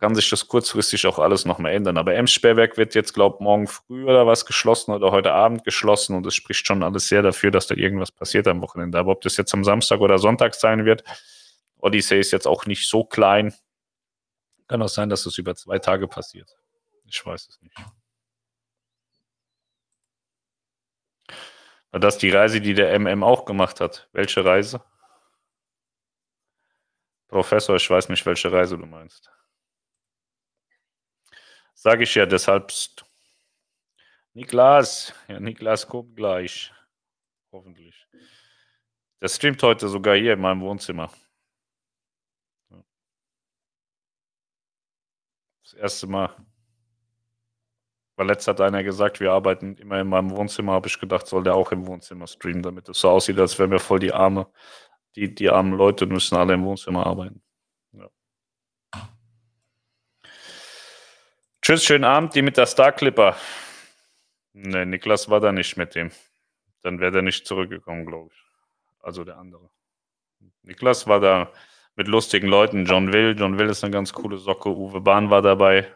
kann 0.01 0.15
sich 0.15 0.31
das 0.31 0.49
kurzfristig 0.49 1.07
auch 1.07 1.19
alles 1.19 1.45
nochmal 1.45 1.73
ändern. 1.73 1.99
Aber 1.99 2.15
Ems-Sperrwerk 2.15 2.79
wird 2.79 2.95
jetzt, 2.95 3.13
glaube 3.13 3.37
ich, 3.39 3.45
morgen 3.45 3.67
früh 3.67 4.05
oder 4.05 4.27
was 4.27 4.47
geschlossen 4.47 4.93
oder 4.93 5.13
heute 5.13 5.33
Abend 5.33 5.63
geschlossen 5.63 6.17
und 6.17 6.27
es 6.27 6.35
spricht 6.35 6.67
schon 6.67 6.83
alles 6.83 7.09
sehr 7.09 7.21
dafür, 7.21 7.51
dass 7.51 7.67
da 7.67 7.75
irgendwas 7.75 8.11
passiert 8.11 8.49
am 8.49 8.63
Wochenende. 8.63 8.99
Aber 8.99 9.13
ob 9.13 9.21
das 9.21 9.37
jetzt 9.37 9.53
am 9.53 9.63
Samstag 9.63 10.01
oder 10.01 10.19
Sonntag 10.19 10.55
sein 10.55 10.87
wird, 10.87 11.05
Odyssey 11.77 12.19
ist 12.19 12.31
jetzt 12.33 12.47
auch 12.47 12.65
nicht 12.65 12.89
so 12.89 13.05
klein. 13.05 13.55
Kann 14.69 14.83
auch 14.83 14.89
sein, 14.89 15.11
dass 15.11 15.21
es 15.21 15.25
das 15.25 15.39
über 15.39 15.55
zwei 15.55 15.79
Tage 15.79 16.09
passiert. 16.09 16.57
Ich 17.05 17.25
weiß 17.25 17.49
es 17.49 17.61
nicht. 17.61 17.77
Das 21.93 22.15
ist 22.15 22.23
die 22.23 22.31
Reise, 22.31 22.61
die 22.61 22.73
der 22.73 22.99
MM 22.99 23.23
auch 23.23 23.45
gemacht 23.45 23.81
hat. 23.81 24.09
Welche 24.13 24.45
Reise? 24.45 24.81
Professor, 27.29 27.77
ich 27.77 27.91
weiß 27.91 28.09
nicht, 28.09 28.25
welche 28.25 28.51
Reise 28.51 28.79
du 28.79 28.87
meinst. 28.87 29.31
Sage 31.83 32.03
ich 32.03 32.15
ja, 32.15 32.27
deshalb. 32.27 32.71
Niklas, 34.35 35.15
ja, 35.29 35.41
Niklas 35.41 35.87
kommt 35.89 36.15
gleich. 36.15 36.71
Hoffentlich. 37.53 38.07
Der 39.23 39.29
streamt 39.29 39.63
heute 39.63 39.89
sogar 39.89 40.15
hier 40.15 40.35
in 40.35 40.41
meinem 40.41 40.61
Wohnzimmer. 40.61 41.11
Das 45.63 45.73
erste 45.73 46.07
Mal. 46.07 46.37
Weil 48.17 48.27
letzt 48.27 48.47
hat 48.47 48.61
einer 48.61 48.83
gesagt, 48.83 49.19
wir 49.19 49.33
arbeiten 49.33 49.77
immer 49.77 50.01
in 50.03 50.09
meinem 50.09 50.31
Wohnzimmer, 50.33 50.73
habe 50.73 50.89
ich 50.89 51.01
gedacht, 51.01 51.27
soll 51.27 51.45
der 51.45 51.55
auch 51.55 51.73
im 51.73 51.87
Wohnzimmer 51.87 52.27
streamen, 52.27 52.63
damit 52.63 52.91
es 52.91 53.01
so 53.01 53.09
aussieht, 53.09 53.39
als 53.39 53.59
wären 53.59 53.71
wir 53.71 53.81
voll 53.81 54.01
die 54.01 54.13
arme, 54.13 54.53
die, 55.17 55.35
die 55.35 55.49
armen 55.49 55.73
Leute 55.73 56.05
müssen 56.05 56.37
alle 56.37 56.53
im 56.53 56.65
Wohnzimmer 56.67 57.07
arbeiten. 57.07 57.43
Ja. 57.93 58.11
Tschüss, 61.63 61.85
schönen 61.85 62.05
Abend, 62.05 62.35
die 62.35 62.41
mit 62.41 62.57
der 62.57 62.65
Star 62.65 62.91
Clipper. 62.91 63.37
Ne, 64.55 64.87
Niklas 64.87 65.29
war 65.29 65.41
da 65.41 65.53
nicht 65.53 65.77
mit 65.77 65.95
dem. 65.95 66.11
Dann 66.83 67.01
wäre 67.01 67.13
der 67.13 67.23
nicht 67.23 67.47
zurückgekommen, 67.47 68.07
glaube 68.07 68.31
ich. 68.33 68.43
Also 69.03 69.25
der 69.25 69.37
andere. 69.37 69.69
Niklas 70.63 71.07
war 71.07 71.21
da 71.21 71.53
mit 71.97 72.09
lustigen 72.09 72.49
Leuten. 72.49 72.87
John 72.87 73.13
Will. 73.13 73.37
John 73.39 73.59
Will 73.59 73.69
ist 73.69 73.85
eine 73.85 73.93
ganz 73.93 74.13
coole 74.13 74.39
Socke. 74.39 74.71
Uwe 74.71 75.03
Bahn 75.03 75.29
war 75.29 75.43
dabei. 75.43 75.87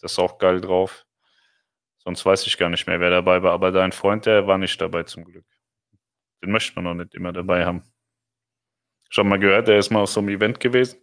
Das 0.00 0.12
ist 0.12 0.18
auch 0.20 0.38
geil 0.38 0.60
drauf. 0.60 1.04
Sonst 1.98 2.24
weiß 2.24 2.46
ich 2.46 2.56
gar 2.56 2.68
nicht 2.68 2.86
mehr, 2.86 3.00
wer 3.00 3.10
dabei 3.10 3.42
war. 3.42 3.52
Aber 3.52 3.72
dein 3.72 3.90
Freund, 3.90 4.24
der 4.24 4.46
war 4.46 4.56
nicht 4.56 4.80
dabei 4.80 5.02
zum 5.02 5.24
Glück. 5.24 5.44
Den 6.42 6.52
möchte 6.52 6.76
man 6.76 6.84
noch 6.84 6.94
nicht 6.94 7.16
immer 7.16 7.32
dabei 7.32 7.66
haben. 7.66 7.82
Schon 9.10 9.28
mal 9.28 9.38
gehört, 9.40 9.66
der 9.66 9.78
ist 9.78 9.90
mal 9.90 10.02
auf 10.02 10.10
so 10.10 10.20
einem 10.20 10.28
Event 10.28 10.60
gewesen. 10.60 11.00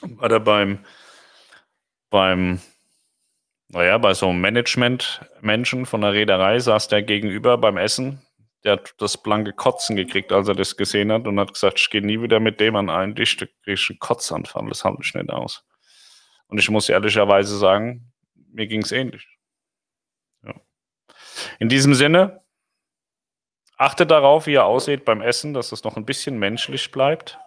War 0.00 0.30
da 0.30 0.38
beim, 0.38 0.84
beim, 2.08 2.60
naja, 3.74 3.98
bei 3.98 4.14
so 4.14 4.28
einem 4.28 4.40
Management-Menschen 4.40 5.86
von 5.86 6.00
der 6.00 6.12
Reederei 6.12 6.58
saß 6.58 6.88
der 6.88 7.02
gegenüber 7.02 7.58
beim 7.58 7.76
Essen 7.76 8.24
der 8.64 8.72
hat 8.72 8.94
das 8.98 9.18
blanke 9.18 9.52
Kotzen 9.52 9.94
gekriegt, 9.94 10.32
als 10.32 10.48
er 10.48 10.54
das 10.54 10.76
gesehen 10.76 11.12
hat 11.12 11.26
und 11.26 11.38
hat 11.38 11.52
gesagt, 11.52 11.78
ich 11.78 11.90
gehe 11.90 12.04
nie 12.04 12.20
wieder 12.22 12.40
mit 12.40 12.60
dem 12.60 12.76
an 12.76 12.88
einen 12.88 13.14
Tisch, 13.14 13.36
da 13.36 13.46
kriege 13.62 13.74
ich 13.74 13.90
einen 13.90 13.98
Kotzanfall, 13.98 14.66
das 14.68 14.84
halte 14.84 15.02
ich 15.04 15.14
nicht 15.14 15.30
aus. 15.30 15.64
Und 16.48 16.58
ich 16.58 16.70
muss 16.70 16.88
ehrlicherweise 16.88 17.56
sagen, 17.58 18.12
mir 18.34 18.66
ging 18.66 18.82
es 18.82 18.92
ähnlich. 18.92 19.26
Ja. 20.42 20.54
In 21.58 21.68
diesem 21.68 21.94
Sinne, 21.94 22.42
achtet 23.76 24.10
darauf, 24.10 24.46
wie 24.46 24.52
ihr 24.52 24.64
aussieht 24.64 25.04
beim 25.04 25.20
Essen, 25.20 25.52
dass 25.52 25.72
es 25.72 25.84
noch 25.84 25.96
ein 25.96 26.06
bisschen 26.06 26.38
menschlich 26.38 26.90
bleibt, 26.90 27.38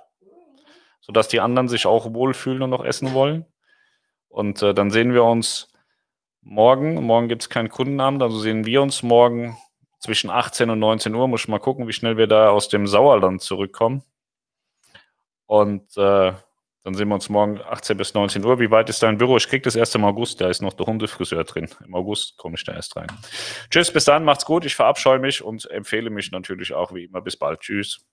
sodass 1.01 1.29
die 1.29 1.39
anderen 1.39 1.67
sich 1.67 1.87
auch 1.87 2.13
wohlfühlen 2.13 2.61
und 2.61 2.69
noch 2.69 2.85
essen 2.85 3.13
wollen. 3.13 3.45
Und 4.27 4.61
äh, 4.61 4.75
dann 4.75 4.91
sehen 4.91 5.13
wir 5.13 5.23
uns 5.23 5.73
morgen. 6.47 7.03
Morgen 7.03 7.27
gibt 7.27 7.43
es 7.43 7.49
keinen 7.49 7.69
Kundenabend, 7.69 8.23
also 8.23 8.39
sehen 8.39 8.65
wir 8.65 8.81
uns 8.81 9.03
morgen 9.03 9.57
zwischen 9.99 10.29
18 10.29 10.69
und 10.69 10.79
19 10.79 11.13
Uhr. 11.13 11.27
Muss 11.27 11.41
ich 11.41 11.47
mal 11.47 11.59
gucken, 11.59 11.87
wie 11.87 11.93
schnell 11.93 12.17
wir 12.17 12.27
da 12.27 12.49
aus 12.49 12.69
dem 12.69 12.87
Sauerland 12.87 13.41
zurückkommen. 13.41 14.03
Und 15.45 15.95
äh, 15.97 16.33
dann 16.83 16.93
sehen 16.93 17.09
wir 17.09 17.15
uns 17.15 17.29
morgen 17.29 17.59
18 17.61 17.97
bis 17.97 18.13
19 18.13 18.45
Uhr. 18.45 18.59
Wie 18.59 18.71
weit 18.71 18.89
ist 18.89 19.03
dein 19.03 19.17
Büro? 19.17 19.37
Ich 19.37 19.47
kriege 19.47 19.63
das 19.63 19.75
erst 19.75 19.95
im 19.95 20.05
August. 20.05 20.39
Da 20.39 20.49
ist 20.49 20.61
noch 20.61 20.73
der 20.73 20.85
Hundefriseur 20.85 21.43
drin. 21.43 21.69
Im 21.85 21.95
August 21.95 22.37
komme 22.37 22.55
ich 22.55 22.63
da 22.63 22.73
erst 22.73 22.95
rein. 22.95 23.07
Tschüss, 23.69 23.91
bis 23.91 24.05
dann, 24.05 24.23
macht's 24.23 24.45
gut. 24.45 24.65
Ich 24.65 24.75
verabscheue 24.75 25.19
mich 25.19 25.43
und 25.43 25.69
empfehle 25.69 26.09
mich 26.09 26.31
natürlich 26.31 26.73
auch 26.73 26.93
wie 26.93 27.05
immer. 27.05 27.21
Bis 27.21 27.35
bald. 27.35 27.59
Tschüss. 27.59 28.05